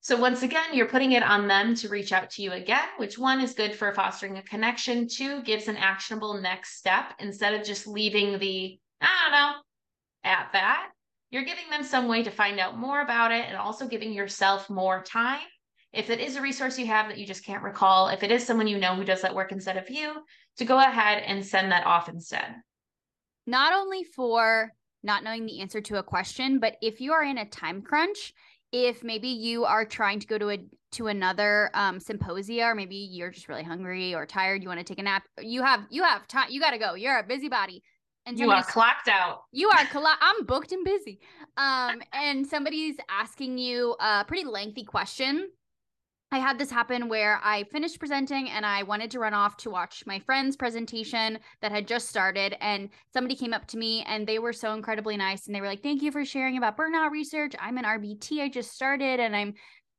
So 0.00 0.16
once 0.18 0.42
again, 0.42 0.74
you're 0.74 0.88
putting 0.88 1.12
it 1.12 1.22
on 1.22 1.48
them 1.48 1.74
to 1.76 1.88
reach 1.88 2.12
out 2.12 2.28
to 2.32 2.42
you 2.42 2.52
again, 2.52 2.86
which 2.98 3.16
one 3.16 3.40
is 3.40 3.54
good 3.54 3.74
for 3.74 3.94
fostering 3.94 4.36
a 4.36 4.42
connection, 4.42 5.08
two 5.08 5.42
gives 5.42 5.66
an 5.66 5.78
actionable 5.78 6.34
next 6.34 6.76
step 6.76 7.14
instead 7.20 7.54
of 7.54 7.66
just 7.66 7.86
leaving 7.86 8.38
the, 8.38 8.78
I 9.00 9.06
don't 9.22 9.32
know, 9.32 9.52
at 10.24 10.50
that. 10.52 10.90
You're 11.30 11.44
giving 11.44 11.70
them 11.70 11.82
some 11.82 12.06
way 12.06 12.22
to 12.22 12.30
find 12.30 12.60
out 12.60 12.76
more 12.76 13.00
about 13.00 13.32
it 13.32 13.46
and 13.48 13.56
also 13.56 13.88
giving 13.88 14.12
yourself 14.12 14.68
more 14.68 15.02
time 15.02 15.40
if 15.94 16.10
it 16.10 16.20
is 16.20 16.36
a 16.36 16.42
resource 16.42 16.78
you 16.78 16.86
have 16.86 17.08
that 17.08 17.18
you 17.18 17.26
just 17.26 17.44
can't 17.44 17.62
recall, 17.62 18.08
if 18.08 18.22
it 18.22 18.30
is 18.30 18.46
someone 18.46 18.66
you 18.66 18.78
know 18.78 18.94
who 18.94 19.04
does 19.04 19.22
that 19.22 19.34
work 19.34 19.52
instead 19.52 19.76
of 19.76 19.88
you, 19.90 20.14
to 20.58 20.64
go 20.64 20.78
ahead 20.78 21.22
and 21.26 21.44
send 21.44 21.72
that 21.72 21.86
off 21.86 22.08
instead. 22.08 22.54
Not 23.46 23.72
only 23.72 24.04
for 24.04 24.72
not 25.02 25.22
knowing 25.22 25.46
the 25.46 25.60
answer 25.60 25.80
to 25.82 25.98
a 25.98 26.02
question, 26.02 26.58
but 26.58 26.76
if 26.80 27.00
you 27.00 27.12
are 27.12 27.22
in 27.22 27.38
a 27.38 27.44
time 27.44 27.82
crunch, 27.82 28.32
if 28.72 29.04
maybe 29.04 29.28
you 29.28 29.64
are 29.64 29.84
trying 29.84 30.18
to 30.18 30.26
go 30.26 30.36
to 30.36 30.50
a 30.50 30.58
to 30.92 31.06
another 31.08 31.70
um, 31.74 31.98
symposia 32.00 32.64
or 32.64 32.74
maybe 32.74 32.96
you're 32.96 33.30
just 33.30 33.48
really 33.48 33.64
hungry 33.64 34.14
or 34.14 34.26
tired 34.26 34.62
you 34.62 34.68
want 34.68 34.78
to 34.78 34.84
take 34.84 35.00
a 35.00 35.02
nap 35.02 35.24
you 35.40 35.60
have 35.60 35.80
you 35.90 36.04
have 36.04 36.26
time 36.28 36.46
you 36.50 36.60
got 36.60 36.70
to 36.70 36.78
go 36.78 36.94
you're 36.94 37.18
a 37.18 37.22
busybody. 37.22 37.82
And 38.26 38.38
you 38.38 38.50
are 38.50 38.62
clocked 38.62 39.08
out. 39.08 39.42
You 39.52 39.68
are 39.68 39.86
cl- 39.86 40.06
i'm 40.20 40.46
booked 40.46 40.72
and 40.72 40.84
busy. 40.84 41.20
Um 41.56 42.00
and 42.12 42.46
somebody's 42.46 42.96
asking 43.08 43.58
you 43.58 43.96
a 44.00 44.24
pretty 44.26 44.44
lengthy 44.44 44.84
question 44.84 45.48
I 46.34 46.38
had 46.38 46.58
this 46.58 46.68
happen 46.68 47.08
where 47.08 47.38
I 47.44 47.62
finished 47.62 48.00
presenting 48.00 48.50
and 48.50 48.66
I 48.66 48.82
wanted 48.82 49.08
to 49.12 49.20
run 49.20 49.34
off 49.34 49.56
to 49.58 49.70
watch 49.70 50.02
my 50.04 50.18
friend's 50.18 50.56
presentation 50.56 51.38
that 51.62 51.70
had 51.70 51.86
just 51.86 52.08
started. 52.08 52.56
And 52.60 52.88
somebody 53.12 53.36
came 53.36 53.54
up 53.54 53.68
to 53.68 53.76
me 53.76 54.02
and 54.08 54.26
they 54.26 54.40
were 54.40 54.52
so 54.52 54.74
incredibly 54.74 55.16
nice. 55.16 55.46
And 55.46 55.54
they 55.54 55.60
were 55.60 55.68
like, 55.68 55.84
Thank 55.84 56.02
you 56.02 56.10
for 56.10 56.24
sharing 56.24 56.56
about 56.56 56.76
burnout 56.76 57.12
research. 57.12 57.54
I'm 57.60 57.78
an 57.78 57.84
RBT. 57.84 58.40
I 58.40 58.48
just 58.48 58.72
started 58.72 59.20
and 59.20 59.36
I'm 59.36 59.54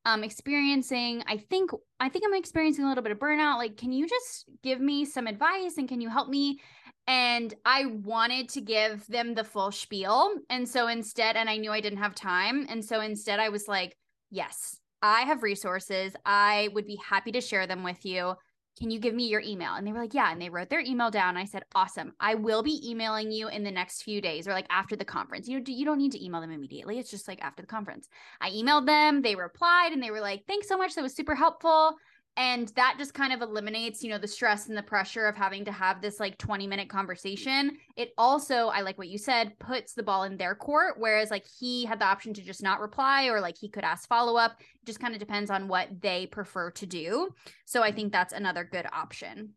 um 0.07 0.23
experiencing 0.23 1.23
i 1.25 1.35
think 1.35 1.71
i 1.99 2.07
think 2.07 2.23
i'm 2.23 2.35
experiencing 2.35 2.85
a 2.85 2.87
little 2.87 3.01
bit 3.01 3.11
of 3.11 3.17
burnout 3.17 3.57
like 3.57 3.75
can 3.75 3.91
you 3.91 4.07
just 4.07 4.45
give 4.61 4.79
me 4.79 5.03
some 5.03 5.25
advice 5.25 5.79
and 5.79 5.89
can 5.89 5.99
you 5.99 6.09
help 6.09 6.29
me 6.29 6.59
and 7.07 7.55
i 7.65 7.87
wanted 7.87 8.47
to 8.47 8.61
give 8.61 9.03
them 9.07 9.33
the 9.33 9.43
full 9.43 9.71
spiel 9.71 10.31
and 10.51 10.69
so 10.69 10.89
instead 10.89 11.35
and 11.35 11.49
i 11.49 11.57
knew 11.57 11.71
i 11.71 11.81
didn't 11.81 11.97
have 11.97 12.13
time 12.13 12.67
and 12.69 12.85
so 12.85 13.01
instead 13.01 13.39
i 13.39 13.49
was 13.49 13.67
like 13.67 13.97
yes 14.29 14.79
I 15.05 15.21
have 15.21 15.43
resources. 15.43 16.15
I 16.25 16.69
would 16.73 16.87
be 16.87 16.95
happy 16.95 17.31
to 17.33 17.41
share 17.41 17.67
them 17.67 17.83
with 17.83 18.03
you. 18.05 18.33
Can 18.79 18.89
you 18.89 18.99
give 18.99 19.13
me 19.13 19.27
your 19.27 19.39
email? 19.39 19.75
And 19.75 19.85
they 19.85 19.93
were 19.93 19.99
like, 19.99 20.15
Yeah. 20.15 20.31
And 20.31 20.41
they 20.41 20.49
wrote 20.49 20.69
their 20.69 20.79
email 20.79 21.11
down. 21.11 21.37
I 21.37 21.45
said, 21.45 21.63
Awesome. 21.75 22.13
I 22.19 22.33
will 22.33 22.63
be 22.63 22.81
emailing 22.89 23.31
you 23.31 23.47
in 23.47 23.63
the 23.63 23.71
next 23.71 24.01
few 24.01 24.19
days 24.19 24.47
or 24.47 24.51
like 24.51 24.65
after 24.71 24.95
the 24.95 25.05
conference. 25.05 25.47
You 25.47 25.59
know, 25.59 25.63
you 25.67 25.85
don't 25.85 25.99
need 25.99 26.11
to 26.13 26.25
email 26.25 26.41
them 26.41 26.51
immediately. 26.51 26.97
It's 26.97 27.11
just 27.11 27.27
like 27.27 27.41
after 27.43 27.61
the 27.61 27.67
conference. 27.67 28.09
I 28.41 28.49
emailed 28.49 28.87
them. 28.87 29.21
They 29.21 29.35
replied 29.35 29.91
and 29.93 30.01
they 30.01 30.11
were 30.11 30.21
like, 30.21 30.43
Thanks 30.47 30.67
so 30.67 30.77
much. 30.77 30.95
That 30.95 31.03
was 31.03 31.15
super 31.15 31.35
helpful 31.35 31.95
and 32.37 32.67
that 32.75 32.95
just 32.97 33.13
kind 33.13 33.31
of 33.33 33.41
eliminates 33.41 34.03
you 34.03 34.09
know 34.09 34.17
the 34.17 34.27
stress 34.27 34.67
and 34.67 34.77
the 34.77 34.83
pressure 34.83 35.25
of 35.25 35.35
having 35.35 35.65
to 35.65 35.71
have 35.71 36.01
this 36.01 36.19
like 36.19 36.37
20 36.37 36.67
minute 36.67 36.89
conversation. 36.89 37.77
It 37.95 38.11
also 38.17 38.67
i 38.67 38.81
like 38.81 38.97
what 38.97 39.07
you 39.07 39.17
said 39.17 39.57
puts 39.59 39.93
the 39.93 40.03
ball 40.03 40.23
in 40.23 40.37
their 40.37 40.55
court 40.55 40.95
whereas 40.97 41.31
like 41.31 41.45
he 41.59 41.85
had 41.85 41.99
the 41.99 42.05
option 42.05 42.33
to 42.33 42.41
just 42.41 42.63
not 42.63 42.79
reply 42.79 43.25
or 43.25 43.39
like 43.39 43.57
he 43.57 43.69
could 43.69 43.83
ask 43.83 44.07
follow 44.07 44.35
up 44.37 44.59
it 44.59 44.85
just 44.85 44.99
kind 44.99 45.13
of 45.13 45.19
depends 45.19 45.49
on 45.49 45.67
what 45.67 46.01
they 46.01 46.27
prefer 46.27 46.71
to 46.71 46.85
do. 46.85 47.29
So 47.65 47.83
i 47.83 47.91
think 47.91 48.11
that's 48.11 48.33
another 48.33 48.63
good 48.63 48.85
option. 48.91 49.53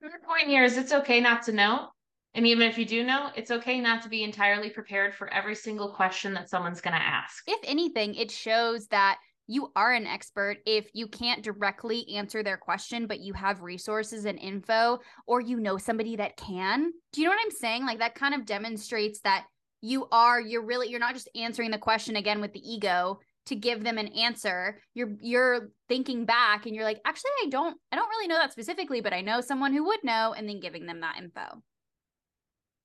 The 0.00 0.08
point 0.26 0.48
here 0.48 0.64
is 0.64 0.78
it's 0.78 0.92
okay 0.92 1.20
not 1.20 1.42
to 1.42 1.52
know. 1.52 1.88
And 2.34 2.46
even 2.46 2.68
if 2.68 2.78
you 2.78 2.84
do 2.84 3.02
know, 3.02 3.30
it's 3.34 3.50
okay 3.50 3.80
not 3.80 4.02
to 4.02 4.08
be 4.08 4.22
entirely 4.22 4.70
prepared 4.70 5.14
for 5.14 5.32
every 5.32 5.54
single 5.54 5.92
question 5.92 6.32
that 6.34 6.48
someone's 6.48 6.80
going 6.80 6.94
to 6.94 7.02
ask. 7.02 7.42
If 7.46 7.58
anything, 7.64 8.14
it 8.14 8.30
shows 8.30 8.86
that 8.88 9.18
you 9.50 9.72
are 9.74 9.92
an 9.92 10.06
expert 10.06 10.58
if 10.64 10.88
you 10.94 11.08
can't 11.08 11.42
directly 11.42 12.06
answer 12.14 12.40
their 12.44 12.56
question, 12.56 13.08
but 13.08 13.18
you 13.18 13.32
have 13.32 13.62
resources 13.62 14.24
and 14.24 14.38
info, 14.38 15.00
or 15.26 15.40
you 15.40 15.58
know 15.58 15.76
somebody 15.76 16.14
that 16.14 16.36
can. 16.36 16.92
Do 17.12 17.20
you 17.20 17.26
know 17.26 17.32
what 17.32 17.44
I'm 17.44 17.50
saying? 17.50 17.84
Like 17.84 17.98
that 17.98 18.14
kind 18.14 18.32
of 18.32 18.46
demonstrates 18.46 19.20
that 19.22 19.46
you 19.80 20.06
are, 20.12 20.40
you're 20.40 20.64
really, 20.64 20.88
you're 20.88 21.00
not 21.00 21.14
just 21.14 21.28
answering 21.34 21.72
the 21.72 21.78
question 21.78 22.14
again 22.14 22.40
with 22.40 22.52
the 22.52 22.60
ego 22.60 23.18
to 23.46 23.56
give 23.56 23.82
them 23.82 23.98
an 23.98 24.06
answer. 24.08 24.80
You're, 24.94 25.10
you're 25.20 25.70
thinking 25.88 26.26
back 26.26 26.66
and 26.66 26.74
you're 26.74 26.84
like, 26.84 27.00
actually, 27.04 27.30
I 27.44 27.48
don't, 27.48 27.76
I 27.90 27.96
don't 27.96 28.08
really 28.08 28.28
know 28.28 28.36
that 28.36 28.52
specifically, 28.52 29.00
but 29.00 29.12
I 29.12 29.20
know 29.20 29.40
someone 29.40 29.72
who 29.72 29.84
would 29.86 30.04
know, 30.04 30.32
and 30.32 30.48
then 30.48 30.60
giving 30.60 30.86
them 30.86 31.00
that 31.00 31.16
info. 31.18 31.60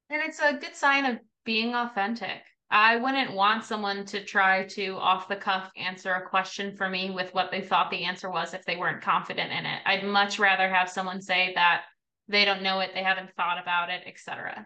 And 0.09 0.21
it's 0.23 0.39
a 0.39 0.53
good 0.53 0.75
sign 0.75 1.05
of 1.05 1.19
being 1.45 1.75
authentic. 1.75 2.41
I 2.71 2.97
wouldn't 2.97 3.33
want 3.33 3.63
someone 3.63 4.05
to 4.05 4.23
try 4.23 4.65
to 4.69 4.95
off 4.97 5.27
the 5.27 5.35
cuff 5.35 5.71
answer 5.77 6.13
a 6.13 6.27
question 6.27 6.75
for 6.75 6.89
me 6.89 7.11
with 7.11 7.33
what 7.33 7.51
they 7.51 7.61
thought 7.61 7.91
the 7.91 8.03
answer 8.03 8.29
was 8.29 8.53
if 8.53 8.65
they 8.65 8.75
weren't 8.75 9.03
confident 9.03 9.51
in 9.51 9.65
it. 9.65 9.81
I'd 9.85 10.03
much 10.03 10.39
rather 10.39 10.67
have 10.67 10.89
someone 10.89 11.21
say 11.21 11.53
that 11.55 11.83
they 12.27 12.43
don't 12.43 12.63
know 12.63 12.79
it, 12.79 12.91
they 12.95 13.03
haven't 13.03 13.35
thought 13.35 13.61
about 13.61 13.89
it, 13.89 14.01
etc. 14.07 14.65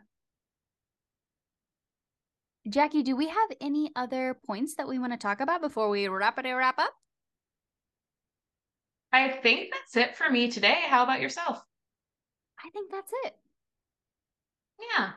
Jackie, 2.70 3.04
do 3.04 3.16
we 3.18 3.28
have 3.28 3.50
any 3.60 3.91
other 3.95 4.39
points 4.45 4.76
that 4.76 4.88
we 4.88 4.97
want 4.97 5.12
to 5.12 5.18
talk 5.18 5.41
about 5.41 5.62
before 5.62 5.89
we 5.89 6.08
wrap 6.08 6.39
it 6.39 6.50
wrap 6.50 6.80
up? 6.80 6.93
I 9.12 9.30
think 9.30 9.74
that's 9.74 9.97
it 9.97 10.16
for 10.16 10.30
me 10.30 10.50
today. 10.50 10.78
How 10.88 11.04
about 11.04 11.20
yourself? 11.20 11.62
I 12.64 12.70
think 12.70 12.91
that's 12.91 13.12
it. 13.26 13.36
Yeah 14.95 15.12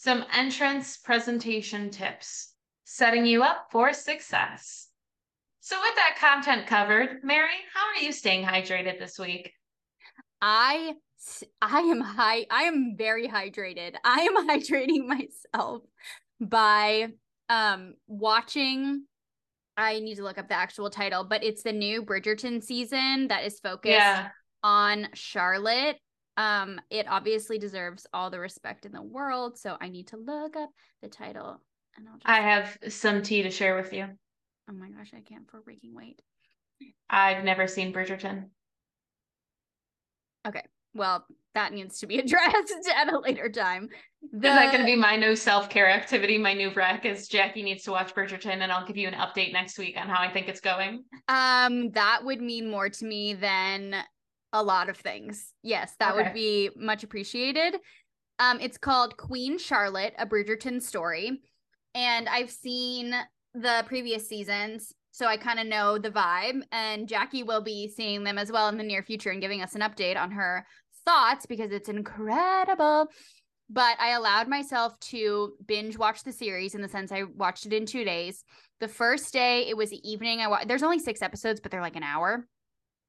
some 0.00 0.24
entrance 0.32 0.96
presentation 0.96 1.90
tips, 1.90 2.54
setting 2.84 3.26
you 3.26 3.42
up 3.42 3.66
for 3.70 3.92
success. 3.92 4.88
So, 5.60 5.78
with 5.78 5.94
that 5.96 6.16
content 6.18 6.66
covered, 6.66 7.22
Mary, 7.22 7.52
how 7.74 7.86
are 7.86 8.02
you 8.02 8.10
staying 8.10 8.46
hydrated 8.46 8.98
this 8.98 9.18
week? 9.18 9.52
I 10.40 10.94
I 11.60 11.80
am 11.80 12.00
high 12.00 12.46
I 12.50 12.62
am 12.62 12.94
very 12.96 13.28
hydrated. 13.28 13.94
I 14.04 14.20
am 14.20 14.48
hydrating 14.48 15.06
myself 15.06 15.82
by 16.40 17.08
um 17.50 17.92
watching 18.06 19.04
I 19.76 20.00
need 20.00 20.14
to 20.14 20.22
look 20.22 20.38
up 20.38 20.48
the 20.48 20.54
actual 20.54 20.88
title, 20.88 21.24
but 21.24 21.44
it's 21.44 21.62
the 21.62 21.72
new 21.72 22.02
Bridgerton 22.02 22.62
season 22.62 23.28
that 23.28 23.44
is 23.44 23.60
focused 23.60 23.92
yeah. 23.92 24.28
on 24.62 25.08
Charlotte 25.12 25.98
um, 26.40 26.80
it 26.88 27.06
obviously 27.06 27.58
deserves 27.58 28.06
all 28.14 28.30
the 28.30 28.40
respect 28.40 28.86
in 28.86 28.92
the 28.92 29.02
world, 29.02 29.58
so 29.58 29.76
I 29.78 29.90
need 29.90 30.06
to 30.08 30.16
look 30.16 30.56
up 30.56 30.70
the 31.02 31.08
title. 31.08 31.60
And 31.96 32.08
I'll 32.08 32.14
just... 32.14 32.26
I 32.26 32.40
have 32.40 32.78
some 32.88 33.20
tea 33.20 33.42
to 33.42 33.50
share 33.50 33.76
with 33.76 33.92
you. 33.92 34.06
Oh 34.70 34.72
my 34.72 34.88
gosh, 34.88 35.10
I 35.14 35.20
can't 35.20 35.46
for 35.50 35.60
freaking 35.60 35.92
wait. 35.92 36.22
I've 37.10 37.44
never 37.44 37.66
seen 37.66 37.92
Bridgerton. 37.92 38.46
Okay, 40.48 40.62
well, 40.94 41.26
that 41.54 41.74
needs 41.74 41.98
to 41.98 42.06
be 42.06 42.18
addressed 42.20 42.88
at 42.96 43.12
a 43.12 43.18
later 43.18 43.50
time. 43.50 43.90
The... 44.32 44.48
Is 44.48 44.54
that 44.54 44.72
going 44.72 44.80
to 44.80 44.86
be 44.86 44.96
my 44.96 45.16
new 45.16 45.36
self 45.36 45.68
care 45.68 45.90
activity? 45.90 46.38
My 46.38 46.54
new 46.54 46.72
rec 46.72 47.04
is 47.04 47.28
Jackie 47.28 47.62
needs 47.62 47.84
to 47.84 47.90
watch 47.90 48.14
Bridgerton, 48.14 48.62
and 48.62 48.72
I'll 48.72 48.86
give 48.86 48.96
you 48.96 49.08
an 49.08 49.14
update 49.14 49.52
next 49.52 49.78
week 49.78 49.98
on 50.00 50.08
how 50.08 50.22
I 50.22 50.32
think 50.32 50.48
it's 50.48 50.62
going. 50.62 51.04
Um, 51.28 51.90
that 51.90 52.20
would 52.24 52.40
mean 52.40 52.70
more 52.70 52.88
to 52.88 53.04
me 53.04 53.34
than 53.34 53.94
a 54.52 54.62
lot 54.62 54.88
of 54.88 54.96
things. 54.96 55.52
Yes, 55.62 55.94
that 55.98 56.14
okay. 56.14 56.22
would 56.22 56.34
be 56.34 56.70
much 56.76 57.04
appreciated. 57.04 57.76
Um, 58.38 58.58
it's 58.60 58.78
called 58.78 59.16
Queen 59.16 59.58
Charlotte, 59.58 60.14
a 60.18 60.26
Bridgerton 60.26 60.82
story. 60.82 61.40
And 61.94 62.28
I've 62.28 62.50
seen 62.50 63.14
the 63.54 63.84
previous 63.86 64.28
seasons, 64.28 64.92
so 65.10 65.26
I 65.26 65.36
kind 65.36 65.58
of 65.58 65.66
know 65.66 65.98
the 65.98 66.10
vibe. 66.10 66.62
And 66.72 67.08
Jackie 67.08 67.42
will 67.42 67.60
be 67.60 67.88
seeing 67.88 68.24
them 68.24 68.38
as 68.38 68.50
well 68.50 68.68
in 68.68 68.78
the 68.78 68.84
near 68.84 69.02
future 69.02 69.30
and 69.30 69.40
giving 69.40 69.62
us 69.62 69.74
an 69.74 69.82
update 69.82 70.16
on 70.16 70.30
her 70.30 70.64
thoughts 71.04 71.46
because 71.46 71.70
it's 71.72 71.88
incredible. 71.88 73.08
But 73.68 74.00
I 74.00 74.10
allowed 74.10 74.48
myself 74.48 74.98
to 75.10 75.52
binge 75.66 75.96
watch 75.96 76.24
the 76.24 76.32
series 76.32 76.74
in 76.74 76.82
the 76.82 76.88
sense 76.88 77.12
I 77.12 77.22
watched 77.22 77.66
it 77.66 77.72
in 77.72 77.86
two 77.86 78.04
days. 78.04 78.42
The 78.80 78.88
first 78.88 79.32
day, 79.32 79.68
it 79.68 79.76
was 79.76 79.90
the 79.90 80.10
evening. 80.10 80.40
I 80.40 80.48
wa- 80.48 80.64
there's 80.66 80.82
only 80.82 80.98
six 80.98 81.22
episodes, 81.22 81.60
but 81.60 81.70
they're 81.70 81.80
like 81.80 81.96
an 81.96 82.02
hour. 82.02 82.46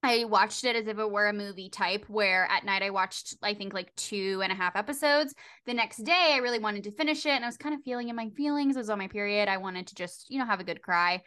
I 0.03 0.23
watched 0.23 0.63
it 0.63 0.75
as 0.75 0.87
if 0.87 0.97
it 0.97 1.11
were 1.11 1.27
a 1.27 1.33
movie 1.33 1.69
type, 1.69 2.05
where 2.07 2.47
at 2.49 2.65
night 2.65 2.81
I 2.81 2.89
watched, 2.89 3.35
I 3.43 3.53
think, 3.53 3.73
like 3.73 3.95
two 3.95 4.41
and 4.43 4.51
a 4.51 4.55
half 4.55 4.75
episodes. 4.75 5.35
The 5.67 5.75
next 5.75 5.97
day, 5.97 6.31
I 6.33 6.37
really 6.37 6.59
wanted 6.59 6.83
to 6.85 6.91
finish 6.91 7.25
it, 7.25 7.31
and 7.31 7.43
I 7.45 7.47
was 7.47 7.57
kind 7.57 7.75
of 7.75 7.83
feeling 7.83 8.09
in 8.09 8.15
my 8.15 8.29
feelings. 8.35 8.75
It 8.75 8.79
was 8.79 8.89
on 8.89 8.97
my 8.97 9.07
period. 9.07 9.47
I 9.47 9.57
wanted 9.57 9.87
to 9.87 9.95
just, 9.95 10.25
you 10.29 10.39
know, 10.39 10.45
have 10.45 10.59
a 10.59 10.63
good 10.63 10.81
cry. 10.81 11.21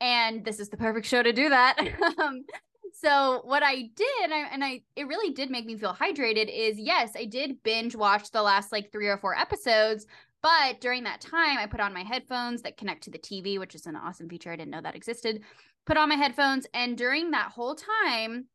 And 0.00 0.44
this 0.44 0.60
is 0.60 0.68
the 0.68 0.76
perfect 0.76 1.06
show 1.06 1.22
to 1.22 1.32
do 1.32 1.48
that. 1.48 1.76
um, 2.18 2.44
so 2.94 3.40
what 3.44 3.62
I 3.64 3.90
did, 3.94 4.22
and 4.24 4.32
I, 4.32 4.38
and 4.52 4.64
I, 4.64 4.82
it 4.94 5.08
really 5.08 5.32
did 5.32 5.50
make 5.50 5.66
me 5.66 5.76
feel 5.76 5.94
hydrated. 5.94 6.48
Is 6.52 6.78
yes, 6.78 7.12
I 7.16 7.24
did 7.24 7.62
binge 7.64 7.96
watch 7.96 8.30
the 8.30 8.42
last 8.42 8.70
like 8.70 8.92
three 8.92 9.08
or 9.08 9.18
four 9.18 9.36
episodes, 9.36 10.06
but 10.42 10.80
during 10.80 11.04
that 11.04 11.20
time, 11.20 11.58
I 11.58 11.66
put 11.66 11.80
on 11.80 11.92
my 11.92 12.02
headphones 12.02 12.62
that 12.62 12.76
connect 12.76 13.02
to 13.04 13.10
the 13.10 13.18
TV, 13.18 13.58
which 13.58 13.74
is 13.74 13.86
an 13.86 13.96
awesome 13.96 14.28
feature. 14.28 14.50
I 14.50 14.56
didn't 14.56 14.70
know 14.70 14.80
that 14.80 14.96
existed 14.96 15.42
put 15.86 15.96
on 15.96 16.08
my 16.08 16.16
headphones. 16.16 16.66
And 16.74 16.96
during 16.96 17.30
that 17.30 17.52
whole 17.52 17.74
time, 17.74 18.46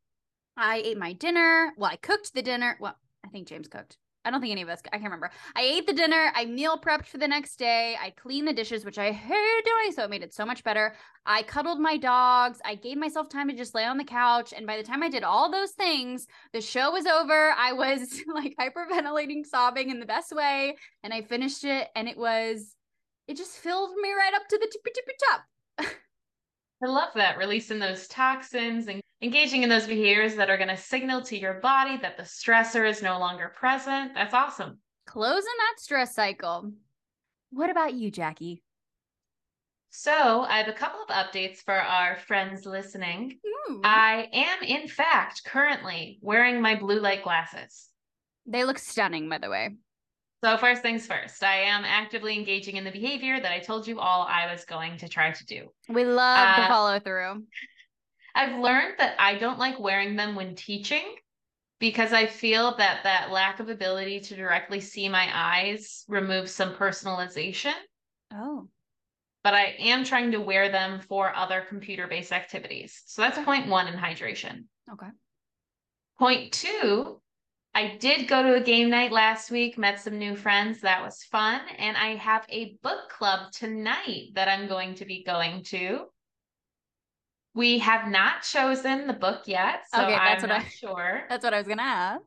I 0.56 0.82
ate 0.84 0.98
my 0.98 1.12
dinner. 1.12 1.72
Well, 1.76 1.90
I 1.90 1.96
cooked 1.96 2.34
the 2.34 2.42
dinner. 2.42 2.76
Well, 2.80 2.96
I 3.24 3.28
think 3.28 3.48
James 3.48 3.68
cooked. 3.68 3.98
I 4.26 4.30
don't 4.30 4.40
think 4.40 4.50
any 4.50 4.62
of 4.62 4.68
us, 4.68 4.80
I 4.86 4.98
can't 4.98 5.04
remember. 5.04 5.30
I 5.54 5.62
ate 5.62 5.86
the 5.86 5.92
dinner. 5.92 6.32
I 6.34 6.46
meal 6.46 6.76
prepped 6.76 7.06
for 7.06 7.18
the 7.18 7.28
next 7.28 7.60
day. 7.60 7.96
I 8.00 8.10
cleaned 8.10 8.48
the 8.48 8.52
dishes, 8.52 8.84
which 8.84 8.98
I 8.98 9.12
hate 9.12 9.64
doing. 9.64 9.92
So 9.92 10.02
it 10.02 10.10
made 10.10 10.24
it 10.24 10.34
so 10.34 10.44
much 10.44 10.64
better. 10.64 10.96
I 11.24 11.42
cuddled 11.44 11.78
my 11.78 11.96
dogs. 11.96 12.58
I 12.64 12.74
gave 12.74 12.96
myself 12.96 13.28
time 13.28 13.48
to 13.48 13.54
just 13.54 13.74
lay 13.74 13.84
on 13.84 13.98
the 13.98 14.04
couch. 14.04 14.52
And 14.54 14.66
by 14.66 14.78
the 14.78 14.82
time 14.82 15.04
I 15.04 15.08
did 15.08 15.22
all 15.22 15.48
those 15.48 15.72
things, 15.72 16.26
the 16.52 16.60
show 16.60 16.90
was 16.90 17.06
over. 17.06 17.52
I 17.56 17.72
was 17.72 18.20
like 18.34 18.56
hyperventilating, 18.60 19.46
sobbing 19.46 19.90
in 19.90 20.00
the 20.00 20.06
best 20.06 20.32
way. 20.34 20.76
And 21.04 21.14
I 21.14 21.22
finished 21.22 21.62
it. 21.62 21.86
And 21.94 22.08
it 22.08 22.18
was, 22.18 22.74
it 23.28 23.36
just 23.36 23.58
filled 23.58 23.94
me 23.94 24.10
right 24.12 24.34
up 24.34 24.48
to 24.48 24.58
the 24.58 24.66
tippy 24.66 24.90
tippy 24.92 25.12
top. 25.30 25.94
I 26.82 26.86
love 26.86 27.10
that, 27.14 27.38
releasing 27.38 27.78
those 27.78 28.06
toxins 28.06 28.88
and 28.88 29.00
engaging 29.22 29.62
in 29.62 29.68
those 29.68 29.86
behaviors 29.86 30.36
that 30.36 30.50
are 30.50 30.58
going 30.58 30.68
to 30.68 30.76
signal 30.76 31.22
to 31.22 31.38
your 31.38 31.54
body 31.54 31.96
that 31.98 32.16
the 32.16 32.22
stressor 32.22 32.88
is 32.88 33.02
no 33.02 33.18
longer 33.18 33.52
present. 33.56 34.12
That's 34.14 34.34
awesome. 34.34 34.78
Closing 35.06 35.52
that 35.58 35.80
stress 35.80 36.14
cycle. 36.14 36.72
What 37.50 37.70
about 37.70 37.94
you, 37.94 38.10
Jackie? 38.10 38.62
So, 39.88 40.42
I 40.42 40.58
have 40.58 40.68
a 40.68 40.74
couple 40.74 41.00
of 41.00 41.08
updates 41.08 41.58
for 41.58 41.72
our 41.74 42.18
friends 42.18 42.66
listening. 42.66 43.38
Ooh. 43.70 43.80
I 43.82 44.28
am, 44.32 44.62
in 44.62 44.88
fact, 44.88 45.44
currently 45.44 46.18
wearing 46.20 46.60
my 46.60 46.74
blue 46.74 47.00
light 47.00 47.22
glasses. 47.22 47.88
They 48.44 48.64
look 48.64 48.78
stunning, 48.78 49.30
by 49.30 49.38
the 49.38 49.48
way. 49.48 49.76
So, 50.44 50.56
first 50.58 50.82
things 50.82 51.06
first, 51.06 51.42
I 51.42 51.62
am 51.62 51.84
actively 51.84 52.36
engaging 52.36 52.76
in 52.76 52.84
the 52.84 52.90
behavior 52.90 53.40
that 53.40 53.52
I 53.52 53.58
told 53.58 53.86
you 53.86 53.98
all 53.98 54.26
I 54.28 54.50
was 54.50 54.64
going 54.64 54.98
to 54.98 55.08
try 55.08 55.32
to 55.32 55.46
do. 55.46 55.68
We 55.88 56.04
love 56.04 56.38
uh, 56.38 56.62
the 56.62 56.68
follow 56.68 57.00
through. 57.00 57.44
I've 58.34 58.60
learned 58.60 58.96
that 58.98 59.16
I 59.18 59.36
don't 59.36 59.58
like 59.58 59.80
wearing 59.80 60.14
them 60.14 60.34
when 60.34 60.54
teaching 60.54 61.04
because 61.80 62.12
I 62.12 62.26
feel 62.26 62.76
that 62.76 63.02
that 63.04 63.30
lack 63.30 63.60
of 63.60 63.70
ability 63.70 64.20
to 64.20 64.36
directly 64.36 64.80
see 64.80 65.08
my 65.08 65.28
eyes 65.32 66.04
removes 66.06 66.52
some 66.52 66.74
personalization. 66.74 67.74
Oh. 68.32 68.68
But 69.42 69.54
I 69.54 69.76
am 69.78 70.04
trying 70.04 70.32
to 70.32 70.40
wear 70.40 70.70
them 70.70 71.00
for 71.00 71.34
other 71.34 71.64
computer 71.68 72.06
based 72.08 72.32
activities. 72.32 73.02
So 73.06 73.22
that's 73.22 73.38
point 73.38 73.68
one 73.68 73.88
in 73.88 73.94
hydration. 73.94 74.64
Okay. 74.92 75.08
Point 76.18 76.52
two 76.52 77.20
I 77.76 77.98
did 77.98 78.26
go 78.26 78.42
to 78.42 78.54
a 78.54 78.60
game 78.62 78.88
night 78.88 79.12
last 79.12 79.50
week, 79.50 79.76
met 79.76 80.00
some 80.00 80.18
new 80.18 80.34
friends. 80.34 80.80
That 80.80 81.02
was 81.02 81.24
fun. 81.24 81.60
And 81.76 81.94
I 81.94 82.16
have 82.16 82.46
a 82.48 82.78
book 82.82 83.10
club 83.10 83.52
tonight 83.52 84.30
that 84.32 84.48
I'm 84.48 84.66
going 84.66 84.94
to 84.94 85.04
be 85.04 85.22
going 85.22 85.62
to. 85.64 86.06
We 87.54 87.78
have 87.80 88.08
not 88.08 88.44
chosen 88.44 89.06
the 89.06 89.12
book 89.12 89.42
yet, 89.44 89.82
so 89.92 90.04
okay, 90.04 90.12
that's 90.12 90.42
I'm 90.42 90.48
what 90.48 90.56
not 90.56 90.64
I, 90.64 90.68
sure. 90.70 91.24
That's 91.28 91.44
what 91.44 91.52
I 91.52 91.58
was 91.58 91.66
going 91.66 91.76
to 91.76 91.84
ask. 91.84 92.22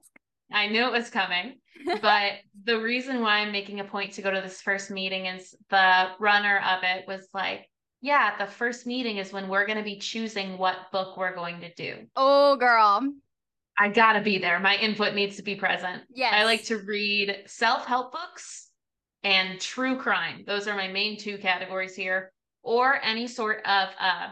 I 0.52 0.68
knew 0.68 0.86
it 0.86 0.91
was 0.91 1.10
coming. 1.10 1.56
but 2.02 2.34
the 2.64 2.80
reason 2.80 3.22
why 3.22 3.39
I'm 3.39 3.52
making 3.52 3.80
a 3.80 3.84
point 3.84 4.14
to 4.14 4.22
go 4.22 4.30
to 4.30 4.41
this 4.41 4.62
first 4.62 4.91
meeting 4.91 5.26
is 5.26 5.56
the 5.72 6.10
runner 6.20 6.60
of 6.60 6.84
it 6.84 7.08
was 7.08 7.28
like, 7.34 7.68
yeah, 8.02 8.38
the 8.38 8.45
first 8.45 8.86
meeting 8.86 9.18
is 9.18 9.34
when 9.34 9.50
we're 9.50 9.66
going 9.66 9.80
to 9.80 9.84
be 9.84 9.97
choosing 9.97 10.60
what 10.60 10.91
book 10.91 11.18
we're 11.18 11.34
going 11.34 11.62
to 11.62 11.74
do. 11.74 12.06
Oh, 12.16 12.56
girl. 12.56 13.02
I 13.80 13.88
gotta 13.88 14.19
be 14.19 14.38
there. 14.38 14.59
My 14.59 14.75
input 14.75 15.15
needs 15.15 15.38
to 15.38 15.41
be 15.41 15.55
present. 15.55 16.03
Yes. 16.13 16.34
I 16.36 16.43
like 16.43 16.65
to 16.65 16.80
read 16.80 17.43
self 17.45 17.86
help 17.86 18.11
books 18.11 18.69
and 19.23 19.59
true 19.59 19.97
crime. 19.97 20.43
Those 20.45 20.67
are 20.67 20.75
my 20.75 20.89
main 20.89 21.17
two 21.17 21.38
categories 21.38 21.95
here, 21.95 22.34
or 22.61 23.01
any 23.01 23.25
sort 23.25 23.65
of 23.65 23.89
uh, 23.97 24.27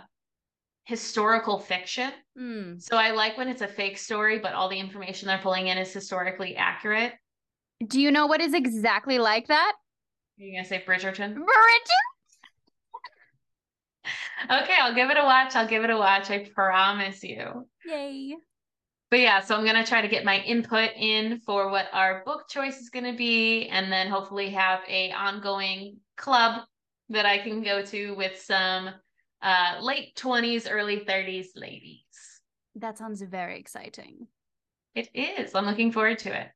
historical 0.83 1.59
fiction. 1.59 2.11
Mm. 2.37 2.81
So 2.81 2.97
I 2.97 3.11
like 3.11 3.37
when 3.37 3.47
it's 3.47 3.61
a 3.61 3.69
fake 3.69 3.97
story, 3.97 4.37
but 4.37 4.53
all 4.53 4.67
the 4.67 4.79
information 4.79 5.29
they're 5.29 5.39
pulling 5.39 5.67
in 5.67 5.77
is 5.77 5.93
historically 5.93 6.57
accurate. 6.57 7.13
Do 7.87 8.01
you 8.01 8.11
know 8.11 8.27
what 8.27 8.41
is 8.41 8.53
exactly 8.53 9.17
like 9.17 9.47
that? 9.47 9.73
Are 10.39 10.43
you 10.43 10.57
gonna 10.57 10.67
say 10.67 10.83
Bridgerton? 10.85 11.35
Bridgerton. 11.35 12.03
okay, 14.63 14.75
I'll 14.81 14.93
give 14.93 15.09
it 15.09 15.17
a 15.17 15.23
watch. 15.23 15.55
I'll 15.55 15.67
give 15.67 15.85
it 15.85 15.89
a 15.89 15.97
watch. 15.97 16.29
I 16.29 16.49
promise 16.53 17.23
you. 17.23 17.65
Yay 17.85 18.35
but 19.10 19.20
yeah, 19.20 19.39
so 19.39 19.55
I'm 19.55 19.64
going 19.64 19.82
to 19.82 19.89
try 19.89 20.01
to 20.01 20.08
get 20.08 20.26
my 20.26 20.39
input 20.39 20.91
in 20.97 21.39
for 21.45 21.70
what 21.70 21.88
our 21.93 22.24
book 22.26 22.49
choice 22.49 22.80
is 22.80 22.89
going 22.89 23.05
to 23.05 23.18
be 23.18 23.68
and 23.70 23.91
then 23.91 24.10
hopefully 24.10 24.49
have 24.49 24.82
a 24.88 25.12
ongoing 25.12 25.97
club 26.18 26.64
that 27.10 27.26
I 27.26 27.38
can 27.38 27.64
go 27.64 27.82
to 27.84 28.16
with 28.16 28.41
some 28.41 28.89
uh, 29.41 29.78
late 29.82 30.16
20s, 30.16 30.68
early 30.70 31.05
30s 31.08 31.47
ladies. 31.55 32.01
That 32.76 32.97
sounds 32.97 33.22
very 33.22 33.60
exciting. 33.60 34.28
It 34.93 35.10
is. 35.14 35.55
I'm 35.55 35.66
looking 35.66 35.91
forward 35.91 36.20
to 36.20 36.38
it. 36.38 36.47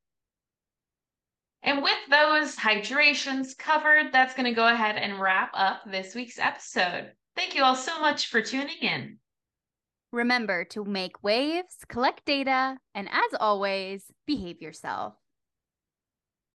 And 1.63 1.83
with 1.83 1.93
those 2.09 2.55
hydrations 2.55 3.55
covered, 3.57 4.11
that's 4.11 4.33
going 4.33 4.47
to 4.47 4.55
go 4.55 4.67
ahead 4.67 4.97
and 4.97 5.19
wrap 5.21 5.51
up 5.53 5.83
this 5.85 6.15
week's 6.15 6.39
episode. 6.39 7.11
Thank 7.35 7.55
you 7.55 7.63
all 7.63 7.75
so 7.75 8.01
much 8.01 8.27
for 8.27 8.41
tuning 8.41 8.79
in. 8.81 9.19
Remember 10.11 10.65
to 10.65 10.83
make 10.83 11.23
waves, 11.23 11.85
collect 11.87 12.25
data, 12.25 12.77
and 12.93 13.07
as 13.09 13.33
always, 13.39 14.11
behave 14.27 14.61
yourself. 14.61 15.15